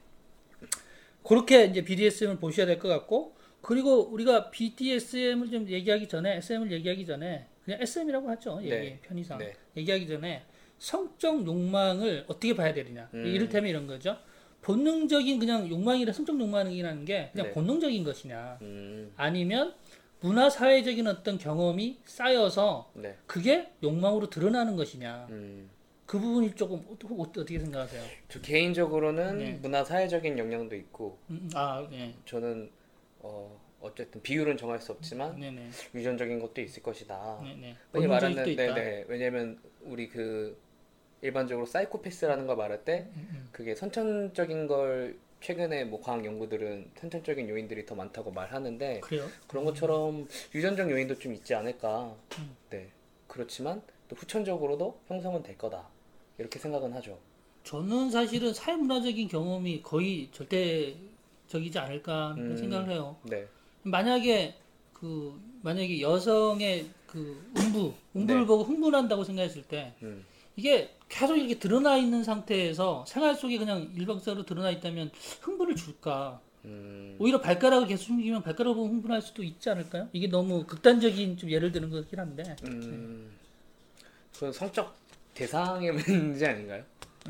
그렇게 1.25 1.64
이제 1.66 1.83
BDSM을 1.85 2.37
보셔야 2.38 2.66
될 2.66 2.79
것 2.79 2.88
같고 2.88 3.35
그리고 3.61 4.09
우리가 4.09 4.51
BDSM을 4.51 5.51
좀 5.51 5.68
얘기하기 5.68 6.09
전에 6.09 6.37
SM을 6.38 6.72
얘기하기 6.72 7.07
전에 7.07 7.46
그냥 7.64 7.81
SM이라고 7.81 8.29
하죠. 8.31 8.59
얘기 8.61 8.70
네. 8.70 8.98
편의상 9.03 9.38
네. 9.38 9.53
얘기하기 9.77 10.09
전에 10.09 10.42
성적 10.83 11.47
욕망을 11.47 12.25
어떻게 12.27 12.57
봐야 12.57 12.75
되느냐. 12.75 13.09
음. 13.14 13.25
이를테면 13.25 13.71
이런 13.71 13.87
거죠. 13.87 14.16
본능적인 14.62 15.38
그냥 15.38 15.71
욕망이라 15.71 16.12
성적 16.12 16.38
욕망이라는 16.38 17.05
게 17.05 17.31
그냥 17.33 17.47
네. 17.47 17.53
본능적인 17.53 18.03
것이냐. 18.03 18.59
음, 18.62 19.12
아니면 19.16 19.75
문화 20.18 20.51
사회적인 20.51 21.07
어떤 21.07 21.38
경험이 21.38 22.01
쌓여서 22.05 22.90
네. 22.95 23.16
그게 23.27 23.71
욕망으로 23.81 24.29
드러나는 24.29 24.75
것이냐. 24.75 25.29
음. 25.31 25.71
그 26.05 26.18
부분이 26.18 26.57
조금 26.57 26.85
어떻게, 26.90 27.14
어떻게 27.16 27.59
생각하세요? 27.61 28.03
저 28.29 28.40
개인적으로는 28.40 29.38
네. 29.38 29.59
문화 29.62 29.85
사회적인 29.85 30.37
영향도 30.37 30.75
있고 30.75 31.16
음, 31.31 31.49
아, 31.55 31.87
네. 31.88 32.12
저는 32.25 32.68
어 33.21 33.57
어쨌든 33.81 34.21
비율은 34.21 34.57
정할 34.57 34.81
수 34.81 34.90
없지만 34.90 35.38
네네. 35.38 35.71
유전적인 35.95 36.40
것도 36.40 36.61
있을 36.61 36.83
것이다. 36.83 37.38
네네. 37.40 37.77
흔히 37.92 38.09
본능적인 38.09 38.57
말하는. 38.57 38.75
네네 38.75 39.05
왜냐면 39.07 39.61
우리 39.81 40.09
그 40.09 40.61
일반적으로 41.23 41.67
사이코패스라는 41.67 42.47
걸 42.47 42.57
말할 42.57 42.85
때 42.85 43.07
음, 43.17 43.49
그게 43.53 43.75
선천적인 43.75 44.67
걸 44.67 45.17
최근에 45.41 45.85
뭐 45.85 46.01
과학 46.01 46.25
연구들은 46.25 46.91
선천적인 46.97 47.49
요인들이 47.49 47.87
더 47.87 47.95
많다고 47.95 48.31
말하는데 48.31 49.01
그래요? 49.01 49.27
그런 49.47 49.65
것처럼 49.65 50.29
유전적 50.55 50.91
요인도 50.91 51.19
좀 51.19 51.33
있지 51.33 51.55
않을까. 51.55 52.15
음. 52.39 52.57
네. 52.71 52.89
그렇지만 53.27 53.83
또 54.09 54.17
후천적으로도 54.17 55.01
형성은 55.09 55.43
될 55.43 55.57
거다. 55.57 55.89
이렇게 56.39 56.59
생각은 56.59 56.93
하죠. 56.95 57.19
저는 57.65 58.11
사실은 58.11 58.53
사회문화적인 58.53 59.29
경험이 59.29 59.83
거의 59.83 60.29
절대적이지 60.33 61.79
않을까 61.79 62.35
음. 62.39 62.57
생각을 62.57 62.91
해요. 62.91 63.17
네. 63.23 63.47
만약에 63.83 64.55
그 64.93 65.41
만약에 65.63 66.01
여성의 66.01 66.87
그 67.07 67.45
음부 67.57 67.93
음부를 68.17 68.43
네. 68.43 68.47
보고 68.47 68.65
흥분한다고 68.65 69.25
생각했을 69.25 69.63
때 69.63 69.93
음. 70.03 70.25
이게 70.57 70.95
계속 71.12 71.37
이렇게 71.37 71.59
드러나 71.59 71.98
있는 71.98 72.25
상태에서 72.25 73.05
생활 73.07 73.35
속에 73.35 73.59
그냥 73.59 73.90
일방적으로 73.94 74.46
드러나 74.46 74.70
있다면 74.70 75.11
흥분을 75.42 75.77
줄까? 75.77 76.40
음. 76.64 77.16
오히려 77.18 77.38
발가락을 77.40 77.87
계속 77.87 78.05
숨기면 78.05 78.42
발가락을 78.42 78.75
보고 78.77 78.88
흥분할 78.88 79.20
수도 79.20 79.42
있지 79.42 79.68
않을까요? 79.68 80.09
이게 80.14 80.29
너무 80.29 80.64
극단적인 80.64 81.37
좀 81.37 81.51
예를 81.51 81.70
드는 81.70 81.90
거긴 81.90 82.18
한데 82.18 82.57
음. 82.64 83.31
그건 84.33 84.53
성적 84.53 84.94
대상의 85.35 85.92
문제 86.09 86.46
아닌가요? 86.46 86.83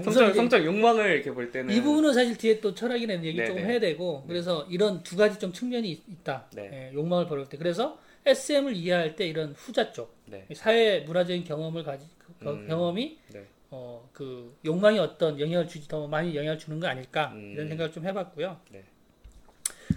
우선 0.00 0.12
성적 0.12 0.34
성적 0.34 0.64
욕망을 0.64 1.10
이렇게 1.12 1.30
볼 1.32 1.52
때는 1.52 1.74
이 1.74 1.80
부분은 1.82 2.14
사실 2.14 2.36
뒤에 2.38 2.60
또 2.60 2.74
철학이나 2.74 3.14
얘기 3.22 3.34
네네. 3.36 3.46
조금 3.48 3.62
해야 3.64 3.78
되고 3.80 4.24
그래서 4.26 4.66
이런 4.70 5.02
두 5.02 5.16
가지 5.16 5.38
좀 5.38 5.52
측면이 5.52 5.90
있- 5.90 6.02
있다. 6.08 6.46
네. 6.54 6.90
예, 6.90 6.94
욕망을 6.94 7.26
버릴 7.26 7.46
때 7.48 7.58
그래서 7.58 7.98
SM을 8.24 8.74
이해할 8.76 9.14
때 9.16 9.26
이런 9.26 9.52
후자 9.56 9.92
쪽 9.92 10.13
네. 10.26 10.46
사회 10.54 11.00
문화적인 11.00 11.44
경험을 11.44 11.82
가지 11.84 12.06
그 12.18 12.48
음. 12.48 12.66
경험이 12.66 13.18
네. 13.32 13.46
어 13.70 13.94
그 14.14 14.56
욕망이 14.64 14.98
어떤 14.98 15.38
영향을 15.38 15.68
주지 15.68 15.88
더 15.88 16.06
많이 16.06 16.34
영향을 16.34 16.58
주는 16.58 16.80
거 16.80 16.86
아닐까 16.86 17.32
음. 17.34 17.52
이런 17.52 17.68
생각을 17.68 17.92
좀 17.92 18.06
해봤고요. 18.06 18.58
네. 18.70 18.84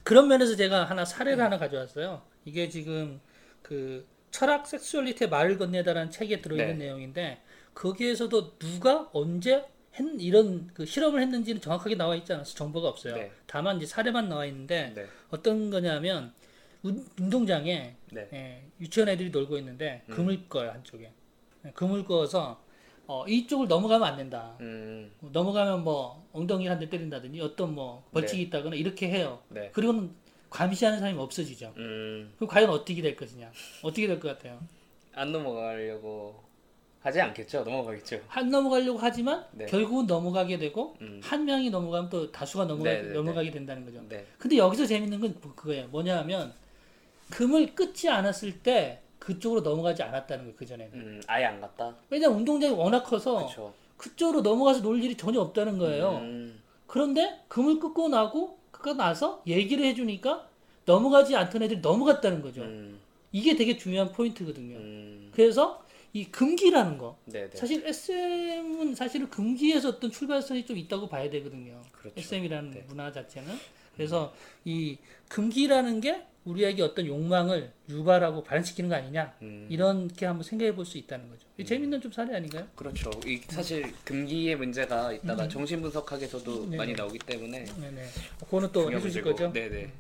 그런 0.04 0.28
면에서 0.28 0.56
제가 0.56 0.86
하나 0.86 1.06
사례를 1.06 1.42
하나 1.42 1.58
가져왔어요. 1.58 2.22
이게 2.44 2.68
지금 2.68 3.22
그 3.62 4.06
철학 4.32 4.68
섹슈얼리티의 4.68 5.30
말을 5.30 5.58
건네다라는 5.58 6.12
책에 6.12 6.42
들어있는 6.42 6.80
네. 6.80 6.86
내용인데 6.86 7.42
거기에서도 7.74 8.58
누가 8.58 9.10
언제 9.14 9.66
했, 9.96 10.06
이런 10.20 10.68
그 10.74 10.86
실험을 10.86 11.22
했는지는 11.22 11.62
정확하게 11.62 11.96
나와 11.96 12.16
있지 12.16 12.34
않아서 12.34 12.56
정보가 12.56 12.90
없어요. 12.90 13.16
네. 13.16 13.32
다만 13.46 13.78
이제 13.78 13.86
사례만 13.86 14.28
나와 14.30 14.46
있는데 14.48 14.94
네. 14.96 15.06
어떤 15.30 15.70
거냐면 15.70 16.34
운, 16.84 17.06
운동장에 17.20 17.96
네. 18.12 18.30
예, 18.34 18.64
유치원 18.80 19.10
애들이 19.10 19.30
놀고 19.30 19.58
있는데 19.58 20.04
금을 20.10 20.48
꺼요 20.48 20.72
한쪽에 20.72 21.12
예, 21.66 21.72
금을 21.72 22.06
꺼서 22.06 22.62
어, 23.08 23.26
이쪽을 23.26 23.68
넘어가면 23.70 24.06
안 24.08 24.18
된다. 24.18 24.58
음. 24.60 25.10
넘어가면 25.22 25.84
뭐 25.84 26.28
엉덩이를 26.34 26.72
한대 26.72 26.90
때린다든지 26.90 27.40
어떤 27.40 27.74
뭐 27.74 28.04
벌칙이 28.12 28.42
있다거나 28.44 28.76
이렇게 28.76 29.08
해요. 29.10 29.42
네. 29.50 29.70
그리고는 29.72 30.12
감시하는 30.50 31.00
사람이 31.00 31.18
없어지죠. 31.18 31.74
음. 31.78 32.34
그럼 32.36 32.50
과연 32.50 32.70
어떻게 32.70 33.02
될 33.02 33.16
것이냐? 33.16 33.50
어떻게 33.82 34.08
될 34.08 34.20
것 34.20 34.28
같아요? 34.30 34.60
안 35.14 35.32
넘어가려고 35.32 36.44
하지 37.00 37.22
않겠죠? 37.22 37.64
넘어가겠죠. 37.64 38.20
한 38.28 38.50
넘어가려고 38.50 39.00
하지만 39.00 39.46
네. 39.54 39.66
결국은 39.68 40.06
넘어가게 40.06 40.58
되고 40.58 40.98
음. 41.00 41.22
한 41.24 41.46
명이 41.46 41.70
넘어가면 41.70 42.10
또 42.10 42.30
다수가 42.32 42.66
넘어가, 42.66 42.90
네, 42.90 43.02
네, 43.02 43.08
네. 43.10 43.14
넘어가게 43.14 43.52
된다는 43.52 43.86
거죠. 43.86 44.02
네. 44.10 44.26
근데 44.38 44.58
여기서 44.58 44.86
재밌는 44.86 45.20
건 45.22 45.34
그거예요. 45.56 45.88
뭐냐면 45.88 46.54
금을 47.30 47.76
끊지 47.76 48.10
않았을 48.10 48.60
때 48.60 49.02
그쪽으로 49.20 49.62
넘어가지 49.62 50.04
않았다는 50.04 50.46
거예요. 50.46 50.56
그 50.56 50.66
전에는. 50.66 50.94
음. 50.94 51.22
아예 51.28 51.46
안 51.46 51.60
갔다. 51.60 51.96
왜냐면 52.10 52.38
운동장이 52.38 52.74
워낙 52.74 53.04
커서 53.04 53.36
그렇죠. 53.38 53.74
그쪽으로 53.98 54.42
넘어가서 54.42 54.82
놀 54.82 55.04
일이 55.04 55.16
전혀 55.18 55.40
없다는 55.42 55.78
거예요. 55.78 56.18
음. 56.20 56.62
그런데 56.86 57.42
금을 57.50 57.80
끊고 57.80 58.08
나고 58.08 58.58
그거 58.72 58.94
나서 58.94 59.42
얘기를 59.48 59.84
해주니까 59.86 60.48
넘어가지 60.86 61.36
않던 61.36 61.64
애들이 61.64 61.82
넘어갔다는 61.82 62.42
거죠. 62.42 62.62
음. 62.62 63.00
이게 63.32 63.56
되게 63.56 63.76
중요한 63.76 64.12
포인트거든요. 64.14 64.78
음. 64.78 65.32
그래서 65.34 65.84
이 66.14 66.26
금기라는 66.26 66.98
거 66.98 67.18
네, 67.26 67.50
네. 67.50 67.58
사실 67.58 67.86
SM은 67.86 68.96
사실은 68.96 69.30
금기에서 69.30 69.90
어떤 69.90 70.10
출발선이 70.10 70.66
좀 70.66 70.78
있다고 70.78 71.10
봐야 71.10 71.30
되거든요. 71.30 71.82
그렇죠. 71.92 72.16
SM이라는 72.18 72.72
네. 72.72 72.86
문화 72.88 73.12
자체는 73.12 73.54
그래서 73.98 74.34
이 74.64 74.98
금기라는 75.30 76.00
게 76.02 76.24
우리에게 76.46 76.82
어떤 76.82 77.06
욕망을 77.06 77.72
유발하고 77.90 78.44
발현시키는 78.44 78.90
거 78.90 78.96
아니냐 78.96 79.34
음. 79.42 79.68
이렇게 79.70 80.26
한번 80.26 80.44
생각해 80.44 80.74
볼 80.76 80.86
수 80.86 80.98
있다는 80.98 81.28
거죠. 81.28 81.46
이 81.58 81.66
재밌는 81.66 82.00
좀 82.00 82.10
사례 82.12 82.36
아닌가요? 82.36 82.66
그렇죠. 82.76 83.10
이 83.26 83.42
사실 83.50 83.92
금기의 84.06 84.56
문제가 84.56 85.12
있다가 85.12 85.48
정신 85.50 85.82
분석학에서도 85.82 86.64
음. 86.64 86.78
많이 86.78 86.94
나오기 86.94 87.20
때문에 87.20 87.66
네네. 87.66 88.06
그거는 88.46 88.72
또 88.72 88.90
해주실. 88.90 89.24
거죠. 89.24 89.52
네네. 89.52 89.92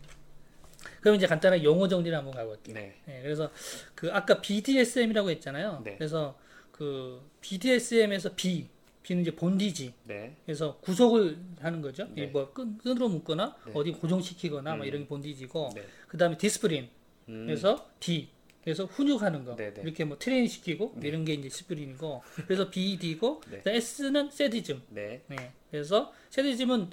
그럼 1.01 1.15
이제 1.17 1.27
간단하게 1.27 1.63
용어 1.63 1.87
정리를 1.87 2.15
한번 2.17 2.33
가볼게요. 2.33 2.75
네. 2.75 2.95
네, 3.05 3.19
그래서 3.21 3.51
그 3.95 4.09
아까 4.13 4.39
BDSM이라고 4.39 5.29
했잖아요. 5.31 5.81
네. 5.83 5.95
그래서 5.97 6.37
그 6.71 7.21
BDSM에서 7.41 8.29
B, 8.35 8.67
B는 9.07 9.21
이제 9.21 9.31
bondage. 9.31 9.93
네. 10.03 10.35
그래서 10.45 10.77
구속을 10.81 11.37
하는 11.61 11.81
거죠. 11.81 12.07
네. 12.13 12.25
이뭐 12.25 12.51
끈으로 12.51 13.07
묶거나 13.07 13.55
네. 13.65 13.71
어디 13.73 13.91
고정시키거나 13.93 14.75
막 14.75 14.83
음. 14.83 14.87
이런 14.87 15.03
게 15.03 15.07
bondage고. 15.07 15.69
네. 15.75 15.83
그다음에 16.09 16.37
discipline. 16.37 16.89
음. 17.29 17.45
그래서 17.45 17.89
D. 18.01 18.29
그래서 18.63 18.83
훈육하는 18.83 19.45
거. 19.45 19.55
네, 19.55 19.73
네. 19.73 19.81
이렇게 19.81 20.03
뭐 20.03 20.19
트레이닝 20.19 20.49
시키고 20.49 20.95
이런 21.01 21.23
게 21.23 21.33
이제 21.33 21.47
discipline이고. 21.47 22.21
그래서 22.47 22.69
BD고 22.69 23.41
네. 23.49 23.61
S는 23.65 24.29
sadism. 24.29 24.81
네. 24.89 25.21
네. 25.27 25.53
그래서 25.71 26.13
sadism은 26.29 26.89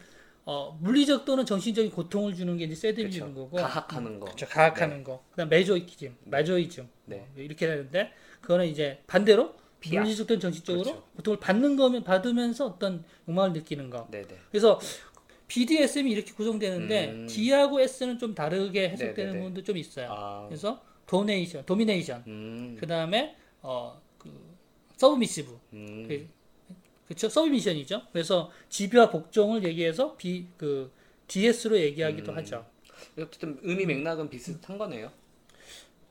어, 0.46 0.78
물리적 0.80 1.24
또는 1.24 1.44
정신적인 1.44 1.90
고통을 1.90 2.34
주는 2.34 2.56
게 2.56 2.66
이제 2.66 2.76
sadism인. 2.76 3.34
거고. 3.34 3.56
가학하는 3.56 4.20
거. 4.20 4.26
그렇죠. 4.26 4.46
가학하는 4.46 5.02
거. 5.02 5.24
그다음 5.30 5.48
masochism, 5.48 6.14
마조히즘. 6.26 6.88
네. 7.06 7.26
뭐 7.34 7.42
이렇게 7.42 7.66
되는데 7.66 8.12
그거는 8.40 8.66
이제 8.66 9.02
반대로 9.08 9.56
피학. 9.90 10.02
물리적 10.02 10.26
또는 10.26 10.40
정신적으로 10.40 10.84
그렇죠. 10.84 11.04
고통을 11.16 11.40
받는 11.40 11.76
거면 11.76 12.04
받으면서 12.04 12.66
어떤 12.66 13.04
욕망을 13.28 13.52
느끼는 13.52 13.90
거. 13.90 14.08
네, 14.10 14.22
네. 14.22 14.36
그래서 14.50 14.80
BDSM이 15.48 16.10
이렇게 16.10 16.32
구성되는데 16.32 17.10
음. 17.10 17.26
D하고 17.26 17.80
S는 17.80 18.18
좀 18.18 18.34
다르게 18.34 18.88
해석되는 18.90 19.16
네네네. 19.16 19.38
부분도 19.38 19.62
좀 19.62 19.76
있어요. 19.76 20.08
아. 20.10 20.46
그래서 20.48 20.82
donation, 21.06 21.66
domination. 21.66 22.24
음. 22.26 22.76
그다음에 22.80 23.36
어 23.62 24.04
그 24.24 24.56
submissive. 24.96 25.58
음. 25.74 26.08
그, 26.08 26.26
그렇죠? 27.06 27.28
submission이죠. 27.28 28.02
그래서 28.12 28.50
지배와 28.70 29.10
복종을 29.10 29.62
얘기해서 29.64 30.16
B 30.16 30.46
그 30.56 30.90
DS로 31.28 31.78
얘기하기도 31.78 32.32
음. 32.32 32.36
하죠. 32.38 32.64
어쨌든 33.18 33.58
의미 33.62 33.84
맥락은 33.84 34.30
비슷한 34.30 34.78
거네요. 34.78 35.12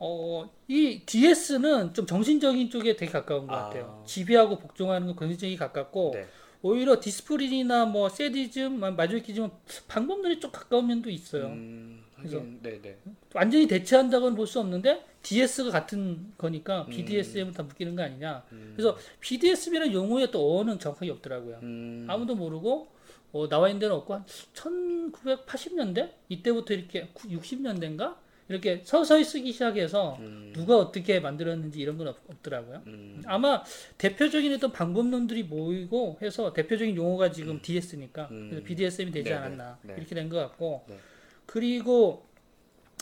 어, 0.05 0.49
이 0.67 1.01
DS는 1.05 1.93
좀 1.93 2.05
정신적인 2.05 2.69
쪽에 2.69 2.97
되게 2.97 3.09
가까운 3.09 3.47
것 3.47 3.55
아. 3.55 3.63
같아요. 3.65 4.03
지배하고 4.05 4.59
복종하는 4.59 5.07
건 5.07 5.15
정신적이 5.17 5.55
가깝고 5.55 6.11
네. 6.13 6.27
오히려 6.61 6.99
discipline이나 6.99 7.85
뭐 7.85 8.09
sadism, 8.09 8.79
masochism은 8.97 9.49
방법론이 9.87 10.41
좀 10.41 10.51
가까운 10.51 10.87
면도 10.87 11.09
있어요. 11.09 11.45
음, 11.47 12.03
그래서- 12.17 12.41
네네. 12.61 12.97
완전히 13.33 13.65
대체한다고는 13.67 14.35
볼 14.35 14.45
수 14.45 14.59
없는데 14.59 15.05
DS가 15.21 15.71
같은 15.71 16.33
거니까 16.37 16.85
BDSM을 16.87 17.53
다 17.53 17.63
묶이는 17.63 17.95
거 17.95 18.03
아니냐. 18.03 18.43
음. 18.51 18.73
그래서 18.75 18.97
BDSM이라는 19.21 19.93
용어의 19.93 20.31
또 20.31 20.59
어원은 20.59 20.79
정확하게 20.79 21.11
없더라고요. 21.11 21.59
음, 21.63 22.05
아무도 22.09 22.35
모르고 22.35 22.89
어, 23.31 23.47
나와 23.47 23.69
있는 23.69 23.79
데는 23.79 23.95
없고 23.95 24.13
한 24.15 24.25
1980년대 24.53 26.11
이때부터 26.29 26.73
이렇게 26.73 27.07
60년대인가 27.15 28.15
이렇게 28.49 28.81
서서히 28.83 29.23
쓰기 29.23 29.51
시작해서 29.53 30.17
음, 30.19 30.51
누가 30.53 30.77
어떻게 30.77 31.19
만들었는지 31.19 31.79
이런 31.79 31.97
건 31.97 32.09
없, 32.09 32.17
없더라고요. 32.29 32.81
음, 32.87 33.21
아마 33.25 33.63
대표적인 33.97 34.53
어떤 34.53 34.71
방법론들이 34.71 35.43
모이고 35.43 36.17
해서 36.21 36.51
대표적인 36.53 36.95
용어가 36.95 37.31
지금 37.31 37.61
DS니까 37.61 38.27
음. 38.31 38.49
그래서 38.49 38.65
BDSM이 38.65 39.11
되지 39.11 39.29
네네. 39.29 39.35
않았나 39.41 39.77
네. 39.83 39.93
이렇게 39.97 40.13
된 40.15 40.29
것 40.29 40.37
같고 40.37 40.85
네. 40.89 40.97
그리고 41.45 42.25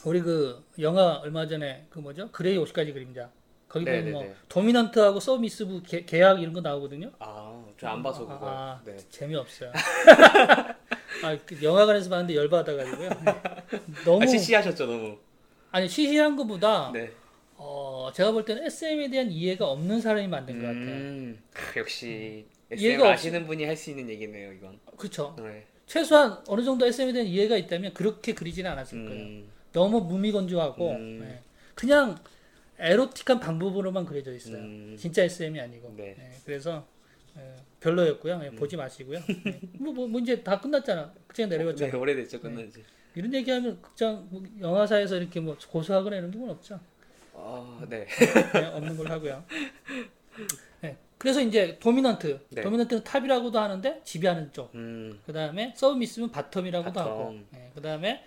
우리 0.05 0.21
그 0.21 0.63
영화 0.79 1.15
얼마 1.23 1.45
전에 1.47 1.85
그 1.89 1.99
뭐죠 1.99 2.29
그레이 2.31 2.57
50가지 2.57 2.93
그림자 2.93 3.29
거기 3.67 3.85
보면 3.85 3.99
네네네. 4.05 4.11
뭐 4.25 4.35
도미넌트하고 4.49 5.19
서미스부 5.19 5.81
계- 5.83 6.03
계약 6.05 6.41
이런 6.41 6.53
거 6.53 6.61
나오거든요. 6.61 7.11
아, 7.19 7.63
저 7.79 7.87
안 7.87 8.03
봐서 8.03 8.21
그거. 8.27 8.39
아, 8.49 8.81
네. 8.85 8.97
재미없어요. 9.09 9.71
아, 11.23 11.37
그 11.45 11.61
영화관에서 11.63 12.09
봤는데 12.09 12.35
열받아가지고요. 12.35 13.09
너무 14.05 14.23
아, 14.23 14.25
CC 14.27 14.53
하셨죠 14.55 14.85
너무. 14.85 15.17
아니 15.71 15.87
시시한 15.87 16.35
것보다 16.35 16.91
네. 16.93 17.11
어, 17.55 18.09
제가 18.13 18.31
볼 18.31 18.43
때는 18.43 18.65
SM에 18.65 19.09
대한 19.09 19.31
이해가 19.31 19.67
없는 19.69 20.01
사람이 20.01 20.27
만든 20.27 20.59
것 20.59 20.65
같아요. 20.67 20.81
음, 20.85 21.39
크, 21.53 21.79
역시 21.79 22.45
이해가 22.75 22.75
SM 22.75 23.01
없- 23.01 23.13
아시는 23.13 23.47
분이 23.47 23.63
할 23.65 23.75
수 23.77 23.89
있는 23.91 24.09
얘기네요 24.09 24.51
이건. 24.53 24.79
그렇죠. 24.97 25.35
네. 25.39 25.65
최소한 25.85 26.37
어느 26.47 26.63
정도 26.63 26.85
SM에 26.85 27.13
대한 27.13 27.27
이해가 27.27 27.57
있다면 27.57 27.93
그렇게 27.93 28.33
그리지는 28.33 28.71
않았을 28.71 29.05
거예요. 29.05 29.23
음, 29.23 29.49
너무 29.73 30.01
무미건조하고 30.01 30.91
음. 30.91 31.19
네. 31.21 31.39
그냥 31.75 32.17
에로틱한 32.79 33.39
방법으로만 33.39 34.05
그려져 34.05 34.33
있어요. 34.33 34.57
음, 34.57 34.95
진짜 34.97 35.23
SM이 35.23 35.59
아니고. 35.59 35.93
네. 35.95 36.15
네, 36.17 36.31
그래서 36.45 36.85
예, 37.37 37.55
별로였고요. 37.79 38.41
예, 38.43 38.49
보지 38.51 38.75
마시고요. 38.75 39.19
네. 39.45 39.59
뭐, 39.73 39.93
뭐, 39.93 40.07
뭐 40.07 40.19
이제 40.19 40.41
다 40.43 40.59
끝났잖아. 40.59 41.13
내려갔죠. 41.37 41.85
네, 41.89 41.95
오래됐죠 41.95 42.41
끝난 42.41 42.69
지. 42.71 42.83
이런 43.15 43.33
얘기하면 43.33 43.81
극장 43.81 44.27
뭐 44.29 44.43
영화사에서 44.59 45.17
이렇게 45.17 45.39
뭐 45.39 45.57
고소하거나 45.69 46.15
이런 46.15 46.31
건 46.31 46.49
없죠. 46.49 46.79
아, 47.33 47.85
네. 47.89 48.05
네, 48.53 48.65
없는 48.67 48.97
걸 48.97 49.11
하고요. 49.11 49.43
네, 50.81 50.97
그래서 51.17 51.41
이제 51.41 51.77
dominant, 51.79 52.39
네. 52.49 52.61
dominant는 52.61 53.03
top이라고도 53.03 53.59
하는데 53.59 54.01
지배하는 54.03 54.51
쪽. 54.53 54.73
음, 54.75 55.19
그 55.25 55.33
다음에 55.33 55.73
submissive는 55.75 56.31
bottom이라고도 56.31 56.93
bottom. 56.93 56.97
하고. 56.97 57.35
네, 57.51 57.71
그 57.73 57.81
다음에 57.81 58.23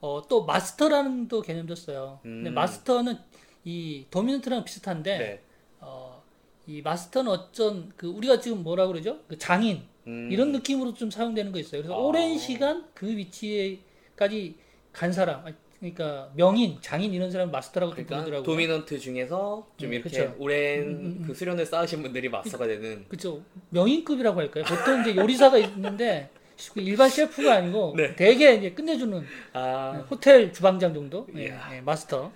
어, 0.00 0.22
또 0.28 0.44
마스터라는 0.44 1.28
또 1.28 1.40
개념도 1.40 1.74
써요. 1.74 2.18
근데 2.22 2.50
음. 2.50 2.54
마스터는 2.54 3.16
이 3.64 4.06
dominant랑 4.10 4.64
비슷한데 4.64 5.18
네. 5.18 5.40
어, 5.80 6.22
이 6.66 6.82
마스터는 6.82 7.30
어쩐 7.30 7.92
그 7.96 8.08
우리가 8.08 8.40
지금 8.40 8.62
뭐라 8.62 8.86
그러죠? 8.86 9.20
그 9.28 9.38
장인 9.38 9.82
음, 10.06 10.28
이런 10.30 10.52
느낌으로 10.52 10.94
좀 10.94 11.10
사용되는 11.10 11.52
거 11.52 11.58
있어요. 11.58 11.82
그래서 11.82 11.94
아. 11.94 11.98
오랜 11.98 12.38
시간 12.38 12.86
그 12.94 13.08
위치에 13.08 13.78
까지 14.16 14.56
간 14.92 15.12
사람, 15.12 15.44
그러니까 15.80 16.30
명인, 16.34 16.78
장인 16.80 17.12
이런 17.12 17.30
사람 17.30 17.50
마스터라고 17.50 17.94
좀 17.94 18.04
그러니까 18.04 18.16
부르더라고요. 18.24 18.44
dominant 18.44 18.98
중에서 18.98 19.66
좀 19.76 19.90
네, 19.90 19.96
이렇게 19.96 20.08
그쵸. 20.10 20.34
오랜 20.38 20.82
음, 20.82 20.88
음, 20.88 21.16
음. 21.20 21.24
그 21.26 21.34
수련을 21.34 21.66
쌓으신 21.66 22.02
분들이 22.02 22.28
마스터가 22.28 22.66
되는. 22.66 23.04
그죠 23.08 23.42
명인급이라고 23.70 24.40
할까요? 24.40 24.64
보통 24.64 25.00
이제 25.02 25.14
요리사가 25.16 25.58
있는데 25.58 26.30
그 26.72 26.80
일반 26.80 27.08
셰프가 27.10 27.54
아니고 27.56 27.94
네. 27.96 28.14
대개 28.14 28.54
이제 28.54 28.72
끝내주는 28.72 29.20
네, 29.20 29.26
아, 29.52 30.04
호텔 30.08 30.52
주방장 30.52 30.94
정도 30.94 31.26
예. 31.36 31.58
예, 31.72 31.80
마스터. 31.80 32.30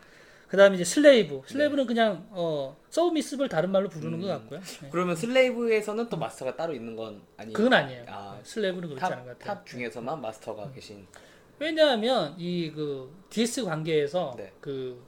그다음에 0.49 0.75
이제 0.77 0.85
slave. 0.85 1.43
Slave는 1.47 1.87
그냥 1.87 2.27
어 2.31 2.77
submissive를 2.91 3.49
다른 3.49 3.71
말로 3.71 3.89
부르는 3.89 4.15
음. 4.15 4.21
것 4.23 4.29
같고요. 4.29 4.61
예. 4.85 4.89
그러면 4.91 5.15
slave에서는 5.15 6.09
또 6.09 6.17
마스터가 6.17 6.57
따로 6.57 6.75
있는 6.75 6.97
건 6.97 7.21
아니. 7.37 7.53
그건 7.53 7.73
아니에요. 7.75 8.05
아, 8.09 8.39
slave는 8.43 8.89
그렇지 8.89 9.05
않은 9.05 9.17
top, 9.17 9.25
것 9.25 9.39
같아요. 9.39 9.55
top 9.57 9.67
중에서만 9.67 10.21
마스터가 10.21 10.71
계신. 10.73 11.07
왜냐하면 11.59 12.35
이 12.39 12.71
그 12.75 13.11
DS 13.31 13.65
관계에서 13.65 14.35
네. 14.37 14.53
그 14.61 15.03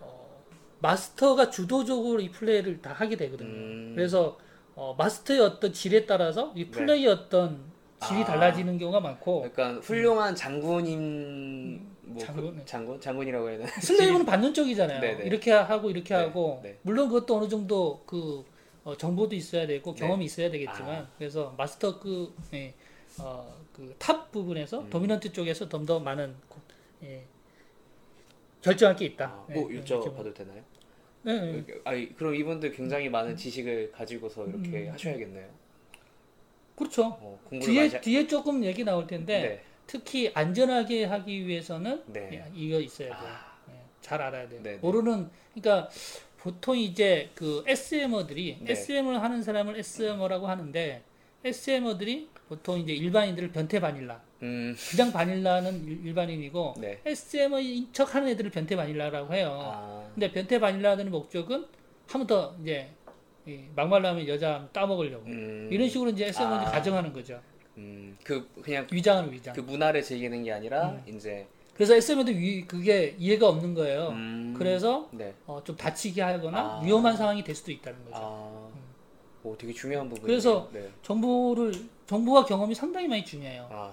어, 0.00 0.44
마스터가 0.80 1.50
주도적으로 1.50 2.20
이 2.20 2.30
플레이를 2.30 2.80
다 2.82 2.92
하게 2.92 3.16
되거든요. 3.16 3.48
음. 3.48 3.92
그래서 3.94 4.38
어, 4.74 4.94
마스터의 4.98 5.40
어떤 5.40 5.72
질에 5.72 6.04
따라서 6.06 6.52
이 6.56 6.66
플레이의 6.66 7.08
어떤 7.08 7.72
질이 8.06 8.22
아. 8.22 8.24
달라지는 8.24 8.76
경우가 8.78 9.00
많고 9.00 9.48
그러니까 9.52 9.80
훌륭한 9.80 10.34
장군인 10.34 11.86
뭐 12.02 12.14
음. 12.14 12.18
장군? 12.18 12.56
그, 12.58 12.64
장군 12.64 13.00
장군이라고 13.00 13.48
해야 13.50 13.58
되나? 13.58 13.70
슬레이브는 13.80 14.26
받는 14.26 14.52
쪽이잖아요. 14.52 15.00
네네. 15.00 15.24
이렇게 15.24 15.52
하고 15.52 15.90
이렇게 15.90 16.14
네, 16.14 16.20
하고 16.22 16.60
네. 16.62 16.78
물론 16.82 17.08
그것도 17.08 17.36
어느 17.36 17.48
정도 17.48 18.02
그 18.04 18.44
어, 18.82 18.96
정보도 18.96 19.34
있어야 19.34 19.66
되고 19.66 19.94
네. 19.94 20.00
경험이 20.00 20.24
있어야 20.26 20.50
되겠지만 20.50 20.90
아. 20.90 21.08
그래서 21.16 21.54
마스터 21.56 21.98
그 22.00 22.34
예, 22.52 22.74
어, 23.20 23.54
그 23.72 23.94
top 23.98 24.30
부분에서 24.32 24.80
음. 24.82 24.90
dominant 24.90 25.32
쪽에서 25.32 25.68
좀 25.68 25.84
더 25.86 25.98
많은 26.00 26.34
고- 26.48 26.60
예, 27.02 27.24
결정할 28.62 28.96
게 28.96 29.06
있다. 29.06 29.26
아, 29.26 29.46
예, 29.50 29.54
뭐 29.54 29.72
예, 29.72 29.80
여쭤봐도 29.82 30.34
되나요? 30.34 30.62
네, 31.22 31.52
네. 31.62 31.64
아니 31.84 32.14
그럼 32.16 32.34
이분들 32.34 32.72
굉장히 32.72 33.08
많은 33.08 33.36
지식을 33.36 33.92
가지고서 33.92 34.46
이렇게 34.46 34.86
음. 34.88 34.92
하셔야겠네요. 34.92 35.48
그렇죠. 36.76 37.06
어, 37.20 37.40
뒤에 37.50 37.88
하... 37.88 38.00
뒤에 38.00 38.26
조금 38.26 38.64
얘기 38.64 38.84
나올 38.84 39.06
텐데 39.06 39.40
네. 39.42 39.62
특히 39.86 40.30
안전하게 40.34 41.04
하기 41.04 41.46
위해서는 41.46 42.02
네. 42.06 42.30
예, 42.32 42.50
이거 42.54 42.80
있어야 42.80 43.08
돼요. 43.08 43.18
아. 43.30 43.56
예, 43.70 43.74
잘 44.00 44.20
알아야 44.20 44.48
돼요. 44.48 44.60
네, 44.62 44.72
네. 44.72 44.76
모르는 44.78 45.30
그러니까 45.54 45.88
보통 46.38 46.76
이제 46.76 47.30
그 47.34 47.62
SMer들이 47.66 48.58
네. 48.60 48.72
SM을 48.72 49.22
하는 49.22 49.42
사람을 49.42 49.78
SMer라고 49.78 50.46
하는데 50.46 51.02
SM어들이 51.44 52.28
보통 52.48 52.78
이제 52.78 52.92
일반인들을 52.92 53.50
변태 53.52 53.80
바닐라 53.80 54.20
음, 54.42 54.76
그냥 54.90 55.12
바닐라는 55.12 55.84
일- 55.86 56.06
일반인이고 56.06 56.74
네. 56.78 57.00
SM어인 57.06 57.88
척 57.92 58.14
하는 58.14 58.28
애들을 58.28 58.50
변태 58.50 58.76
바닐라라고 58.76 59.32
해요. 59.34 59.58
아, 59.62 60.06
근데 60.14 60.30
변태 60.30 60.58
바닐라들의 60.60 61.10
목적은 61.10 61.64
한 62.06 62.20
번 62.20 62.26
더 62.26 62.54
이제 62.60 62.90
이 63.46 63.60
막말로 63.74 64.08
하면 64.08 64.28
여자 64.28 64.68
따먹으려고 64.72 65.24
음, 65.26 65.68
이런 65.72 65.88
식으로 65.88 66.10
이제 66.10 66.26
SM을 66.26 66.52
아. 66.58 66.64
가정하는 66.64 67.12
거죠. 67.12 67.40
음, 67.78 68.16
그 68.22 68.46
그냥 68.62 68.86
위장은 68.92 69.32
위장. 69.32 69.54
그 69.54 69.60
문화를 69.60 70.02
즐기는 70.02 70.42
게 70.44 70.52
아니라 70.52 70.90
음. 70.90 71.02
이제 71.06 71.46
그래서 71.74 71.94
SM에도 71.94 72.30
위, 72.30 72.64
그게 72.66 73.16
이해가 73.18 73.48
없는 73.48 73.74
거예요. 73.74 74.08
음, 74.10 74.54
그래서 74.56 75.08
네. 75.12 75.32
어, 75.46 75.60
좀 75.64 75.74
다치게 75.76 76.20
하거나 76.22 76.58
아. 76.58 76.82
위험한 76.84 77.16
상황이 77.16 77.42
될 77.42 77.54
수도 77.54 77.72
있다는 77.72 77.98
거죠. 78.04 78.16
아, 78.16 78.68
오, 79.42 79.56
되게 79.56 79.72
중요한 79.72 80.08
부분. 80.08 80.24
그래서 80.26 80.68
네. 80.72 80.88
정보를 81.02 81.72
정보와 82.06 82.44
경험이 82.44 82.74
상당히 82.74 83.08
많이 83.08 83.24
중요해요. 83.24 83.68
아, 83.70 83.92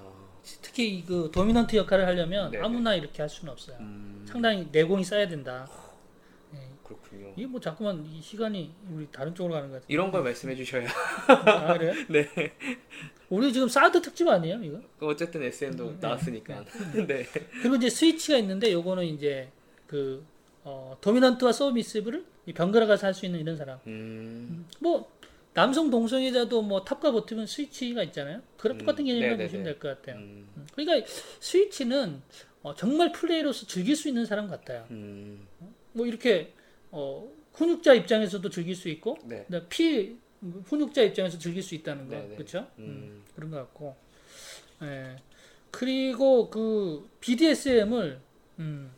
특히 0.62 0.98
이그 0.98 1.30
도미넌트 1.34 1.76
역할을 1.76 2.06
하려면 2.08 2.52
네네. 2.52 2.64
아무나 2.64 2.96
이렇게 2.96 3.22
할 3.22 3.30
수는 3.30 3.52
없어요. 3.54 3.78
음, 3.80 4.26
상당히 4.28 4.68
내공이 4.72 5.04
쌓여야 5.04 5.28
된다. 5.28 5.70
그렇군요. 6.84 7.32
이게 7.38 7.46
뭐 7.48 7.58
자꾸만 7.62 8.06
이 8.06 8.22
시간이 8.22 8.70
우리 8.92 9.08
다른 9.14 9.34
쪽으로 9.34 9.54
가는 9.54 9.70
것 9.70 9.76
같아요. 9.76 9.86
이런 9.88 10.12
걸 10.12 10.24
말씀해 10.24 10.56
주셔야. 10.56 10.86
아, 11.28 11.74
그래요? 11.78 11.94
네. 12.10 12.28
우리 13.30 13.54
지금 13.54 13.70
사드 13.70 14.02
특집 14.02 14.28
아니에요, 14.28 14.62
이거? 14.62 14.82
그럼 14.98 15.12
어쨌든 15.12 15.42
SM도 15.42 15.96
나왔으니까. 16.02 16.66
네. 17.08 17.26
그리고 17.62 17.76
이제 17.78 17.90
스위치가 17.90 18.38
있는데 18.40 18.74
요거는 18.74 19.06
이제 19.06 19.50
그 19.88 20.26
어, 20.66 20.98
도미넌트와 21.00 21.54
서브미시브를 21.54 22.26
이 22.48 22.54
번갈아 22.54 22.88
가서 22.88 23.08
할 23.08 23.14
수 23.14 23.26
있는 23.26 23.40
이런 23.40 23.56
사람. 23.56 23.80
음, 23.88 24.66
뭐 24.82 25.10
남성 25.54 25.90
동성애자도 25.90 26.62
뭐 26.62 26.84
탑과 26.84 27.12
버티면 27.12 27.46
스위치가 27.46 28.04
있잖아요. 28.04 28.42
그런 28.58 28.76
음, 28.76 28.80
똑같은 28.80 29.06
개념이라고. 29.06 29.42
보시면 29.44 29.64
될 29.66 29.80
것 29.80 29.88
같아요. 30.02 30.16
음, 30.18 30.48
음, 30.56 30.68
그러니까 30.74 31.06
스위치는 31.40 32.22
어, 32.64 32.76
정말 32.76 33.12
플레이로서 33.12 33.66
즐길 33.66 33.96
수 33.96 34.08
있는 34.08 34.26
사람 34.26 34.48
같아요. 34.48 34.86
음, 34.92 35.46
뭐 35.94 36.06
이렇게 36.06 36.54
어, 36.92 37.30
훈육자 37.54 37.94
입장에서도 37.96 38.50
즐길 38.50 38.76
수 38.76 38.88
있고, 38.90 39.18
네. 39.26 39.46
피 39.70 40.16
훈육자 40.66 41.02
입장에서 41.02 41.38
즐길 41.38 41.62
수 41.64 41.76
있다는 41.76 42.08
거. 42.08 42.36
그렇죠? 42.36 42.68
음, 42.80 43.24
그런 43.36 43.50
것 43.52 43.58
같고, 43.58 43.96
예. 44.84 45.16
그리고 45.70 46.50
그 46.50 47.10
BDSM을 47.20 48.20
음, 48.60 48.92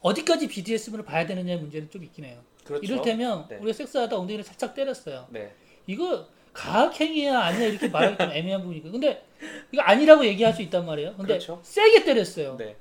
어디까지 0.00 0.48
BDSM을 0.48 1.04
봐야 1.04 1.26
되느냐의 1.26 1.58
문제는 1.58 1.90
좀 1.90 2.04
있긴 2.04 2.24
해요. 2.24 2.40
그렇죠. 2.66 2.84
이를테면 2.84 3.46
네. 3.48 3.56
우리가 3.56 3.72
섹스하다 3.72 4.16
엉덩이를 4.16 4.44
살짝 4.44 4.74
때렸어요. 4.74 5.26
네. 5.30 5.54
이거 5.86 6.26
가학행위야 6.52 7.38
아니야 7.38 7.66
이렇게 7.68 7.88
말하기 7.88 8.16
좀 8.18 8.30
애매한 8.32 8.60
부분이 8.62 8.78
있고 8.78 8.90
근데 8.90 9.24
이거 9.72 9.82
아니라고 9.82 10.24
얘기할 10.26 10.52
수 10.52 10.62
있단 10.62 10.84
말이에요. 10.86 11.10
근데 11.16 11.34
그렇죠. 11.34 11.60
세게 11.62 12.04
때렸어요. 12.04 12.56
네. 12.56 12.76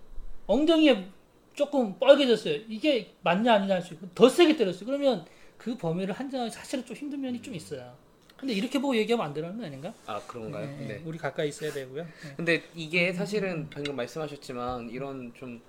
엉덩이에 0.48 1.06
조금 1.54 1.98
뻘개졌어요. 2.00 2.62
이게 2.68 3.14
맞냐 3.22 3.54
아니냐 3.54 3.76
할 3.76 3.82
수 3.82 3.94
있고 3.94 4.08
더 4.16 4.28
세게 4.30 4.58
때렸어요. 4.58 4.86
그러면 4.86 5.26
그 5.58 5.76
범위를 5.78 6.14
한정하기 6.14 6.52
사실은 6.52 6.86
좀 6.86 6.96
힘든 6.96 7.22
면이 7.22 7.42
좀 7.42 7.54
있어요. 7.56 7.94
근데 8.38 8.54
이렇게 8.54 8.80
보고 8.80 8.96
얘기하면 8.96 9.26
안 9.28 9.34
되는 9.34 9.58
거 9.58 9.66
아닌가? 9.66 9.94
아 10.06 10.20
그런가요? 10.28 10.66
네, 10.66 10.86
네. 10.88 11.02
우리 11.06 11.18
가까이 11.18 11.48
있어야 11.50 11.72
되고요. 11.72 12.04
네. 12.04 12.10
근데 12.36 12.64
이게 12.76 13.14
사실은 13.14 13.70
방금 13.70 13.96
말씀하셨지만 13.96 14.90
이런 14.90 15.34
좀 15.34 15.62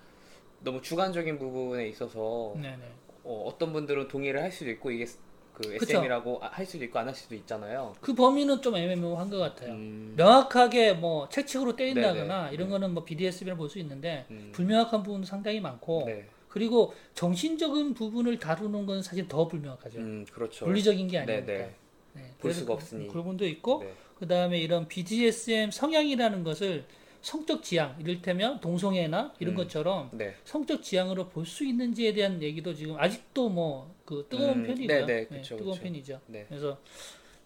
너무 0.60 0.82
주관적인 0.82 1.38
부분에 1.38 1.88
있어서 1.88 2.54
네, 2.56 2.70
네. 2.76 2.88
어, 3.26 3.56
떤 3.58 3.72
분들은 3.72 4.08
동의를 4.08 4.40
할 4.42 4.52
수도 4.52 4.70
있고 4.70 4.90
이게 4.90 5.06
그. 5.52 5.74
SM이라고 5.74 6.38
할 6.40 6.66
수도 6.66 6.84
있고 6.84 6.98
안 6.98 7.08
할 7.08 7.14
수도 7.14 7.34
있잖아요. 7.34 7.94
그 8.00 8.14
범위는 8.14 8.60
좀 8.62 8.76
애매모호한 8.76 9.30
것 9.30 9.38
같아요. 9.38 9.72
음, 9.72 10.12
명확하게 10.16 10.92
뭐 10.94 11.28
책칙으로 11.28 11.74
때린다거나 11.76 12.44
네네. 12.44 12.54
이런 12.54 12.68
거는 12.68 12.92
뭐 12.94 13.04
BDSM이라 13.04 13.56
볼수 13.56 13.78
있는데 13.80 14.26
음. 14.30 14.50
불명확한 14.52 15.02
부분도 15.02 15.26
상당히 15.26 15.60
많고 15.60 16.04
네. 16.06 16.26
그리고 16.48 16.94
정신적인 17.14 17.94
부분을 17.94 18.38
다루는 18.38 18.86
건 18.86 19.02
사실 19.02 19.26
더 19.28 19.46
불명확하죠. 19.48 19.98
음, 19.98 20.26
그렇죠. 20.32 20.66
물리적인 20.66 21.08
게 21.08 21.24
네, 21.24 21.32
아니니까. 21.34 21.52
네. 21.52 21.74
네, 22.14 22.34
볼 22.38 22.52
수가 22.52 22.66
그- 22.68 22.72
없으니. 22.74 23.08
그런 23.08 23.24
부분도 23.24 23.46
있고 23.46 23.82
네. 23.82 23.92
그 24.18 24.26
다음에 24.26 24.58
이런 24.58 24.88
BDSM 24.88 25.70
성향이라는 25.70 26.44
것을 26.44 26.84
성적 27.26 27.60
지향 27.64 27.96
이를테면 27.98 28.60
동성애나 28.60 29.34
이런 29.40 29.54
음. 29.54 29.56
것처럼 29.56 30.10
네. 30.12 30.36
성적 30.44 30.80
지향으로 30.80 31.28
볼 31.28 31.44
수 31.44 31.64
있는지에 31.64 32.12
대한 32.14 32.40
얘기도 32.40 32.72
지금 32.72 32.96
아직도 32.98 33.48
뭐 33.48 33.96
그 34.06 34.24
뜨거운 34.30 34.60
음, 34.60 34.66
편이죠. 34.68 34.86
네네, 34.86 35.26
그쵸, 35.26 35.56
뜨거운 35.56 35.72
그쵸. 35.74 35.82
편이죠. 35.82 36.20
네. 36.28 36.46
그래서 36.48 36.78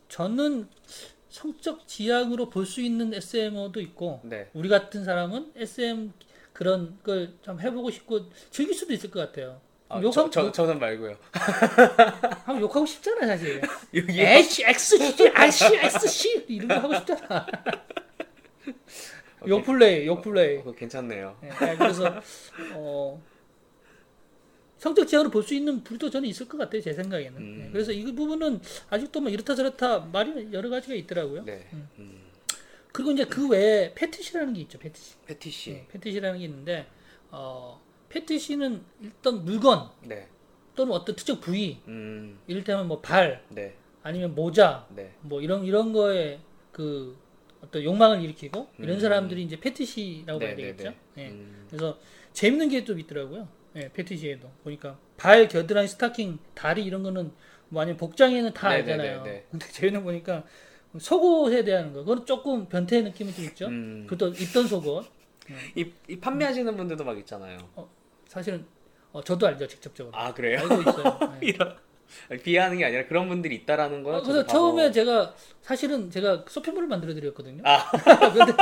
저는 0.09 0.69
성적 1.31 1.89
지향으로 1.89 2.51
볼 2.51 2.67
수 2.67 2.83
있는 2.83 3.15
SMO도 3.15 3.81
있고 3.81 4.21
네. 4.25 4.51
우리 4.53 4.69
같은 4.69 5.03
사람은 5.03 5.53
SM 5.57 6.13
그런 6.53 6.99
걸 7.03 7.33
좀 7.41 7.59
해보고 7.59 7.91
싶고 7.91 8.29
즐길 8.51 8.75
수도 8.75 8.93
있을 8.93 9.11
것 9.11 9.21
같아요. 9.21 9.63
아, 9.89 10.03
욕하고 10.03 10.29
저, 10.29 10.43
저, 10.45 10.53
저는 10.53 10.79
말고요. 10.79 11.17
하면 12.45 12.61
욕하고 12.61 12.85
싶잖아 12.85 13.27
사실. 13.27 13.63
H 13.97 14.63
X 14.63 14.99
C 14.99 15.33
H 15.35 15.65
X 15.65 16.09
C 16.09 16.45
이런 16.49 16.69
거 16.69 16.75
하고 16.75 16.95
싶잖아. 16.97 17.47
욕 19.49 19.65
플레이, 19.65 20.07
욕 20.07 20.23
플레이. 20.23 20.59
어, 20.59 20.73
괜찮네요. 20.73 21.37
예, 21.45 21.49
예, 21.49 21.77
그래서 21.77 22.21
어, 22.75 23.23
성적 24.77 25.07
지향으로 25.07 25.31
볼수 25.31 25.55
있는 25.55 25.83
불도 25.83 26.11
저는 26.11 26.29
있을 26.29 26.49
것 26.49 26.59
같아요 26.59 26.81
제 26.81 26.93
생각에는. 26.93 27.37
음. 27.41 27.65
예, 27.67 27.71
그래서 27.71 27.93
이 27.93 28.05
부분은 28.15 28.61
아직도 28.89 29.21
뭐 29.21 29.31
이렇다 29.31 29.55
저렇다 29.55 30.01
말이 30.01 30.53
여러 30.53 30.69
가지가 30.71 30.95
있더라고요. 30.95 31.45
네. 31.45 31.69
음. 31.99 32.21
그리고 32.93 33.13
이제 33.13 33.25
그 33.25 33.49
외에 33.49 33.93
패티시라는 33.95 34.55
게 34.55 34.63
있죠 34.63 34.79
패티시. 34.79 35.17
패티시. 35.27 35.71
예, 35.71 35.87
패티시라는 35.91 36.39
게 36.39 36.45
있는데 36.47 36.87
어, 37.31 37.81
패티시는 38.09 38.83
일단 39.03 39.45
물건 39.45 39.91
네. 40.03 40.29
또는 40.75 40.93
어떤 40.93 41.15
특정 41.15 41.41
부위, 41.41 41.79
음. 41.89 42.39
이를테면 42.47 42.89
뭐발 42.89 43.45
네. 43.51 43.77
아니면 44.03 44.35
모자 44.35 44.87
네. 44.95 45.15
뭐 45.21 45.41
이런 45.41 45.65
이런 45.65 45.93
거에 45.93 46.41
그 46.73 47.17
어떤 47.63 47.83
욕망을 47.83 48.23
일으키고 48.23 48.69
이런 48.79 48.97
음. 48.97 49.01
사람들이 49.01 49.43
이제 49.43 49.59
패티시라고 49.61 50.39
봐야 50.39 50.51
네, 50.51 50.57
네, 50.57 50.63
되겠죠. 50.77 50.95
네. 51.15 51.25
예. 51.25 51.29
음. 51.29 51.67
그래서 51.69 51.99
재밌는 52.33 52.69
게 52.69 52.85
좀 52.85 52.99
있더라고요. 52.99 53.49
예, 53.77 53.91
패티시에도 53.93 54.51
보니까 54.65 54.99
발, 55.17 55.47
겨드랑이, 55.49 55.87
스타킹, 55.89 56.39
다리 56.55 56.85
이런 56.85 57.03
거는 57.03 57.33
뭐 57.69 57.83
아니면 57.83 57.97
복장에는 57.99 58.53
다 58.53 58.69
네, 58.71 58.77
알잖아요. 58.77 59.23
네, 59.23 59.31
네, 59.31 59.37
네. 59.39 59.47
근데 59.51 59.67
재밌는 59.69 60.01
거 60.01 60.05
보니까 60.07 60.45
속옷에 60.99 61.63
대한 61.65 61.93
거, 61.93 62.01
그건 62.01 62.27
조금 62.27 62.69
변태 62.69 63.01
느낌이 63.03 63.33
좀 63.33 63.45
있죠. 63.45 63.67
음. 63.67 64.07
그것도 64.09 64.33
입던 64.43 64.67
속옷. 64.67 65.07
이, 65.77 65.93
이 66.09 66.19
판매하시는 66.19 66.77
분들도 66.77 67.05
막 67.05 67.17
있잖아요. 67.19 67.59
사실은 68.27 68.65
어, 69.13 69.23
저도 69.23 69.47
알죠 69.47 69.67
직접적으로. 69.67 70.17
아 70.17 70.33
그래요? 70.33 70.61
알고 70.61 70.81
있어요. 70.83 71.19
예. 71.43 71.47
이런 71.49 71.77
비하하는 72.43 72.79
게 72.79 72.85
아니라 72.85 73.07
그런 73.07 73.29
분들이 73.29 73.55
있다라는 73.57 74.03
거는 74.03 74.19
어, 74.19 74.23
그래서 74.23 74.47
처음에 74.47 74.83
바로- 74.83 74.93
제가 74.93 75.35
사실은 75.63 76.11
제가 76.11 76.45
쇼핑몰을 76.49 76.89
만들어 76.89 77.15
드렸거든요. 77.15 77.63
아. 77.65 77.91
근데 78.33 78.53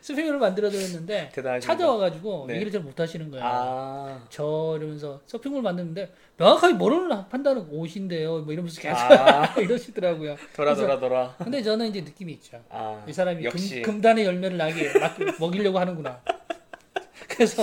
쇼핑몰을 0.00 0.38
만들어 0.38 0.68
드렸는데. 0.68 1.30
찾아와가지고 1.60 2.46
네. 2.48 2.54
얘기를 2.54 2.72
잘 2.72 2.82
못하시는 2.82 3.30
거예요. 3.30 3.44
아. 3.46 4.24
저 4.28 4.74
이러면서 4.78 5.20
쇼핑몰 5.26 5.62
만드는데 5.62 6.12
명확하게 6.36 6.74
뭐를 6.74 7.08
판다는 7.30 7.66
옷인데요. 7.70 8.40
뭐 8.40 8.52
이러면서 8.52 8.80
계속 8.80 8.96
아. 8.96 9.54
이러시더라고요. 9.60 10.36
돌아 10.54 10.74
돌아 10.74 10.98
돌아. 10.98 11.34
근데 11.38 11.62
저는 11.62 11.88
이제 11.88 12.00
느낌이 12.00 12.32
있죠. 12.34 12.60
아. 12.68 13.02
이 13.08 13.12
사람이 13.12 13.44
역시 13.44 13.82
금, 13.82 14.00
단의 14.00 14.26
열매를 14.26 14.56
나게 14.56 14.98
막 14.98 15.16
먹이려고 15.38 15.78
하는구나. 15.78 16.20
그래서 17.28 17.62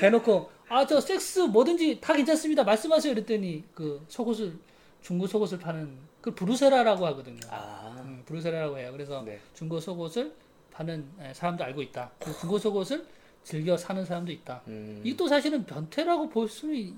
대놓고 0.00 0.50
아 0.72 0.86
저 0.86 1.00
섹스 1.00 1.40
뭐든지 1.40 2.00
다 2.00 2.14
괜찮습니다. 2.14 2.62
말씀하세요. 2.62 3.12
이랬더니 3.12 3.64
그 3.74 4.04
속옷을 4.08 4.56
중고 5.02 5.26
속옷을 5.26 5.58
파는 5.58 5.96
그 6.20 6.32
브루세라라고 6.34 7.06
하거든요. 7.08 7.40
아. 7.50 8.00
음, 8.04 8.22
브루세라라고 8.24 8.78
해요. 8.78 8.90
그래서 8.92 9.22
네. 9.22 9.40
중고 9.52 9.80
속옷을 9.80 10.32
파는 10.70 11.04
에, 11.20 11.34
사람도 11.34 11.64
알고 11.64 11.82
있다. 11.82 12.12
중고 12.40 12.56
속옷을 12.58 13.04
즐겨 13.42 13.76
사는 13.76 14.04
사람도 14.04 14.30
있다. 14.30 14.62
음. 14.68 15.00
이것도 15.04 15.26
사실은 15.26 15.64
변태라고 15.66 16.28
볼 16.28 16.48
수는 16.48 16.74
있- 16.76 16.94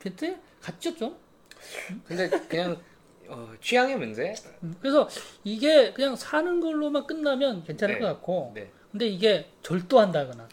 변태 0.00 0.36
같죠 0.60 0.94
좀. 0.94 1.16
근데 2.06 2.28
그냥 2.28 2.76
어, 3.26 3.54
취향의 3.62 3.96
문제? 3.96 4.34
음, 4.62 4.74
그래서 4.80 5.08
이게 5.44 5.94
그냥 5.94 6.14
사는 6.14 6.60
걸로만 6.60 7.06
끝나면 7.06 7.64
괜찮을 7.64 7.94
네. 7.94 8.00
것 8.02 8.06
같고, 8.08 8.52
네. 8.54 8.70
근데 8.92 9.06
이게 9.06 9.48
절도한다거나 9.62 10.46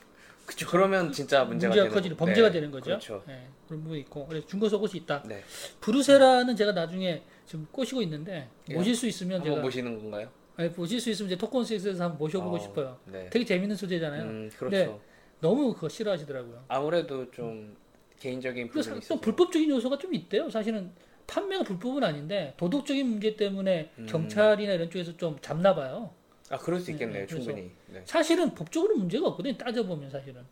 그쵸. 0.52 0.68
그러면 0.70 1.12
진짜 1.14 1.46
문제가, 1.46 1.70
문제가 1.70 1.84
되는 1.86 1.96
커지는 1.96 2.18
거- 2.18 2.26
범죄가 2.26 2.48
네. 2.50 2.54
되는 2.54 2.72
거죠. 2.72 2.86
그렇죠. 2.86 3.24
예, 3.30 3.48
그런 3.68 3.82
부분이 3.84 4.02
있고, 4.02 4.28
그래서 4.28 4.46
중고 4.48 4.68
속옷이 4.68 5.02
있다. 5.04 5.24
네. 5.26 5.42
브루세라는 5.80 6.56
제가 6.58 6.74
나중에 6.74 7.22
지금 7.46 7.66
꼬시고 7.72 8.02
있는데 8.02 8.50
예. 8.70 8.74
모실 8.74 8.94
수 8.94 9.08
있으면 9.08 9.42
제가 9.42 9.62
모시는 9.62 9.98
건가요? 9.98 10.30
예, 10.60 10.68
모실 10.68 11.00
수 11.00 11.10
있으면 11.10 11.28
이제 11.32 11.38
토큰섹스에서 11.38 12.04
한번 12.04 12.18
모셔보고 12.20 12.58
어, 12.58 12.60
싶어요. 12.60 12.98
네. 13.06 13.30
되게 13.30 13.46
재밌는 13.46 13.76
소재잖아요. 13.78 14.24
음, 14.24 14.52
그렇죠. 14.58 14.76
네. 14.76 15.00
너무 15.40 15.74
그거 15.74 15.88
싫어하시더라고요. 15.88 16.66
아무래도 16.68 17.32
좀 17.32 17.76
개인적인 18.20 18.68
그래서 18.70 18.90
부분이 18.90 19.00
또 19.00 19.06
있어서 19.06 19.22
불법적인 19.22 19.70
요소가 19.70 19.98
좀 19.98 20.14
있대요. 20.14 20.50
사실은 20.50 20.92
판매가 21.28 21.64
불법은 21.64 22.04
아닌데 22.04 22.54
도덕적인 22.58 23.08
문제 23.08 23.38
때문에 23.38 23.90
음. 23.98 24.06
경찰이나 24.06 24.74
이런 24.74 24.90
쪽에서 24.90 25.16
좀 25.16 25.38
잡나 25.42 25.74
봐요. 25.74 26.14
아 26.52 26.58
그럴 26.58 26.80
수 26.80 26.92
있겠네요 26.92 27.22
네, 27.22 27.26
그래서 27.26 27.44
충분히 27.46 27.72
네. 27.88 28.02
사실은 28.06 28.54
법적으로 28.54 28.96
문제가 28.98 29.28
없거든요. 29.30 29.58
따져보면 29.58 30.10
사실은 30.10 30.44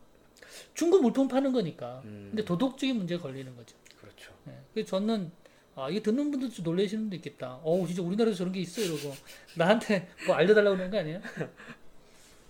중고 0.73 0.99
물품 1.01 1.27
파는 1.27 1.51
거니까. 1.51 2.01
음. 2.05 2.27
근데 2.31 2.43
도덕적인 2.43 2.95
문제 2.95 3.17
가 3.17 3.23
걸리는 3.23 3.55
거죠. 3.55 3.75
그렇죠 3.99 4.31
네. 4.45 4.53
그래서 4.73 4.89
저는 4.89 5.31
아 5.75 5.89
이게 5.89 6.01
듣는 6.01 6.31
분들도 6.31 6.53
좀 6.55 6.65
놀라시는 6.65 7.03
분도 7.03 7.15
있겠다. 7.17 7.59
어우 7.63 7.85
진짜 7.87 8.01
우리나라에서 8.01 8.37
저런 8.39 8.53
게 8.53 8.59
있어 8.61 8.81
이러고 8.81 9.15
나한테 9.55 10.09
뭐 10.25 10.35
알려달라고 10.35 10.75
그러는 10.75 10.91
거 10.91 10.99
아니에요? 10.99 11.21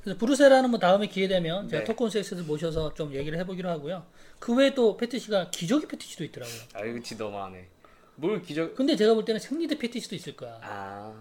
그래서 0.02 0.18
브루세라는 0.18 0.70
뭐 0.70 0.80
다음에 0.80 1.08
기회 1.08 1.28
되면 1.28 1.68
제가 1.68 1.84
네. 1.84 1.86
토큰 1.86 2.10
섹스를 2.10 2.44
모셔서 2.44 2.94
좀 2.94 3.14
얘기를 3.14 3.38
해보기로 3.40 3.70
하고요. 3.70 4.06
그 4.40 4.56
외에 4.56 4.74
또 4.74 4.96
패티시가 4.96 5.50
기저귀 5.52 5.88
패티시도 5.88 6.24
있더라고요. 6.26 6.62
아 6.74 6.86
이거 6.86 7.00
지 7.02 7.16
너무하네 7.18 7.68
뭘 8.16 8.42
기적 8.42 8.76
근데 8.76 8.96
제가 8.96 9.14
볼 9.14 9.26
때는 9.26 9.40
생리대 9.40 9.78
패티시도 9.78 10.16
있을 10.16 10.36
거야. 10.36 10.60
아, 10.62 11.14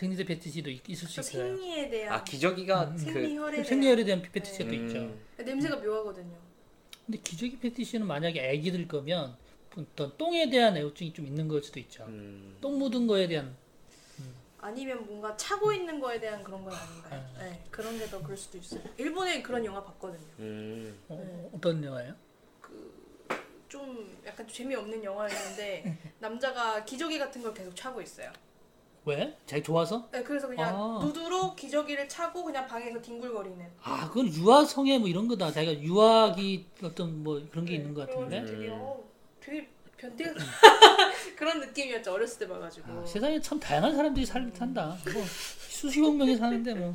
생리대 0.00 0.24
패티시도 0.24 0.70
있- 0.70 0.88
있을 0.88 1.06
수저 1.08 1.20
있어요. 1.20 1.56
생리에 1.56 1.90
대한 1.90 2.14
아 2.18 2.24
기저귀가 2.24 2.84
음, 2.84 2.96
그 2.96 3.04
생리혈에 3.04 3.50
대한 3.52 3.64
생리혈에 3.66 4.04
대한 4.04 4.22
패티시가 4.22 4.64
또 4.70 4.74
음, 4.74 4.86
있죠. 4.86 5.44
냄새가 5.44 5.76
묘하거든요. 5.76 6.38
근데 7.04 7.18
기저귀 7.20 7.58
패티시는 7.58 8.06
만약에 8.06 8.50
애기들 8.50 8.88
거면 8.88 9.36
어떤 9.76 10.16
똥에 10.16 10.48
대한 10.48 10.74
애호증이 10.78 11.12
좀 11.12 11.26
있는 11.26 11.48
걸 11.48 11.62
수도 11.62 11.78
있죠. 11.80 12.04
음, 12.04 12.56
똥 12.62 12.78
묻은 12.78 13.06
거에 13.06 13.28
대한 13.28 13.54
아니면 14.56 15.04
뭔가 15.06 15.36
차고 15.36 15.70
있는 15.72 16.00
거에 16.00 16.18
대한 16.18 16.42
그런 16.44 16.64
건 16.64 16.72
아닌가요? 16.72 17.34
네, 17.38 17.62
그런 17.70 17.98
게 17.98 18.06
더 18.06 18.22
그럴 18.22 18.36
수도 18.38 18.56
있어요. 18.56 18.82
일본에 18.96 19.42
그런 19.42 19.62
영화 19.66 19.82
봤거든요. 19.84 20.26
음, 20.38 20.98
어, 21.08 21.50
어떤 21.54 21.84
영화예요? 21.84 22.14
좀 23.68 24.18
약간 24.26 24.48
재미없는 24.48 25.04
영화였는데 25.04 25.98
남자가 26.20 26.84
기저귀 26.86 27.18
같은 27.18 27.42
걸 27.42 27.52
계속 27.52 27.74
차고 27.76 28.00
있어요. 28.00 28.32
왜? 29.06 29.36
자기 29.46 29.62
좋아서? 29.62 30.08
네, 30.12 30.22
그래서 30.22 30.46
그냥 30.46 30.74
아. 30.74 31.00
누드로 31.02 31.54
기저귀를 31.54 32.08
차고 32.08 32.44
그냥 32.44 32.66
방에서 32.66 33.00
뒹굴거리는. 33.00 33.66
아, 33.82 34.08
그건 34.08 34.32
유아성애 34.32 34.98
뭐 34.98 35.08
이런 35.08 35.26
거다. 35.26 35.50
자기가 35.50 35.82
유아기 35.82 36.66
어떤 36.82 37.22
뭐 37.22 37.42
그런 37.50 37.64
게 37.64 37.74
있는 37.74 37.94
것 37.94 38.06
같은데. 38.08 38.44
되게, 38.44 38.68
어, 38.70 39.02
되게 39.40 39.68
변태 39.96 40.24
그런 41.36 41.60
느낌이었죠 41.60 42.12
어렸을 42.12 42.40
때 42.40 42.48
봐가지고. 42.52 42.92
아, 42.92 43.06
세상에 43.06 43.40
참 43.40 43.58
다양한 43.58 43.94
사람들이 43.94 44.26
살, 44.26 44.50
산다. 44.54 44.96
뭐 45.12 45.22
수십억 45.68 46.16
명이 46.16 46.36
사는데 46.36 46.74
뭐. 46.74 46.94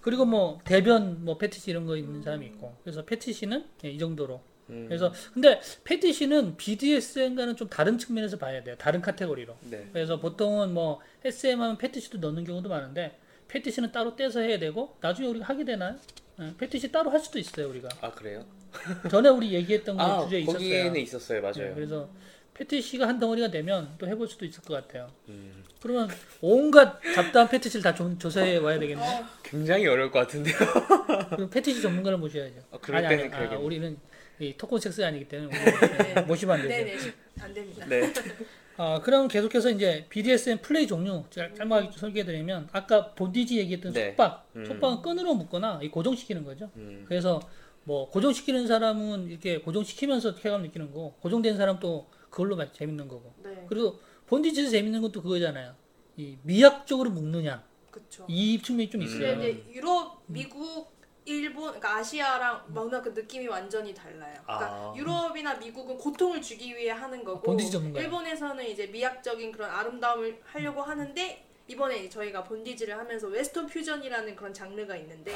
그리고 0.00 0.24
뭐 0.24 0.58
대변 0.64 1.24
뭐 1.24 1.38
패티시 1.38 1.70
이런 1.70 1.86
거 1.86 1.96
있는 1.96 2.22
사람이 2.22 2.46
있고. 2.46 2.74
그래서 2.82 3.04
패티시는 3.04 3.64
예, 3.84 3.90
이 3.90 3.98
정도로. 3.98 4.40
음, 4.70 4.84
그래서 4.88 5.12
근데 5.32 5.60
패티시는 5.84 6.56
BDSM과는 6.56 7.56
좀 7.56 7.68
다른 7.68 7.98
측면에서 7.98 8.38
봐야 8.38 8.62
돼요. 8.62 8.76
다른 8.78 9.00
카테고리로. 9.00 9.56
네 9.70 9.88
그래서 9.92 10.18
보통은 10.20 10.72
뭐 10.74 11.00
SM 11.24 11.60
하면 11.60 11.78
패티시도 11.78 12.18
넣는 12.18 12.44
경우도 12.44 12.68
많은데 12.68 13.18
패티시는 13.48 13.92
따로 13.92 14.14
떼서 14.14 14.40
해야 14.40 14.58
되고 14.58 14.96
나중에 15.00 15.28
우리가 15.28 15.46
하게 15.46 15.64
되나요? 15.64 15.96
예, 16.40 16.54
패티시 16.58 16.92
따로 16.92 17.10
할 17.10 17.18
수도 17.20 17.38
있어요 17.38 17.68
우리가. 17.68 17.88
아 18.00 18.10
그래요? 18.12 18.44
전에 19.10 19.28
우리 19.30 19.52
얘기했던 19.54 19.96
거아 19.96 20.24
주제에 20.24 20.44
거기에는 20.44 21.00
있었어요. 21.00 21.38
있었어요, 21.38 21.42
맞아요. 21.42 21.68
네, 21.70 21.74
그래서 21.74 22.08
패티시가 22.54 23.06
한 23.06 23.18
덩어리가 23.18 23.50
되면 23.50 23.94
또 23.98 24.06
해볼 24.06 24.28
수도 24.28 24.44
있을 24.44 24.62
것 24.64 24.74
같아요. 24.74 25.10
음, 25.28 25.62
그러면 25.80 26.08
온갖 26.40 27.00
잡다한 27.14 27.48
패티시를 27.48 27.82
다 27.82 27.94
조, 27.94 28.18
조사해 28.18 28.56
와야 28.58 28.78
되겠네. 28.78 29.00
어, 29.00 29.24
굉장히 29.42 29.86
어려울 29.86 30.10
것 30.10 30.18
같은데요. 30.20 30.56
그럼 31.30 31.50
패티시 31.50 31.80
전문가를 31.80 32.18
모셔야죠. 32.18 32.56
어, 32.72 32.78
그럴 32.80 33.06
때는 33.08 33.32
아, 33.32 33.38
그러겠네. 33.38 33.62
우리는 33.64 33.96
이 34.40 34.54
토큰 34.56 34.78
섹스가 34.78 35.08
아니기 35.08 35.26
때문에 35.28 35.50
네, 36.14 36.22
모시면 36.22 36.56
안 36.60 36.68
되죠. 36.68 36.84
네네 36.84 36.98
시- 36.98 37.12
안 37.40 37.54
됩니다. 37.54 37.86
네. 37.86 38.12
아, 38.76 39.00
그럼 39.02 39.26
계속해서 39.26 39.70
이제 39.70 40.06
BDSM 40.08 40.58
플레이 40.58 40.86
종류 40.86 41.24
제가 41.30 41.52
짤막하게 41.54 41.90
좀 41.90 41.98
소개해드리면 41.98 42.68
아까 42.72 43.12
bondage 43.14 43.58
얘기했던 43.58 43.92
네. 43.92 44.08
속박, 44.10 44.48
음. 44.54 44.64
속박은 44.64 45.02
끈으로 45.02 45.34
묶거나 45.34 45.80
이 45.82 45.88
고정시키는 45.90 46.44
거죠. 46.44 46.70
음, 46.76 47.04
그래서 47.08 47.40
뭐 47.82 48.08
고정시키는 48.10 48.66
사람은 48.68 49.28
이렇게 49.30 49.58
고정시키면서 49.60 50.36
쾌감 50.36 50.62
느끼는 50.62 50.88
거고 50.92 51.14
고정된 51.20 51.56
사람 51.56 51.80
또 51.80 52.06
그걸로 52.30 52.54
마- 52.54 52.70
재밌는 52.70 53.08
거고 53.08 53.32
네, 53.42 53.64
그리고 53.68 53.98
bondage에서 54.26 54.70
재밌는 54.70 55.00
것도 55.02 55.22
그거잖아요. 55.22 55.74
이 56.16 56.36
미학적으로 56.42 57.10
묶느냐 57.10 57.64
그렇죠. 57.90 58.26
이 58.28 58.60
측면이 58.62 58.90
좀 58.90 59.00
음. 59.00 59.06
있어요. 59.06 59.32
이제 59.40 59.64
유럽, 59.72 60.22
미국, 60.26 60.92
일본, 61.28 61.64
그러니까 61.66 61.96
아시아랑 61.96 62.64
뭔가 62.68 63.02
그 63.02 63.10
느낌이 63.10 63.46
완전히 63.48 63.94
달라요. 63.94 64.34
그러니까 64.42 64.66
아. 64.66 64.94
유럽이나 64.96 65.54
미국은 65.54 65.98
고통을 65.98 66.40
주기 66.40 66.74
위해 66.74 66.90
하는 66.90 67.22
거고, 67.22 67.42
bondage 67.42 67.70
전문가예요. 67.70 68.06
일본에서는 68.06 68.64
이제 68.66 68.86
미학적인 68.86 69.52
그런 69.52 69.70
아름다움을 69.70 70.40
하려고 70.44 70.82
하는데 70.82 71.44
이번에 71.68 72.08
저희가 72.08 72.44
bondage를 72.44 72.96
하면서 72.96 73.28
Western 73.28 73.66
fusion이라는 73.66 74.34
그런 74.34 74.54
장르가 74.54 74.96
있는데 74.96 75.34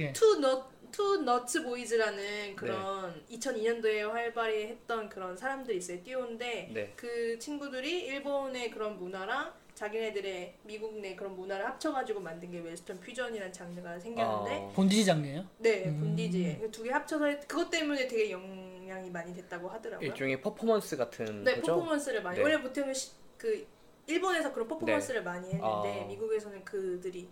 예. 0.00 0.12
Two 0.12 0.40
Kno, 0.40 0.68
Two 0.90 1.18
Knotty 1.18 1.62
Boys라는 1.62 2.56
그런 2.56 3.24
2002년도에 3.30 4.10
활발히 4.10 4.66
했던 4.66 5.08
그런 5.08 5.36
사람들이 5.36 5.76
있어요. 5.76 6.02
듀오인데 6.02 6.70
네. 6.74 6.92
그 6.96 7.38
친구들이 7.38 8.04
일본의 8.06 8.72
그런 8.72 8.98
문화랑 8.98 9.52
자기네들의 9.88 10.54
미국 10.64 10.98
내 11.00 11.14
그런 11.14 11.36
문화를 11.36 11.66
합쳐가지고 11.66 12.20
만든 12.20 12.50
게 12.50 12.60
Western 12.60 12.98
fusion이라는 13.00 13.52
장르가 13.52 13.98
생겼는데 13.98 14.56
어, 14.56 14.72
bondage 14.74 15.04
장르예요. 15.04 15.44
네 15.58 15.84
음. 15.86 16.00
bondage 16.00 16.68
두 16.72 16.84
개 16.84 16.90
합쳐서 16.90 17.26
했- 17.26 17.46
그것 17.48 17.68
때문에 17.70 18.06
되게 18.08 18.30
영향이 18.30 19.10
많이 19.10 19.34
됐다고 19.34 19.68
하더라고요. 19.68 20.06
일종의 20.08 20.40
퍼포먼스 20.40 20.96
같은 20.96 21.44
네 21.44 21.56
거죠. 21.56 21.74
퍼포먼스를 21.76 22.22
많이 22.22 22.36
네. 22.38 22.42
원래 22.42 22.60
보통은 22.60 22.94
시, 22.94 23.12
그 23.36 23.66
일본에서 24.06 24.52
그런 24.52 24.68
퍼포먼스를 24.68 25.22
많이 25.22 25.46
했는데 25.46 26.02
아. 26.02 26.06
미국에서는 26.08 26.64
그들이 26.64 27.28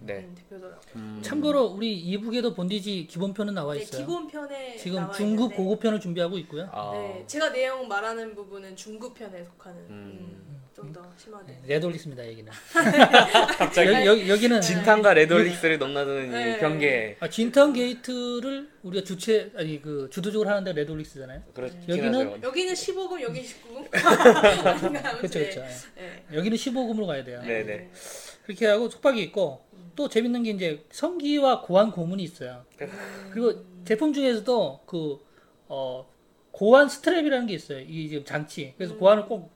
네. 0.00 0.20
음, 0.20 0.34
대표더라고요. 0.34 0.80
음, 0.96 1.20
참고로 1.22 1.64
우리 1.66 1.94
e-book에도 1.94 2.54
bondage 2.54 3.06
기본편은 3.06 3.52
나와 3.52 3.74
네, 3.74 3.80
있어요. 3.80 4.00
기본 4.00 4.26
편에 4.26 4.76
지금 4.78 5.00
나와 5.00 5.12
중급 5.12 5.42
있는데, 5.52 5.56
고급편을 5.56 6.00
준비하고 6.00 6.38
있고요. 6.38 6.68
아, 6.72 6.92
네, 6.94 7.24
제가 7.26 7.50
내용 7.52 7.86
말하는 7.86 8.34
부분은 8.34 8.76
중급 8.76 9.12
편에 9.14 9.44
속하는 9.44 9.78
음. 9.90 10.53
음, 10.82 10.92
좀더 10.92 11.12
심하네. 11.16 11.46
네, 11.46 11.74
레드홀릭스입니다 11.74 12.26
여기는. 12.28 12.52
갑자기 13.58 13.92
여기, 13.92 14.06
여기, 14.06 14.28
여기는 14.30 14.60
진탐과 14.60 15.14
레드홀릭스를 15.14 15.78
넘나드는 15.78 16.30
네. 16.30 16.56
이 16.56 16.60
경계. 16.60 17.16
아, 17.20 17.28
진탐 17.28 17.72
게이트를 17.72 18.70
우리가 18.82 19.04
주체 19.04 19.52
아니 19.56 19.80
그 19.80 20.08
주도적으로 20.10 20.48
하는 20.50 20.64
데 20.64 20.72
레드홀릭스잖아요. 20.72 21.42
그렇긴 21.54 21.80
여기는 21.88 22.14
하죠. 22.14 22.40
여기는 22.42 22.74
15금, 22.74 23.20
여기 23.22 23.42
19금. 23.42 24.66
아무튼 24.66 24.92
그렇죠, 25.18 25.38
그렇죠. 25.38 25.60
네. 25.96 26.24
여기는 26.32 26.56
15금으로 26.56 27.06
가야 27.06 27.24
돼요. 27.24 27.42
네, 27.46 27.62
네. 27.64 27.90
그렇게 28.44 28.66
하고 28.66 28.88
속박이 28.88 29.22
있고 29.22 29.64
또 29.96 30.08
재밌는 30.08 30.42
게 30.42 30.50
이제 30.50 30.84
성기와 30.90 31.62
고환 31.62 31.92
고문이 31.92 32.22
있어요. 32.22 32.64
그리고 33.30 33.64
제품 33.84 34.12
중에서도 34.12 34.80
그 34.86 35.18
어, 35.68 36.06
고환 36.50 36.88
스트랩이라는 36.88 37.48
게 37.48 37.54
있어요. 37.54 37.80
이 37.80 38.08
지금 38.08 38.24
장치. 38.24 38.74
그래서 38.76 38.96
고환을 38.96 39.26
꼭 39.26 39.53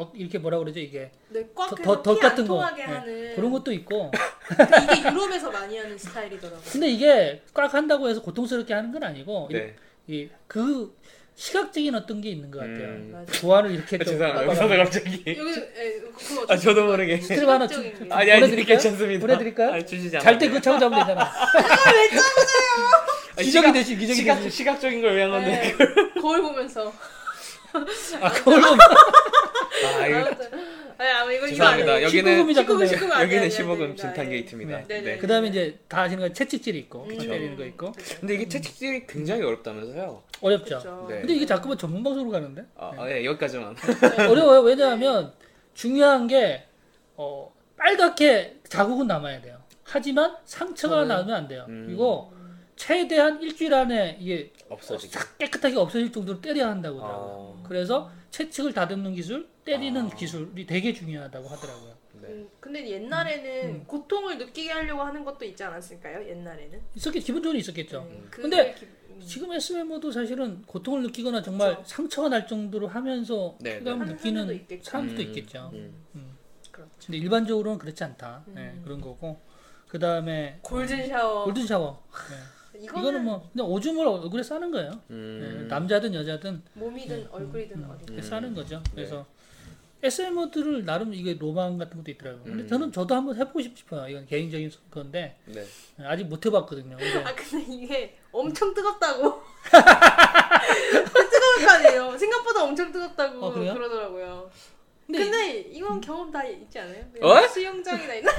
어, 0.00 0.12
이렇게 0.14 0.38
뭐라 0.38 0.58
그러죠 0.58 0.80
이게 0.80 1.10
네, 1.28 1.46
꽉 1.54 1.68
더- 1.70 1.76
해서 1.76 1.82
더- 1.82 2.02
더피 2.02 2.20
같은 2.20 2.42
안 2.44 2.48
거. 2.48 2.54
통하게 2.54 2.86
네. 2.86 2.92
하는 2.92 3.34
그런 3.36 3.50
것도 3.52 3.72
있고. 3.72 4.10
그러니까 4.48 4.94
이게 4.94 5.08
유럽에서 5.10 5.50
많이 5.50 5.76
하는 5.78 5.96
스타일이더라고요. 5.98 6.60
근데 6.72 6.88
이게 6.88 7.42
꽉 7.52 7.72
한다고 7.74 8.08
해서 8.08 8.22
고통스럽게 8.22 8.72
하는 8.74 8.92
건 8.92 9.02
아니고 9.04 9.48
네. 9.52 9.74
이그 10.06 10.96
시각적인 11.36 11.94
어떤 11.94 12.20
게 12.20 12.30
있는 12.30 12.50
것 12.50 12.58
같아요. 12.58 12.88
음. 12.88 13.10
맞아. 13.12 13.40
고환을 13.40 13.70
이렇게 13.70 13.96
좀 13.98 14.06
죄송합니다. 14.06 14.46
꽉 14.46 14.70
여기서. 14.70 14.84
갑자기. 14.84 15.24
여기 15.26 15.50
에, 15.60 16.00
그거 16.00 16.46
아 16.48 16.56
저도 16.56 16.86
모르게. 16.86 17.18
스트랩 17.18 17.46
하나 17.46 17.66
주. 17.66 17.80
아니 18.10 18.30
아니 18.30 18.40
보내드릴까요? 18.40 18.66
괜찮습니다. 18.78 19.20
보내드릴까요? 19.20 19.72
아니, 19.72 19.86
주시지 19.86 20.16
않아요. 20.16 20.24
잘때 20.24 20.48
그거 20.48 20.60
차고 20.60 20.78
잡으면 20.78 21.00
되잖아. 21.06 21.30
아니, 23.36 23.44
기적이 23.46 23.50
시각- 23.68 23.72
되지, 23.72 23.96
기적이 23.96 24.14
시각, 24.20 24.34
되지. 24.36 24.50
시각적인 24.50 25.00
걸 25.02 25.16
위한 25.16 25.30
건데. 25.30 25.74
네, 25.78 26.20
거울 26.20 26.42
보면서. 26.42 26.92
아, 28.20 28.30
그걸 28.32 28.60
보면 28.60 28.78
아 29.82 30.06
이거 30.06 31.32
이거 31.32 31.46
죄송합니다. 31.48 32.02
여기는 32.02 32.44
19금이 32.44 32.54
자꾸 32.54 32.74
19금, 32.76 32.86
19금 32.92 33.02
아니야, 33.12 33.22
여기는 33.22 33.42
아니야, 33.44 33.58
15금 33.58 33.82
아니야, 33.82 33.96
진탄. 33.96 34.28
게이트입니다. 34.28 34.82
네, 34.86 35.00
네. 35.00 35.16
그 35.18 35.26
다음에 35.26 35.48
이제 35.48 35.78
다 35.88 36.02
아시는 36.02 36.28
거 36.28 36.32
채찍질이 36.34 36.78
있고, 36.80 37.04
음. 37.04 37.08
피 37.08 37.18
때리는 37.26 37.56
거 37.56 37.64
있고. 37.64 37.92
근데 38.20 38.34
이게 38.34 38.48
채찍질이 38.48 39.06
굉장히 39.06 39.42
어렵다면서요? 39.42 40.22
어렵죠. 40.42 40.76
그쵸. 40.76 41.06
네. 41.08 41.20
근데 41.20 41.34
이게 41.34 41.46
자꾸만 41.46 41.78
전문 41.78 42.02
방송으로 42.02 42.30
가는데? 42.32 42.64
아, 42.76 42.92
아, 42.98 43.10
예, 43.10 43.24
여기까지만. 43.24 43.74
어려워요. 44.28 44.60
왜냐하면 44.60 45.32
중요한 45.74 46.26
게, 46.26 46.64
어, 47.16 47.50
빨갛게 47.78 48.56
자국은 48.68 49.06
남아야 49.06 49.40
돼요. 49.40 49.58
하지만 49.84 50.36
상처가 50.44 51.04
저는- 51.04 51.06
나면 51.06 51.34
안 51.34 51.48
돼요. 51.48 51.64
음. 51.68 51.84
그리고 51.86 52.32
최대한 52.76 53.40
일주일 53.40 53.72
안에 53.74 54.18
이게 54.20 54.52
없어지게. 54.70 55.18
싹 55.18 55.38
깨끗하게 55.38 55.76
없어질 55.76 56.12
정도로 56.12 56.40
때려야 56.40 56.68
한다고 56.70 57.00
하더라고요. 57.00 57.60
아, 57.62 57.68
그래서 57.68 58.10
채찍을 58.30 58.72
다듬는 58.72 59.14
기술, 59.14 59.48
때리는 59.64 60.06
아. 60.06 60.08
기술이 60.14 60.66
되게 60.66 60.92
중요하다고 60.94 61.48
하더라고요. 61.48 61.94
네. 62.22 62.28
음, 62.28 62.48
근데 62.60 62.88
옛날에는 62.88 63.68
음. 63.74 63.84
고통을 63.86 64.38
느끼게 64.38 64.70
하려고 64.70 65.02
하는 65.02 65.24
것도 65.24 65.44
있지 65.44 65.62
않았을까요? 65.64 66.28
옛날에는. 66.28 66.80
있었겠, 66.94 67.20
기본적으로 67.24 67.58
있었겠죠. 67.58 68.00
음, 68.10 68.26
그게 68.30 68.42
근데 68.42 68.74
기- 68.74 68.86
음. 69.10 69.20
지금 69.20 69.52
SM모도 69.52 70.10
사실은 70.12 70.62
고통을 70.62 71.02
느끼거나 71.02 71.42
정말 71.42 71.72
그렇죠. 71.74 71.88
상처가 71.88 72.28
날 72.28 72.46
정도로 72.46 72.88
하면서 72.88 73.56
네, 73.60 73.78
쾌감을 73.78 74.06
네. 74.06 74.12
느끼는 74.14 74.42
하는 74.42 74.66
사람도 74.82 75.14
음, 75.14 75.20
있겠죠. 75.20 75.70
음. 75.72 75.94
음. 76.14 76.38
그렇죠. 76.70 76.90
근데 77.06 77.18
일반적으로는 77.18 77.78
그렇지 77.78 78.04
않다. 78.04 78.44
음. 78.48 78.54
네, 78.54 78.80
그런 78.84 79.00
거고. 79.00 79.40
그 79.88 79.98
다음에 79.98 80.58
골든 80.62 81.08
샤워. 81.08 81.44
골든 81.44 81.66
샤워. 81.66 82.02
네. 82.30 82.36
이거는, 82.80 83.02
이거는 83.02 83.24
뭐 83.24 83.48
그냥 83.52 83.66
오줌을 83.68 84.06
얼굴에 84.06 84.42
싸는 84.42 84.70
거예요. 84.70 84.90
네, 84.90 84.98
음. 85.10 85.66
남자든 85.68 86.14
여자든 86.14 86.62
몸이든 86.74 87.28
얼굴이든 87.30 87.76
음. 87.76 87.98
음. 88.10 88.22
싸는 88.22 88.54
거죠. 88.54 88.82
네. 88.86 88.90
그래서 88.96 89.26
SM모들을 90.02 90.86
나름 90.86 91.12
이게 91.12 91.34
로망 91.34 91.76
같은 91.76 91.98
것도 91.98 92.10
있더라고요. 92.12 92.44
근데 92.44 92.62
음. 92.62 92.68
저는 92.68 92.92
저도 92.92 93.14
한번 93.14 93.36
해보고 93.36 93.60
싶어요. 93.60 94.08
이건 94.08 94.26
개인적인 94.26 94.70
건데 94.90 95.36
네. 95.44 95.62
아직 95.98 96.24
못 96.24 96.44
해봤거든요. 96.44 96.96
근데 96.96 97.18
아 97.24 97.34
근데 97.34 97.72
이게 97.72 98.16
엄청 98.32 98.72
뜨겁다고. 98.72 99.42
뜨거울 99.70 101.66
거 101.66 101.70
아니에요. 101.70 102.16
생각보다 102.16 102.64
엄청 102.64 102.90
뜨겁다고 102.90 103.46
어? 103.46 103.52
그러더라고요. 103.52 104.50
근데 105.12 105.24
근데, 105.30 105.58
이건 105.72 106.00
경험 106.00 106.30
다 106.30 106.44
있지 106.44 106.78
않아요? 106.78 107.04
어? 107.20 107.46
수영장이나 107.48 108.14
있나? 108.14 108.30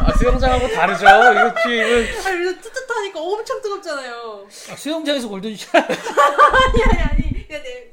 아, 0.00 0.12
수영장하고 0.18 0.68
다르죠. 0.68 1.04
이거 1.04 1.54
지금 1.62 2.26
아니 2.26 2.38
그래서 2.38 2.60
뜨뜻하니까 2.60 3.20
엄청 3.20 3.60
뜨겁잖아요. 3.62 4.48
아, 4.70 4.76
수영장에서 4.76 5.28
골든 5.28 5.56
샤워 5.56 5.84
아니 5.86 6.82
아니 6.82 7.00
아니. 7.02 7.46
내, 7.48 7.62
네. 7.62 7.92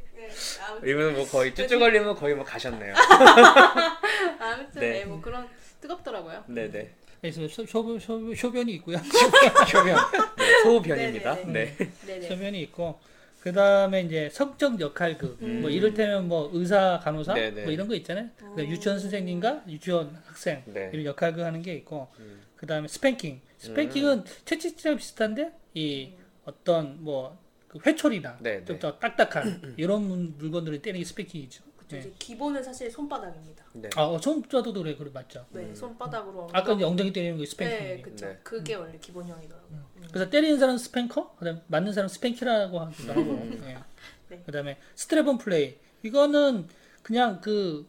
아무튼, 0.68 0.90
이분은 0.90 1.16
뭐 1.16 1.28
거의 1.28 1.54
쭈쭈 1.54 1.78
걸리면 1.78 2.16
거의 2.16 2.34
뭐 2.36 2.44
가셨네요. 2.44 2.94
아무튼 4.40 4.82
네. 4.82 4.90
네. 4.90 5.06
뭐 5.06 5.22
그런 5.22 5.48
뜨겁더라고요. 5.82 6.46
네네. 6.48 6.90
그래서 7.22 7.48
쇼, 7.48 7.66
쇼, 7.66 8.00
쇼, 8.00 8.36
쇼변이 8.36 8.74
있고요. 8.74 8.98
표면. 9.72 9.98
네, 10.38 10.64
소변입니다. 10.64 11.36
네네 11.46 11.76
네. 11.78 11.92
네. 12.06 12.22
쇼변이 12.28 12.62
있고 12.64 13.00
그 13.44 13.52
다음에 13.52 14.04
이제 14.04 14.30
성적 14.30 14.80
역할극 14.80 15.38
음. 15.42 15.60
뭐 15.60 15.70
이를테면 15.70 16.30
뭐 16.30 16.50
의사 16.54 17.02
간호사 17.04 17.34
네네. 17.34 17.64
뭐 17.64 17.74
이런 17.74 17.90
거 17.90 17.96
있잖아요. 17.96 18.30
음. 18.42 18.58
유치원 18.58 19.00
선생님과 19.00 19.66
유치원 19.68 20.18
학생 20.24 20.64
네. 20.66 20.90
이런 20.94 21.04
역할극 21.04 21.44
하는 21.44 21.62
게 21.62 21.74
있고 21.76 22.08
음. 22.20 22.40
그 22.56 22.66
다음에 22.66 22.88
스팽킹 22.88 23.42
스팽킹은 23.58 24.24
채찍질이랑 24.46 24.98
비슷한데 24.98 25.52
이 25.74 26.12
어떤 26.46 27.04
뭐그 27.04 27.80
회초리나 27.86 28.38
네네. 28.40 28.64
좀더 28.64 28.98
딱딱한 28.98 29.74
이런 29.76 30.04
문- 30.08 30.36
물건들을 30.38 30.82
때리는 30.82 31.02
게 31.02 31.06
spanking이죠. 31.06 31.66
네. 31.94 32.00
이제 32.00 32.14
기본은 32.18 32.64
사실 32.64 32.90
손바닥입니다. 32.90 33.64
네. 33.74 33.90
아, 33.96 34.04
어, 34.04 34.20
손자도 34.20 34.74
그래, 34.74 34.96
그래 34.96 35.12
맞죠. 35.14 35.46
네, 35.52 35.62
음. 35.62 35.76
손바닥으로. 35.76 36.50
아까 36.52 36.74
이제 36.74 36.84
엉덩이 36.84 37.14
때리는 37.14 37.38
게 37.38 37.46
spanking. 37.46 37.78
네, 37.80 38.02
그쵸. 38.02 38.26
네. 38.26 38.40
그게 38.44 38.76
원래 38.76 38.98
기본형이더라고요. 39.00 39.78
음. 39.98 40.04
그래서 40.10 40.30
때리는 40.30 40.58
사람은 40.60 40.78
spanker, 40.80 41.36
그다음 41.36 41.58
에 41.58 41.62
맞는 41.68 41.94
사람은 41.94 42.10
spankee라고 42.10 42.80
하기도 42.80 43.12
하고. 43.12 43.22
네. 43.22 43.78
네. 44.30 44.44
그다음에 44.46 44.78
strap-on 44.96 45.40
play. 45.40 45.78
이거는 46.02 46.68
그냥 47.04 47.40
그 47.42 47.86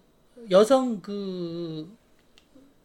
여성 0.51 1.01
그 1.01 1.91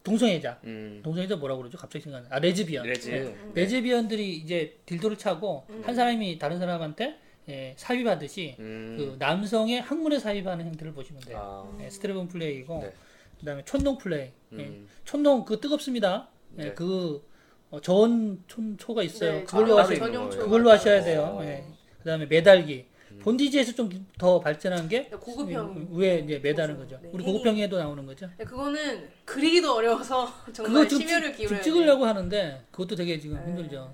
동성애자. 0.02 0.60
음. 0.64 1.00
동성애자 1.04 1.36
뭐라고 1.36 1.60
그러죠? 1.60 1.76
갑자기 1.76 2.02
생각나. 2.04 2.28
아 2.30 2.38
레즈비언. 2.38 2.86
레즈. 2.86 3.10
네. 3.10 3.36
레즈비언들이 3.54 4.36
이제 4.36 4.78
dildo를 4.86 5.18
차고 5.18 5.66
한 5.82 5.94
사람이 5.94 6.38
다른 6.38 6.58
사람한테 6.58 7.18
예, 7.50 7.74
삽입하듯이 7.76 8.54
음. 8.60 8.94
그 8.96 9.16
남성의 9.18 9.80
항문에 9.80 10.18
삽입하는 10.20 10.66
형태를 10.66 10.92
보시면 10.92 11.20
돼요. 11.22 11.66
아. 11.76 11.82
예, 11.82 11.90
스테레본 11.90 12.28
플레이고 12.28 12.78
네. 12.82 12.92
그다음에 13.40 13.64
촌농 13.64 13.98
플레이. 13.98 14.30
예, 14.52 14.56
음. 14.56 14.88
촌농 15.04 15.44
그 15.44 15.58
뜨겁습니다. 15.60 16.28
예, 16.58 16.64
네. 16.64 16.74
그 16.74 17.28
어, 17.70 17.80
저온 17.80 18.42
촌초가 18.46 19.02
있어요. 19.02 19.32
네, 19.32 19.44
그걸로 19.44 19.78
아, 19.78 19.82
하셔? 19.82 19.94
그걸로 20.30 20.70
하셔야 20.70 21.00
어. 21.00 21.04
돼요. 21.04 21.38
예. 21.42 21.64
그다음에 21.98 22.26
매달기. 22.26 22.86
본디지에서 23.22 23.72
좀 23.74 23.90
더 24.16 24.38
발전한 24.38 24.88
게 24.88 25.04
고급형. 25.08 25.88
위에 25.92 26.20
이제 26.20 26.38
매다는 26.38 26.76
거죠. 26.76 26.98
네. 27.02 27.08
우리 27.12 27.24
고급형에도 27.24 27.78
나오는 27.78 28.04
거죠. 28.06 28.28
네, 28.38 28.44
그거는 28.44 29.08
그리기도 29.24 29.74
어려워서 29.74 30.26
그거 30.46 30.52
정말 30.52 30.88
좀, 30.88 31.00
심혈을 31.00 31.28
찍- 31.32 31.36
기울여야 31.38 31.62
좀 31.62 31.62
찍으려고 31.72 32.04
하는데 32.06 32.62
그것도 32.70 32.94
되게 32.96 33.18
지금 33.18 33.36
네. 33.36 33.42
힘들죠. 33.46 33.92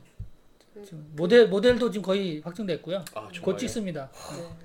그- 0.76 0.84
지금 0.84 1.06
모델 1.16 1.48
모델도 1.48 1.90
지금 1.90 2.02
거의 2.04 2.40
확정됐고요. 2.44 3.04
아, 3.14 3.28
곧? 3.42 3.56
찍습니다. 3.56 4.10
돼요. 4.34 4.56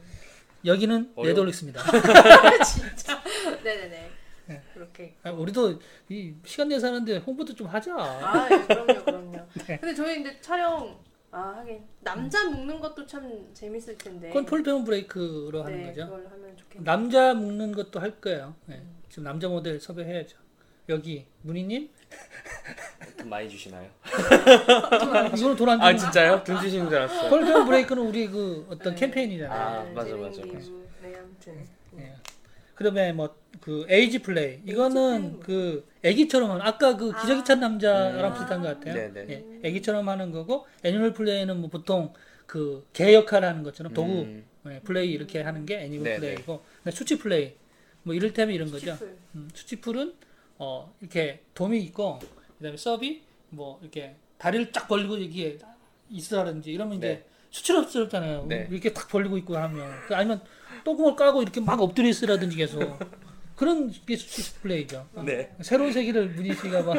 여기는 0.66 1.14
어려워. 1.16 1.28
네덜릭스입니다. 1.28 1.82
네. 1.84 2.59
진짜. 2.64 3.24
네네네. 3.64 4.09
네. 4.47 4.62
그렇게. 4.74 5.16
아, 5.24 5.32
우리도 5.32 5.80
이 6.09 6.34
시간 6.45 6.68
내서 6.68 6.88
하는데 6.88 7.18
홍보도 7.18 7.55
좀 7.55 7.68
하자. 7.68 7.95
아, 7.95 8.47
예, 8.51 8.57
그럼요, 8.66 9.05
그럼요. 9.05 9.32
네. 9.68 9.78
근데 9.80 9.95
저희 9.95 10.16
근데 10.16 10.39
촬영 10.41 10.99
아 11.34 11.55
하긴 11.59 11.82
남자 12.01 12.43
묶는 12.49 12.80
것도 12.82 13.05
참 13.07 13.49
재밌을 13.53 13.97
텐데. 13.97 14.28
그건 14.28 14.45
폴페온 14.45 14.84
브레이크로 14.84 15.64
하는 15.64 15.78
네, 15.78 15.86
거죠. 15.88 16.05
그걸 16.07 16.28
하면 16.30 16.57
좋겠네. 16.57 16.84
남자 16.84 17.34
묶는 17.34 17.72
것도 17.72 17.99
할 18.01 18.20
거예요. 18.20 18.53
네. 18.66 18.84
지금 19.07 19.24
남자 19.24 19.47
모델 19.47 19.80
섭외해야죠. 19.80 20.38
여기 20.89 21.26
문희님 21.43 21.89
돈 23.22 23.30
많이 23.30 23.50
주시나요? 23.50 23.90
이거는 25.38 25.56
돈안 25.56 25.82
아 25.82 25.88
주는 25.88 25.98
진짜요? 26.00 26.44
돈 26.44 26.60
주시는 26.62 26.90
줄 26.90 26.98
알았어요. 26.98 27.30
폴페온 27.30 27.66
브레이크는 27.66 28.04
우리 28.04 28.28
그 28.28 28.66
어떤 28.70 28.94
네. 28.96 29.00
캠페인이잖아요. 29.00 29.60
아, 29.60 29.84
네, 29.84 29.92
맞아, 29.94 30.16
맞아. 30.16 30.42
네, 30.42 31.16
아무튼. 31.18 31.68
예. 32.00 32.16
그다음에 32.76 33.14
뭐 33.14 33.42
그 33.60 33.86
에이지 33.90 34.20
플레이 34.20 34.60
이거는 34.66 35.40
그 35.42 35.86
애기처럼 36.04 36.50
하는 36.52 36.62
아까 36.66 36.96
그 36.98 37.12
기저귀 37.22 37.44
찬 37.44 37.60
남자랑 37.60 38.32
음. 38.32 38.34
비슷한 38.34 38.62
것 38.62 38.70
같아요. 38.80 39.12
네네. 39.12 39.26
예. 39.30 39.68
애기처럼 39.70 40.08
하는 40.10 40.32
거고 40.32 40.66
애니멀 40.84 41.14
플레이는 41.14 41.60
뭐 41.60 41.70
보통 41.70 42.14
그 42.48 42.84
개 42.94 43.14
역할 43.14 43.44
하는 43.46 43.62
것처럼 43.62 43.94
도구 43.94 44.22
음. 44.22 44.46
예, 44.68 44.80
플레이 44.80 45.12
이렇게 45.12 45.42
하는 45.42 45.66
게 45.66 45.80
애니멀 45.82 46.04
네네. 46.06 46.20
플레이고 46.20 46.64
근데 46.84 46.96
수치 46.96 47.20
플레이 47.20 47.54
뭐 48.04 48.16
이를테면 48.16 48.56
이런 48.56 48.72
거죠. 48.72 48.94
치플. 48.94 49.18
음, 49.36 49.50
수치풀은 49.54 50.14
어 50.58 50.92
이렇게 51.02 51.42
돔이 51.54 51.80
있고 51.84 52.20
그다음에 52.62 52.78
서비 52.78 53.24
뭐 53.49 53.80
이렇게 53.82 54.16
다리를 54.38 54.72
쫙 54.72 54.88
벌리고 54.88 55.22
여기에 55.22 55.57
있으라든지 56.09 56.72
이러면 56.72 56.97
이제 56.97 57.07
네. 57.07 57.26
수치스럽잖아요. 57.49 58.45
네. 58.47 58.68
이렇게 58.70 58.93
탁 58.93 59.09
벌리고 59.09 59.38
있고 59.39 59.57
하면 59.57 59.91
그 60.07 60.16
아니면 60.16 60.41
똥구멍을 60.84 61.16
까고 61.16 61.41
이렇게 61.41 61.59
막 61.59 61.82
엎드려 61.82 62.07
있으라든지 62.07 62.55
계속 62.55 62.97
그런 63.55 63.91
게 63.91 64.16
수치 64.16 64.53
플레이죠. 64.59 65.07
네. 65.26 65.53
새로운 65.62 65.91
세계를 65.91 66.30
문희 66.30 66.53
씨가 66.53 66.84
막 66.84 66.95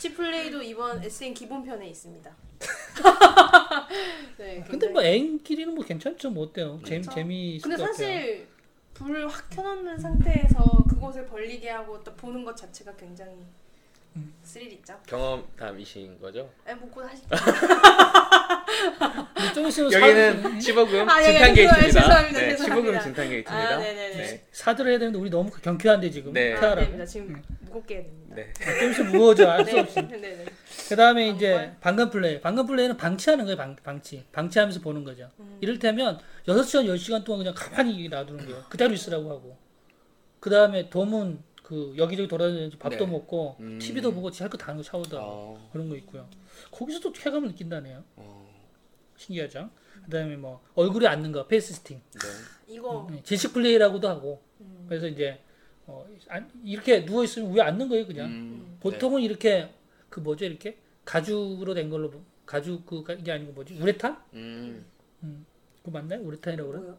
치플레이도 0.00 0.62
이번 0.62 1.02
SN 1.02 1.34
기본편에 1.34 1.88
있습니다. 1.88 2.34
네, 4.38 4.64
근데 4.68 4.88
뭐 4.88 5.02
애인끼리는 5.02 5.74
뭐 5.74 5.84
괜찮죠. 5.84 6.30
뭐 6.30 6.44
어때요? 6.44 6.80
재미 6.84 7.02
그렇죠. 7.02 7.14
재미 7.14 7.56
있을 7.56 7.68
근데 7.68 7.76
것 7.76 7.90
같아요. 7.90 7.92
사실 7.96 8.48
불을 8.94 9.28
확 9.28 9.50
켜놓는 9.50 9.98
상태에서 9.98 10.84
그곳을 10.88 11.26
벌리게 11.26 11.68
하고 11.68 12.02
딱 12.02 12.16
보는 12.16 12.44
것 12.44 12.56
자체가 12.56 12.94
굉장히 12.96 13.32
음. 13.32 13.61
스릴 14.42 14.72
있죠. 14.74 14.94
경험담이신 15.06 16.20
거죠? 16.20 16.50
에 16.66 16.74
뭐고 16.74 17.02
하실 17.02 17.24
근데 19.34 19.52
좀 19.54 19.66
있으면 19.66 19.92
여기는 19.92 20.42
사, 20.42 20.48
15금 20.72 21.08
아, 21.08 21.22
예, 21.22 21.26
진탄 21.32 21.50
예, 21.50 21.54
게이트입니다. 21.54 22.30
네. 22.32 22.56
15금 22.56 23.02
진탄 23.02 23.28
게이트입니다. 23.28 23.74
아, 23.74 23.78
네네네. 23.78 24.44
사드를 24.52 24.90
해야 24.90 24.98
되는데 24.98 25.18
우리 25.18 25.30
너무 25.30 25.50
경쾌한데 25.50 26.10
지금 26.10 26.32
네. 26.32 26.54
아. 26.54 26.74
됩니다. 26.74 27.04
지금 27.04 27.42
무겁게 27.60 27.94
해야 27.96 28.02
됩니다. 28.04 28.36
네. 28.36 28.52
좀 28.80 28.90
있으면 28.90 29.12
무거워져 29.12 29.48
알수 29.50 29.72
네, 29.72 29.80
없이. 29.80 29.94
네, 30.08 30.18
네. 30.18 30.44
그 30.88 30.96
다음에 30.96 31.28
이제? 31.28 31.72
방금 31.80 32.10
플레이. 32.10 32.40
방금 32.40 32.66
플레이는 32.66 32.96
방치하는 32.96 33.44
거예요, 33.44 33.56
방, 33.56 33.76
방치. 33.76 34.24
방치하면서 34.32 34.80
보는 34.80 35.04
거죠. 35.04 35.30
음. 35.40 35.58
이를테면 35.60 36.18
6시간, 36.46 36.86
10시간 36.86 37.24
동안 37.24 37.40
그냥 37.44 37.54
가만히 37.56 38.08
놔두는 38.08 38.46
거예요. 38.46 38.64
그대로 38.68 38.92
있으라고 38.92 39.30
하고. 39.30 39.56
그 40.40 40.50
다음에 40.50 40.90
dom은 40.90 41.38
그 41.62 41.94
여기저기 41.96 42.28
돌아다니면서 42.28 42.78
밥도 42.78 43.06
네. 43.06 43.10
먹고, 43.12 43.56
음. 43.60 43.78
TV도 43.78 44.12
보고, 44.12 44.30
할 44.30 44.48
거 44.48 44.56
다 44.58 44.68
하는 44.68 44.78
거 44.78 44.82
샤워도 44.82 45.16
하고. 45.18 45.30
어, 45.30 45.68
그런 45.72 45.88
거 45.88 45.96
있고요. 45.96 46.28
거기서도 46.70 47.12
쾌감을 47.12 47.48
느낀다네요. 47.48 48.02
어, 48.16 48.48
신기하죠? 49.16 49.70
그 50.04 50.10
다음에 50.10 50.36
뭐, 50.36 50.60
얼굴에 50.74 51.06
앉는 51.06 51.30
거, 51.32 51.46
face 51.46 51.74
sitting. 51.74 52.00
네. 52.14 52.74
이거 52.74 53.06
네, 53.10 53.22
질식 53.22 53.52
플레이라고도 53.52 54.08
하고. 54.08 54.42
음. 54.60 54.86
그래서 54.88 55.06
이제, 55.06 55.40
어, 55.86 56.04
안- 56.28 56.50
이렇게 56.64 57.04
누워 57.04 57.22
있으면 57.24 57.52
위에 57.54 57.60
앉는 57.62 57.88
거예요, 57.88 58.06
그냥. 58.06 58.28
음, 58.28 58.76
보통은 58.80 59.22
이렇게, 59.22 59.72
그 60.08 60.20
뭐죠, 60.20 60.44
이렇게? 60.44 60.78
가죽으로 61.04 61.74
된 61.74 61.88
걸로, 61.90 62.10
가죽 62.44 62.84
그, 62.84 63.04
가- 63.04 63.12
이게 63.14 63.30
아니고 63.32 63.52
뭐지? 63.52 63.74
우레탄? 63.80 64.14
네. 64.32 64.40
음, 64.40 65.46
그거 65.78 65.92
맞나요? 65.92 66.20
우레탄이라고 66.22 66.70
그래? 66.70 66.80
뭐요? 66.80 66.98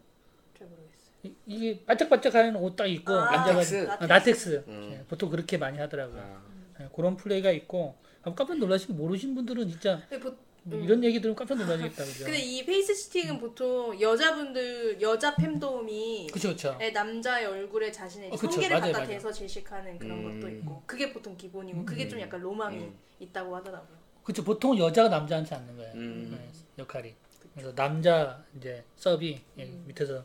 이- 1.23 1.33
이게 1.45 1.85
반짝반짝하는 1.85 2.55
옷 2.57 2.75
딱 2.75 2.85
입고 2.87 3.13
아, 3.13 3.29
앉아가지고 3.41 3.83
라텍스? 3.85 4.03
아, 4.03 4.05
라텍스 4.07 4.63
음. 4.67 4.89
예, 4.99 5.05
보통 5.07 5.29
그렇게 5.29 5.57
많이 5.57 5.77
하더라고요. 5.79 6.21
아, 6.21 6.43
예, 6.83 6.89
그런 6.93 7.15
플레이가 7.15 7.51
있고 7.51 7.95
깜짝 8.23 8.57
놀라시고 8.57 8.93
모르신 8.93 9.33
분들은 9.35 9.69
진짜 9.69 10.01
근데, 10.09 10.19
보, 10.19 10.35
뭐 10.63 10.79
음. 10.79 10.83
이런 10.83 11.03
얘기 11.03 11.19
들으면 11.21 11.35
깜짝 11.35 11.57
놀라시겠다 11.57 12.03
그죠? 12.03 12.25
근데 12.25 12.39
이 12.39 12.65
face 12.65 12.93
sitting은 12.93 13.39
보통 13.39 13.99
여자분들 13.99 15.01
여자 15.01 15.33
femdom이 15.35 16.31
그쵸 16.31 16.49
그쵸. 16.49 16.77
애 16.81 16.91
남자의 16.91 17.45
얼굴에 17.45 17.91
자신의 17.91 18.29
어, 18.31 18.35
그쵸. 18.35 18.59
맞아요, 18.59 18.79
갖다 18.81 18.91
맞아요. 18.91 19.07
대서 19.07 19.31
질식하는 19.31 19.99
그런 19.99 20.25
음. 20.25 20.39
것도 20.41 20.49
있고 20.55 20.83
그게 20.85 21.11
보통 21.13 21.37
기본이고 21.37 21.85
그게 21.85 22.07
좀 22.07 22.19
약간 22.19 22.41
로망이 22.41 22.77
음. 22.79 22.97
있다고 23.19 23.55
하더라고요. 23.55 23.97
그쵸 24.23 24.43
보통 24.43 24.77
여자가 24.77 25.09
남자한테 25.09 25.55
앉는 25.55 25.77
거예요. 25.77 25.93
음. 25.95 26.37
예, 26.77 26.81
역할이. 26.81 27.13
그래서 27.53 27.73
남자 27.75 28.43
이제 28.57 28.83
서비 28.95 29.41
예, 29.57 29.63
음. 29.63 29.83
밑에서 29.87 30.23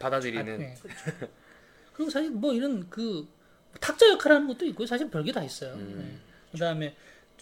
받아들이는 0.00 0.60
예. 0.62 0.74
그리고 1.92 2.10
사실 2.10 2.30
뭐 2.30 2.52
이런 2.52 2.88
그 2.90 3.28
탁자 3.80 4.08
역할하는 4.08 4.48
것도 4.48 4.64
있고 4.66 4.84
사실 4.86 5.08
별게 5.08 5.30
다 5.30 5.44
있어요. 5.44 5.74
음. 5.74 6.20
그 6.50 6.58
다음에 6.58 6.96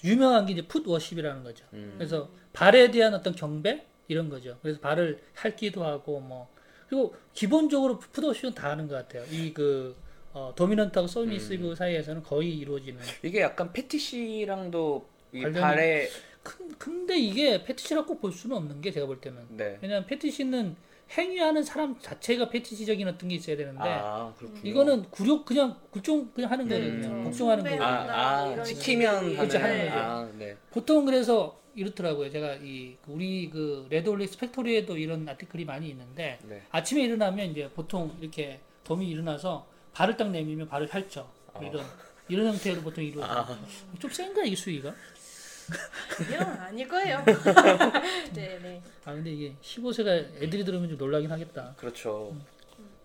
유명한 0.05 0.45
게 0.45 0.53
이제 0.53 0.67
풋워십이라는 0.67 1.43
거죠. 1.43 1.65
음. 1.73 1.95
그래서 1.97 2.31
발에 2.53 2.91
대한 2.91 3.15
어떤 3.15 3.35
경배 3.35 3.87
이런 4.09 4.29
거죠. 4.29 4.59
그래서 4.61 4.79
발을 4.81 5.23
핥기도 5.35 5.85
하고 5.85 6.21
뭐 6.21 6.49
그리고 6.89 7.15
기본적으로 7.33 7.99
풋워십은 7.99 8.55
다 8.55 8.71
하는 8.71 8.89
것 8.89 8.95
같아요. 8.97 9.25
이그 9.31 9.97
어, 10.33 10.53
도미넌트하고 10.55 11.07
서미시브 11.09 11.75
사이에서는 11.75 12.23
거의 12.23 12.57
이루어지는. 12.59 13.01
이게 13.23 13.41
약간 13.41 13.73
패티시랑도 13.73 15.09
발에 15.55 16.09
큰, 16.43 16.77
근데 16.79 17.19
이게 17.19 17.63
fetish라고 17.65 18.07
꼭 18.07 18.21
볼 18.21 18.33
수는 18.33 18.57
없는 18.57 18.81
게 18.81 18.91
제가 18.91 19.07
볼 19.07 19.21
때는. 19.21 19.39
네. 19.57 19.79
왜냐하면 19.81 20.07
fetish는 20.07 20.77
행위하는 21.11 21.63
사람 21.63 21.99
자체가 21.99 22.51
fetish적인 22.51 23.09
어떤 23.09 23.29
게 23.29 23.37
있어야 23.37 23.57
되는데 23.57 23.81
아 23.83 24.33
그렇군요. 24.37 24.61
이거는 24.63 25.11
굴욕 25.11 25.45
그냥 25.47 25.77
굴종 25.91 26.31
그냥 26.35 26.51
하는 26.51 26.69
거예요. 26.69 26.85
음. 26.85 27.01
그냥 27.01 27.25
복종하는 27.25 27.63
숭배. 27.65 27.79
거예요. 27.79 27.83
아, 27.93 28.05
뭐아 28.45 28.53
이런 28.53 28.65
시키면 28.65 29.15
식으로. 29.31 29.39
하는 29.39 29.63
하는 29.63 29.85
거죠. 29.89 29.99
아, 29.99 30.29
네. 30.39 30.57
보통 30.71 31.05
그래서 31.07 31.59
이렇더라고요. 31.75 32.31
제가 32.31 32.57
이 32.57 32.97
우리 33.07 33.49
그 33.51 33.87
레드홀릭스 33.89 34.29
팩토리에도 34.29 34.99
이런 34.99 35.27
article이 35.29 35.65
많이 35.65 35.89
있는데 35.91 36.39
네. 36.43 36.63
아침에 36.71 37.05
일어나면 37.05 37.47
이제 37.53 37.71
보통 37.75 38.15
이렇게 38.21 38.61
dom이 38.85 39.09
일어나서 39.09 39.67
발을 39.95 40.17
딱 40.17 40.31
내밀면 40.31 40.69
발을 40.69 40.89
펼쳐 40.89 41.27
아. 41.55 41.61
이런 41.61 41.85
이런 42.29 42.47
형태로 42.49 42.83
보통 42.83 43.03
이루어져. 43.03 43.47
좀 43.99 44.11
센가 44.11 44.43
이게 44.45 44.55
수위가? 44.55 44.95
아니요 46.21 46.41
아닐 46.61 46.89
거예요. 46.89 47.25
네 48.35 48.59
네. 48.63 48.83
아 49.05 49.13
근데 49.13 49.31
이게 49.31 49.55
15세가 49.63 50.43
애들이 50.43 50.65
들으면 50.65 50.89
좀 50.89 50.99
놀라긴 50.99 51.31
하겠다. 51.31 51.75
그렇죠. 51.77 52.35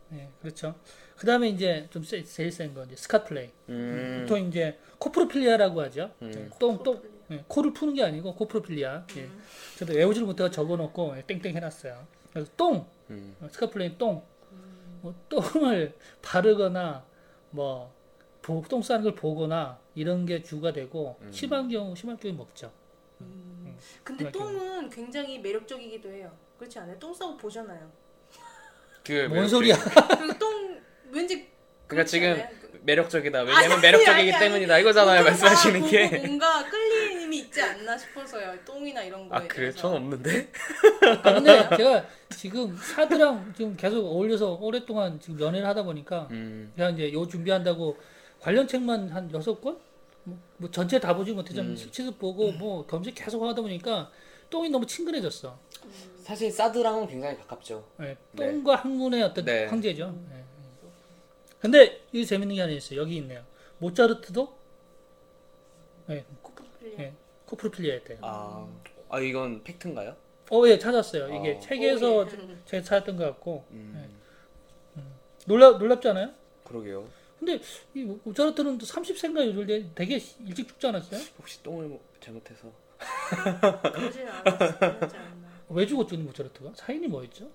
네, 0.09 0.29
그렇죠. 0.41 0.75
그 1.17 1.25
다음에 1.25 1.49
이제 1.49 1.87
좀 1.91 2.03
세, 2.03 2.23
제일 2.23 2.51
센 2.51 2.73
거 2.73 2.83
이제 2.83 2.95
scat 2.95 3.25
play. 3.25 3.49
음. 3.69 4.25
보통 4.27 4.47
이제 4.47 4.77
coprophilia라고 4.99 5.81
하죠. 5.83 6.11
음. 6.21 6.31
네, 6.31 6.49
똥, 6.59 6.81
똥, 6.83 7.01
네, 7.27 7.43
코를 7.47 7.73
푸는 7.73 7.93
게 7.95 8.03
아니고 8.03 8.35
coprophilia. 8.35 9.05
예. 9.17 9.29
저도 9.77 9.93
외우지를 9.93 10.27
못해서 10.27 10.49
적어놓고 10.51 11.17
예, 11.17 11.21
땡땡 11.25 11.55
해놨어요. 11.55 12.05
그래서 12.31 12.51
똥, 12.57 12.85
음. 13.09 13.35
어, 13.41 13.47
scat 13.51 13.71
play 13.71 13.97
똥, 13.97 14.23
뭐 15.01 15.13
똥을 15.29 15.95
바르거나 16.21 17.05
뭐 17.51 17.93
보- 18.43 18.63
똥 18.69 18.81
싸는 18.83 19.03
걸 19.03 19.15
보거나 19.15 19.79
이런 19.95 20.25
게 20.27 20.43
주가 20.43 20.71
되고 20.71 21.17
음. 21.21 21.31
심한 21.31 21.67
경우 21.69 21.95
심한 21.95 22.17
경우 22.17 22.35
먹죠. 22.35 22.71
근데 24.03 24.25
그렇게. 24.25 24.31
똥은 24.37 24.89
굉장히 24.89 25.39
매력적이기도 25.39 26.09
해요. 26.11 26.31
그렇지 26.59 26.77
않아요? 26.79 26.97
똥 26.99 27.13
싸고 27.13 27.37
보잖아요. 27.37 27.89
그뭔 29.03 29.47
소리야? 29.47 29.75
똥 30.39 30.79
왠지 31.11 31.47
그러니까 31.87 32.05
지금 32.05 32.31
않아요? 32.33 32.47
그- 32.61 32.63
매력적이다. 32.85 33.43
왜냐면 33.43 33.71
아니, 33.71 33.81
매력적이기 33.81 34.11
아니, 34.11 34.33
아니. 34.33 34.39
때문이다. 34.45 34.79
이거잖아요. 34.79 35.19
보통 35.23 35.31
말씀하시는 35.31 35.81
다 35.81 35.87
게. 35.89 36.17
뭔가 36.27 36.65
끌리는 36.69 37.21
힘이 37.21 37.39
있지 37.39 37.61
않나 37.61 37.97
싶어서요. 37.97 38.57
똥이나 38.65 39.01
이런 39.03 39.29
거에 39.29 39.37
아 39.39 39.41
그래? 39.47 39.55
대해서. 39.61 39.77
전 39.77 39.93
없는데. 39.93 40.51
아, 41.23 41.33
근데 41.33 41.69
제가 41.77 42.05
지금 42.29 42.75
사드랑 42.75 43.53
지금 43.55 43.77
계속 43.77 44.05
어울려서 44.05 44.55
오랫동안 44.55 45.17
지금 45.21 45.39
연애를 45.39 45.65
하다 45.65 45.83
보니까 45.83 46.27
음. 46.31 46.73
제가 46.75 46.89
이제 46.89 47.13
요 47.13 47.25
준비한다고 47.25 47.95
관련 48.43 48.67
책만 48.67 49.07
한 49.07 49.31
여섯 49.31 49.59
권? 49.61 49.79
뭐, 50.25 50.37
뭐 50.57 50.69
전체 50.69 50.99
다 50.99 51.15
보지 51.15 51.31
못했지만 51.31 51.69
음. 51.71 51.75
실체도 51.77 52.15
보고 52.15 52.51
뭐 52.51 52.85
검색 52.85 53.15
계속 53.15 53.41
하다 53.41 53.61
보니까 53.61 54.11
똥이 54.49 54.69
너무 54.69 54.85
친근해졌어. 54.85 55.57
사실 56.21 56.51
사드랑은 56.51 57.07
굉장히 57.07 57.37
가깝죠. 57.37 57.87
예, 58.01 58.17
네. 58.33 58.51
똥과 58.51 58.75
학문의 58.75 59.23
어떤 59.23 59.45
네. 59.45 59.65
황제죠. 59.65 60.13
예. 60.33 60.43
근데 61.59 62.01
이게 62.11 62.25
재밌는 62.25 62.55
게 62.55 62.61
하나 62.61 62.73
있어요. 62.73 62.99
여기 62.99 63.15
있네요. 63.17 63.41
모차르트도 63.77 64.57
예, 66.09 66.25
예, 66.99 67.13
코프로필리아 67.45 67.95
였대요. 67.95 68.17
아, 68.21 68.67
아 69.07 69.19
이건 69.21 69.63
팩트인가요? 69.63 70.17
어, 70.51 70.67
예, 70.67 70.77
찾았어요. 70.77 71.33
이게 71.39 71.53
어. 71.53 71.59
책에서 71.61 72.17
오, 72.17 72.25
예. 72.25 72.57
제가 72.65 72.83
찾았던 72.83 73.15
것 73.15 73.23
같고 73.23 73.65
음. 73.71 74.19
놀라 75.45 75.77
놀랍지 75.77 76.09
않아요? 76.09 76.31
그러게요. 76.65 77.22
근데 77.45 77.61
이 77.93 78.03
모차르트는 78.23 78.77
30세인가 78.77 79.45
요즘 79.45 79.91
되게 79.93 80.15
일찍 80.47 80.67
죽지 80.69 80.87
않았어요? 80.87 81.19
혹시 81.37 81.61
똥을 81.61 81.87
뭐 81.87 82.01
잘못해서? 82.21 82.71
그러진 83.93 84.27
않았지 84.29 85.15
않나. 85.17 85.49
왜 85.69 85.85
죽었죠, 85.85 86.15
모차르트가? 86.17 86.71
사인이 86.75 87.05
뭐였죠? 87.07 87.49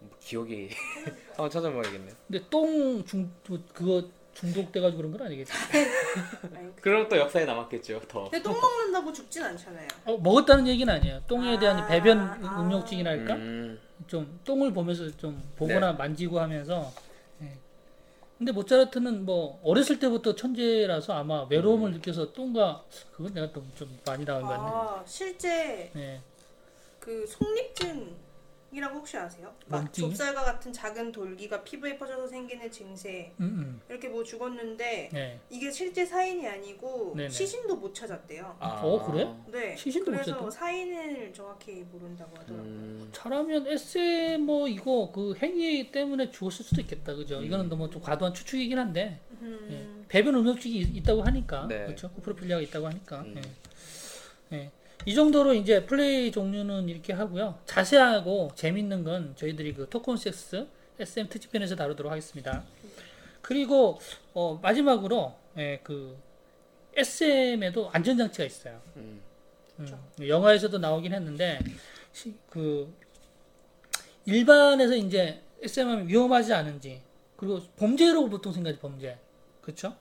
뭐 0.00 0.10
기억이 0.20 0.70
한번 1.34 1.50
찾아봐야겠네요. 1.50 2.14
근데 2.28 2.44
똥 2.48 3.04
중 3.04 3.28
그거 3.74 4.04
중독돼가지고 4.34 4.98
그런 4.98 5.10
건 5.18 5.26
아니겠지? 5.26 5.52
아니, 6.54 6.76
그럼 6.76 7.08
또 7.08 7.16
역사에 7.16 7.44
남았겠죠. 7.44 8.00
더. 8.06 8.30
근데 8.30 8.40
똥 8.40 8.52
먹는다고 8.52 9.12
죽진 9.12 9.42
않잖아요. 9.42 9.88
어, 10.04 10.16
먹었다는 10.18 10.68
얘기는 10.68 10.92
아니에요. 10.94 11.24
똥에 11.26 11.58
대한 11.58 11.78
아, 11.78 11.86
배변 11.88 12.20
아. 12.20 12.60
음욕증이랄까? 12.62 13.34
음. 13.34 13.80
좀 14.06 14.38
똥을 14.44 14.72
보면서 14.72 15.10
좀 15.16 15.42
보거나 15.56 15.94
만지고 15.94 16.38
하면서. 16.38 16.92
예. 18.38 18.44
근데 18.44 18.52
모차르트는 18.52 19.24
뭐 19.24 19.60
어렸을 19.64 19.98
때부터 19.98 20.34
천재라서 20.34 21.14
아마 21.14 21.44
외로움을 21.44 21.92
느껴서 21.92 22.32
똥과 22.32 22.84
그건 23.12 23.34
내가 23.34 23.52
좀, 23.52 23.70
좀 23.74 23.98
많이 24.06 24.24
나온 24.24 24.42
것 24.42 24.48
같네. 24.48 24.62
아 24.62 25.02
실제 25.04 25.90
예. 25.96 26.20
그 27.00 27.26
속립증 27.26 28.14
이라고 28.70 28.98
혹시 28.98 29.16
아세요? 29.16 29.54
막? 29.66 29.90
좁쌀과 29.92 30.44
같은 30.44 30.70
작은 30.72 31.10
돌기가 31.10 31.62
피부에 31.64 31.96
퍼져서 31.96 32.26
생기는 32.28 32.70
증세 32.70 33.32
음, 33.40 33.80
이렇게 33.88 34.08
뭐 34.08 34.22
죽었는데 34.22 35.08
음. 35.12 35.16
예. 35.16 35.40
이게 35.48 35.70
실제 35.70 36.04
사인이 36.04 36.46
아니고 36.46 37.14
네네. 37.16 37.30
시신도 37.30 37.76
못 37.76 37.94
찾았대요. 37.94 38.56
아. 38.60 38.80
어, 38.82 39.10
그래? 39.10 39.34
네. 39.46 39.74
시신도 39.74 40.10
못 40.10 40.16
그래서 40.18 40.32
찾았대? 40.32 40.50
사인을 40.50 41.32
정확히 41.32 41.82
모른다고 41.90 42.36
하더라고요. 42.36 42.62
음. 42.68 43.08
잘하면 43.12 43.66
SM 43.68 44.42
뭐 44.42 44.68
이거 44.68 45.10
그 45.14 45.34
행위 45.42 45.90
때문에 45.90 46.30
죽었을 46.30 46.62
수도 46.64 46.82
있겠다, 46.82 47.14
그죠? 47.14 47.40
이거는 47.40 47.70
너무 47.70 47.88
좀 47.90 48.02
과도한 48.02 48.34
추측이긴 48.34 48.78
한데 48.78 49.18
음. 49.40 49.68
예. 49.70 50.08
배변 50.08 50.34
음욕증이 50.34 50.74
있- 50.76 50.96
있다고 50.98 51.22
하니까 51.22 51.66
네. 51.68 51.86
그렇죠? 51.86 52.10
코프로필리아가 52.10 52.60
있다고 52.62 52.86
하니까 52.86 53.20
음. 53.22 53.34
예. 54.52 54.56
예. 54.58 54.70
이 55.06 55.14
정도로 55.14 55.54
이제 55.54 55.86
플레이 55.86 56.30
종류는 56.30 56.88
이렇게 56.88 57.12
하고요. 57.12 57.58
자세하고 57.66 58.50
재밌는 58.54 59.04
건 59.04 59.34
저희들이 59.36 59.74
그 59.74 59.88
토콘섹스 59.88 60.66
SM 60.98 61.28
특집편에서 61.28 61.76
다루도록 61.76 62.10
하겠습니다. 62.10 62.64
그리고 63.40 63.98
어, 64.34 64.58
마지막으로 64.60 65.34
예, 65.56 65.80
그 65.82 66.16
SM에도 66.94 67.88
안전장치가 67.90 68.44
있어요. 68.44 68.80
음. 68.96 69.20
음, 69.78 69.86
영화에서도 70.26 70.76
나오긴 70.78 71.14
했는데 71.14 71.60
시- 72.12 72.34
그 72.50 72.92
일반에서 74.26 74.96
이제 74.96 75.40
SM하면 75.62 76.08
위험하지 76.08 76.52
않은지 76.52 77.00
그리고 77.36 77.60
범죄로 77.76 78.28
보통 78.28 78.52
생각하지 78.52 78.80
범죄 78.80 79.16
그렇죠? 79.62 79.94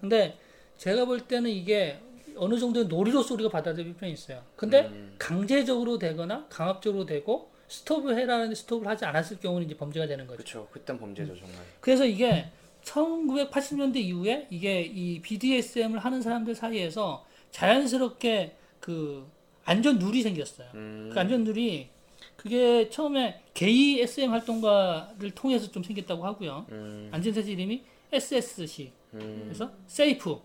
근데 0.00 0.38
제가 0.78 1.04
볼 1.04 1.20
때는 1.20 1.50
이게 1.50 2.00
어느 2.38 2.58
정도의 2.58 2.86
놀이로서 2.86 3.34
우리가 3.34 3.50
받아들일 3.50 3.94
편이 3.94 4.12
있어요. 4.12 4.42
근데 4.56 4.86
음. 4.86 5.14
강제적으로 5.18 5.98
되거나 5.98 6.46
강압적으로 6.48 7.04
되고 7.06 7.50
스톱을 7.68 8.16
해라는데 8.18 8.54
스톱을 8.54 8.86
하지 8.86 9.04
않았을 9.04 9.38
경우는 9.40 9.66
이제 9.66 9.76
범죄가 9.76 10.06
되는 10.06 10.26
거죠. 10.26 10.36
그렇죠. 10.38 10.68
그땐 10.70 10.98
범죄죠 10.98 11.34
정말. 11.36 11.58
그래서 11.80 12.04
이게 12.06 12.50
1980년대 12.84 13.96
이후에 13.96 14.46
이게 14.50 14.82
이 14.82 15.20
BDSM을 15.20 15.98
하는 15.98 16.22
사람들 16.22 16.54
사이에서 16.54 17.26
자연스럽게 17.50 18.56
그 18.80 19.26
안전 19.64 19.98
룰이 19.98 20.22
생겼어요. 20.22 20.68
음. 20.74 21.10
그 21.12 21.20
안전 21.20 21.44
룰이 21.44 21.88
그게 22.36 22.88
처음에 22.88 23.42
게이 23.52 24.00
SM 24.00 24.30
활동가를 24.30 25.32
통해서 25.32 25.70
좀 25.70 25.82
생겼다고 25.82 26.24
하고요. 26.24 26.66
음. 26.70 27.08
안전수칙 27.12 27.52
이름이 27.52 27.82
SSC. 28.12 28.92
음. 29.14 29.40
그래서 29.44 29.70
safe, 29.86 30.40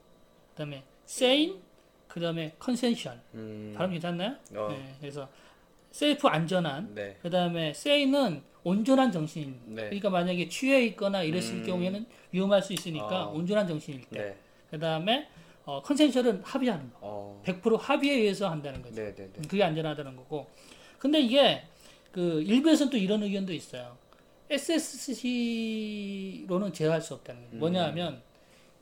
그다음에 0.51 0.83
sane, 1.05 1.61
그 2.13 2.19
다음에 2.19 2.53
consensual. 2.59 3.19
음. 3.33 3.73
발음 3.75 3.91
괜찮나요? 3.91 4.35
어. 4.55 4.67
네, 4.69 4.95
그래서 4.99 5.27
safe 5.89 6.27
안전한, 6.27 6.93
네. 6.93 7.17
그 7.23 7.29
다음에 7.31 7.73
sane은 7.73 8.43
온전한 8.63 9.11
정신. 9.11 9.59
네. 9.65 9.85
그러니까 9.85 10.11
만약에 10.11 10.47
취해 10.47 10.85
있거나 10.85 11.23
이랬을 11.23 11.55
음. 11.55 11.65
경우에는 11.65 12.05
위험할 12.31 12.61
수 12.61 12.71
있으니까 12.73 13.23
아. 13.23 13.25
온전한 13.25 13.67
정신일 13.67 14.01
때. 14.11 14.19
네. 14.19 14.37
그 14.69 14.77
다음에 14.77 15.27
어, 15.65 15.81
컨센션은 15.81 16.43
합의하는 16.43 16.91
거. 16.91 16.99
어. 17.01 17.41
100% 17.45 17.79
합의에 17.79 18.13
의해서 18.13 18.47
한다는 18.47 18.83
거죠. 18.83 18.93
네, 18.93 19.15
네, 19.15 19.27
네. 19.33 19.41
그게 19.49 19.63
안전하다는 19.63 20.15
거고. 20.15 20.45
근데 20.99 21.19
이게 21.19 21.63
그 22.11 22.43
일부에서는 22.43 22.91
또 22.91 22.97
이런 22.97 23.23
의견도 23.23 23.53
있어요. 23.53 23.97
SSC로는 24.51 25.63
제어할 26.73 27.01
수 27.01 27.15
없다는 27.15 27.41
거예요. 27.41 27.55
음. 27.55 27.59
뭐냐 27.59 27.85
하면 27.87 28.21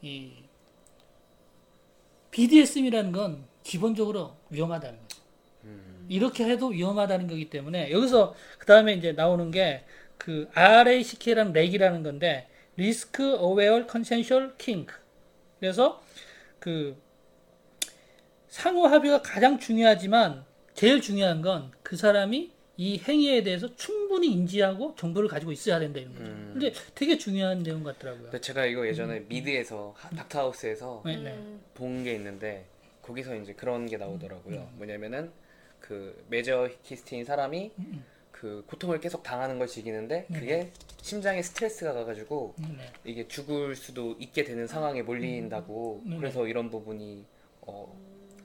이 0.01 0.33
BDSM이라는 2.31 3.11
건 3.11 3.43
기본적으로 3.63 4.35
위험하다는 4.49 4.99
거죠. 4.99 5.21
음. 5.65 6.05
이렇게 6.09 6.45
해도 6.45 6.67
위험하다는 6.67 7.27
거기 7.27 7.49
때문에 7.49 7.91
여기서 7.91 8.35
그 8.57 8.65
다음에 8.65 8.93
이제 8.93 9.11
나오는 9.11 9.51
게 9.51 9.85
그 10.23 10.47
RACK라는 10.53 11.51
RACK이라는 11.51 12.03
건데 12.03 12.47
Risk 12.77 13.23
Aware 13.23 13.85
Consensual 13.91 14.53
Kink. 14.59 14.93
그래서 15.59 16.03
그 16.59 16.95
상호 18.47 18.85
합의가 18.85 19.23
가장 19.23 19.57
중요하지만 19.57 20.45
제일 20.75 21.01
중요한 21.01 21.41
건 21.41 21.71
그 21.81 21.97
사람이 21.97 22.51
이 22.77 22.99
행위에 22.99 23.43
대해서 23.43 23.73
충분히 23.75 24.31
인지하고 24.31 24.95
정보를 24.95 25.27
가지고 25.29 25.51
있어야 25.51 25.79
된다 25.79 25.99
이런 25.99 26.13
거죠. 26.13 26.25
음. 26.25 26.49
근데 26.53 26.73
되게 26.95 27.17
중요한 27.17 27.63
내용 27.63 27.83
같더라고요. 27.83 28.23
근데 28.23 28.41
제가 28.41 28.65
이거 28.65 28.87
예전에 28.87 29.21
미드에서 29.27 29.93
하- 29.97 30.09
닥터하우스에서 30.09 31.03
네, 31.05 31.17
네. 31.17 31.31
음. 31.33 31.61
본게 31.73 32.13
있는데 32.15 32.65
거기서 33.01 33.35
이제 33.35 33.53
그런 33.53 33.85
게 33.87 33.97
나오더라고요. 33.97 34.69
뭐냐면은 34.77 35.31
그 35.79 36.23
메저 36.29 36.69
키스틴 36.83 37.25
사람이 37.25 37.71
그 38.31 38.63
고통을 38.67 38.99
계속 38.99 39.21
당하는 39.21 39.59
걸 39.59 39.67
즐기는데 39.67 40.27
그게 40.33 40.71
심장에 41.01 41.41
스트레스가 41.41 41.93
가가지고 41.93 42.55
네, 42.57 42.67
네. 42.77 42.91
이게 43.03 43.27
죽을 43.27 43.75
수도 43.75 44.15
있게 44.19 44.43
되는 44.43 44.65
상황에 44.67 45.01
몰린다고 45.01 46.03
음. 46.05 46.17
그래서 46.19 46.47
이런 46.47 46.69
부분이 46.69 47.25
어 47.61 47.95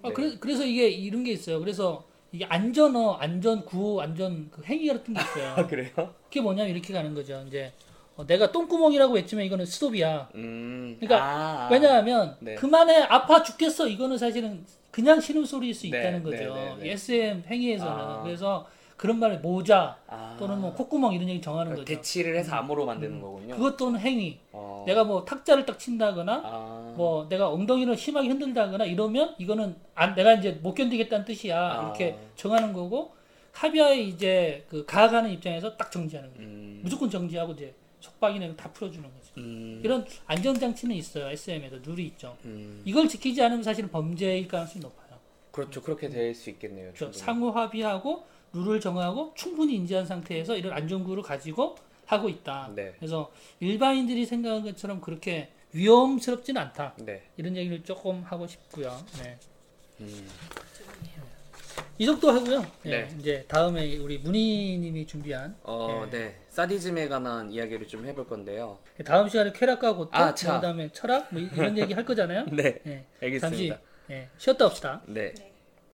아, 0.03 0.09
네. 0.09 0.15
그래, 0.15 0.37
그래서 0.41 0.65
이게 0.65 0.89
이런 0.89 1.25
게 1.25 1.33
있어요. 1.33 1.61
그래서 1.61 2.07
이게 2.33 2.45
안전어, 2.45 3.13
안전 3.15 3.65
구호, 3.65 4.01
안전 4.01 4.51
그 4.51 4.63
행위 4.65 4.89
같은 4.89 5.15
게 5.15 5.21
있어요. 5.21 5.55
아 5.57 5.67
그래요? 5.67 5.91
그게 6.25 6.41
뭐냐면 6.41 6.75
이렇게 6.75 6.93
가는 6.93 7.15
거죠. 7.15 7.43
이제 7.47 7.73
어, 8.17 8.27
내가 8.27 8.51
똥구멍이라고 8.51 9.15
외치면 9.15 9.45
이거는 9.45 9.67
스톱이야. 9.67 10.31
음 10.35 10.97
그러니까 10.99 11.25
아, 11.25 11.67
아. 11.67 11.69
왜냐하면 11.71 12.37
네. 12.41 12.55
그만해 12.55 13.03
아파 13.09 13.43
죽겠어. 13.43 13.89
이거는 13.89 14.19
사실은 14.19 14.65
그냥 14.91 15.21
신음소리일 15.21 15.75
수 15.75 15.83
네, 15.83 15.89
있다는 15.89 16.25
네, 16.25 16.31
거죠. 16.31 16.55
네, 16.55 16.77
네. 16.81 16.91
SM 16.93 17.45
행위에서는 17.47 17.93
아. 17.93 18.23
그래서 18.23 18.67
그런 18.97 19.19
말을 19.19 19.41
모자 19.41 19.99
아. 20.07 20.37
또는 20.39 20.59
뭐 20.61 20.73
콧구멍 20.75 21.13
이런 21.13 21.29
얘기 21.29 21.41
정하는 21.43 21.73
그러니까 21.73 21.85
거죠. 21.91 21.97
대치를 21.97 22.37
해서 22.37 22.57
암호로 22.57 22.87
만드는 22.87 23.21
거군요. 23.21 23.55
그것 23.57 23.77
또는 23.77 24.01
행위. 24.01 24.39
어. 24.53 24.85
내가 24.87 25.05
뭐 25.05 25.25
탁자를 25.25 25.67
딱 25.67 25.79
친다거나 25.79 26.43
아. 26.43 26.76
뭐 26.97 27.29
내가 27.29 27.49
엉덩이를 27.51 27.97
심하게 27.97 28.29
흔들다거나 28.29 28.85
이러면 28.85 29.35
이거는 29.39 29.77
안, 29.95 30.15
내가 30.15 30.35
이제 30.35 30.53
못 30.53 30.75
견디겠다는 30.75 31.25
뜻이야 31.25 31.59
아. 31.59 31.83
이렇게 31.83 32.17
정하는 32.35 32.73
거고 32.73 33.15
합의하에 33.53 34.01
이제 34.01 34.65
그 34.69 34.85
가하는 34.85 35.31
입장에서 35.31 35.77
딱 35.77 35.91
정지하는 35.91 36.31
거죠. 36.31 36.43
음. 36.43 36.81
무조건 36.83 37.09
정지하고 37.09 37.53
이제 37.53 37.75
속박이나 38.01 38.47
거다 38.49 38.71
풀어주는 38.73 39.03
거죠. 39.03 39.33
음. 39.39 39.81
이런 39.83 40.05
안전장치는 40.27 40.95
있어요. 40.97 41.29
SM에도 41.29 41.79
룰이 41.85 42.05
있죠. 42.09 42.37
음. 42.45 42.83
이걸 42.85 43.09
지키지 43.09 43.43
않으면 43.43 43.63
사실은 43.63 43.91
범죄일 43.91 44.47
가능성이 44.49 44.83
높아요. 44.83 45.07
그렇죠. 45.53 45.81
그렇게 45.81 46.09
될 46.09 46.35
수 46.35 46.51
있겠네요. 46.51 46.93
충분히. 46.93 47.19
상호 47.19 47.51
합의하고 47.51 48.25
룰을 48.53 48.79
정하고 48.81 49.33
충분히 49.35 49.75
인지한 49.75 50.05
상태에서 50.05 50.57
이런 50.57 50.73
안전구를 50.75 51.23
가지고 51.23 51.77
하고 52.05 52.29
있다. 52.29 52.71
네. 52.75 52.93
그래서 52.99 53.33
일반인들이 53.61 54.27
생각한 54.27 54.63
것처럼 54.65 55.01
그렇게 55.01 55.49
위험스럽지는 55.77 56.61
않다. 56.63 56.95
네. 56.99 57.23
이런 57.37 57.57
얘기를 57.57 57.83
조금 57.85 58.23
하고 58.23 58.47
싶고요. 58.47 58.97
네. 59.23 59.39
음. 60.01 60.29
이 61.99 62.05
정도 62.05 62.31
하고요. 62.31 62.61
네. 62.83 62.91
네. 62.91 63.17
이제 63.19 63.45
다음에 63.49 63.97
우리 63.97 64.19
문희님이 64.19 65.07
준비한 65.07 65.57
어, 65.63 66.07
네. 66.11 66.37
사디즘에 66.51 67.09
관한 67.09 67.51
이야기를 67.51 67.87
좀 67.89 68.05
해볼 68.05 68.27
건데요. 68.27 68.79
다음 69.05 69.29
시간에 69.29 69.53
쾌락과 69.53 69.95
고통, 69.95 70.11
아, 70.13 70.35
자. 70.35 70.57
그다음에 70.57 70.91
철학 70.93 71.29
뭐 71.33 71.41
이런 71.41 71.77
얘기 71.79 71.95
할 71.95 72.05
거잖아요. 72.05 72.47
네. 72.53 72.81
네. 72.85 73.07
알겠습니다. 73.23 73.41
잠시 73.41 73.73
예, 74.11 74.29
쉬었다 74.39 74.67
옵시다. 74.67 75.03
네. 75.07 75.33
네. 75.35 75.56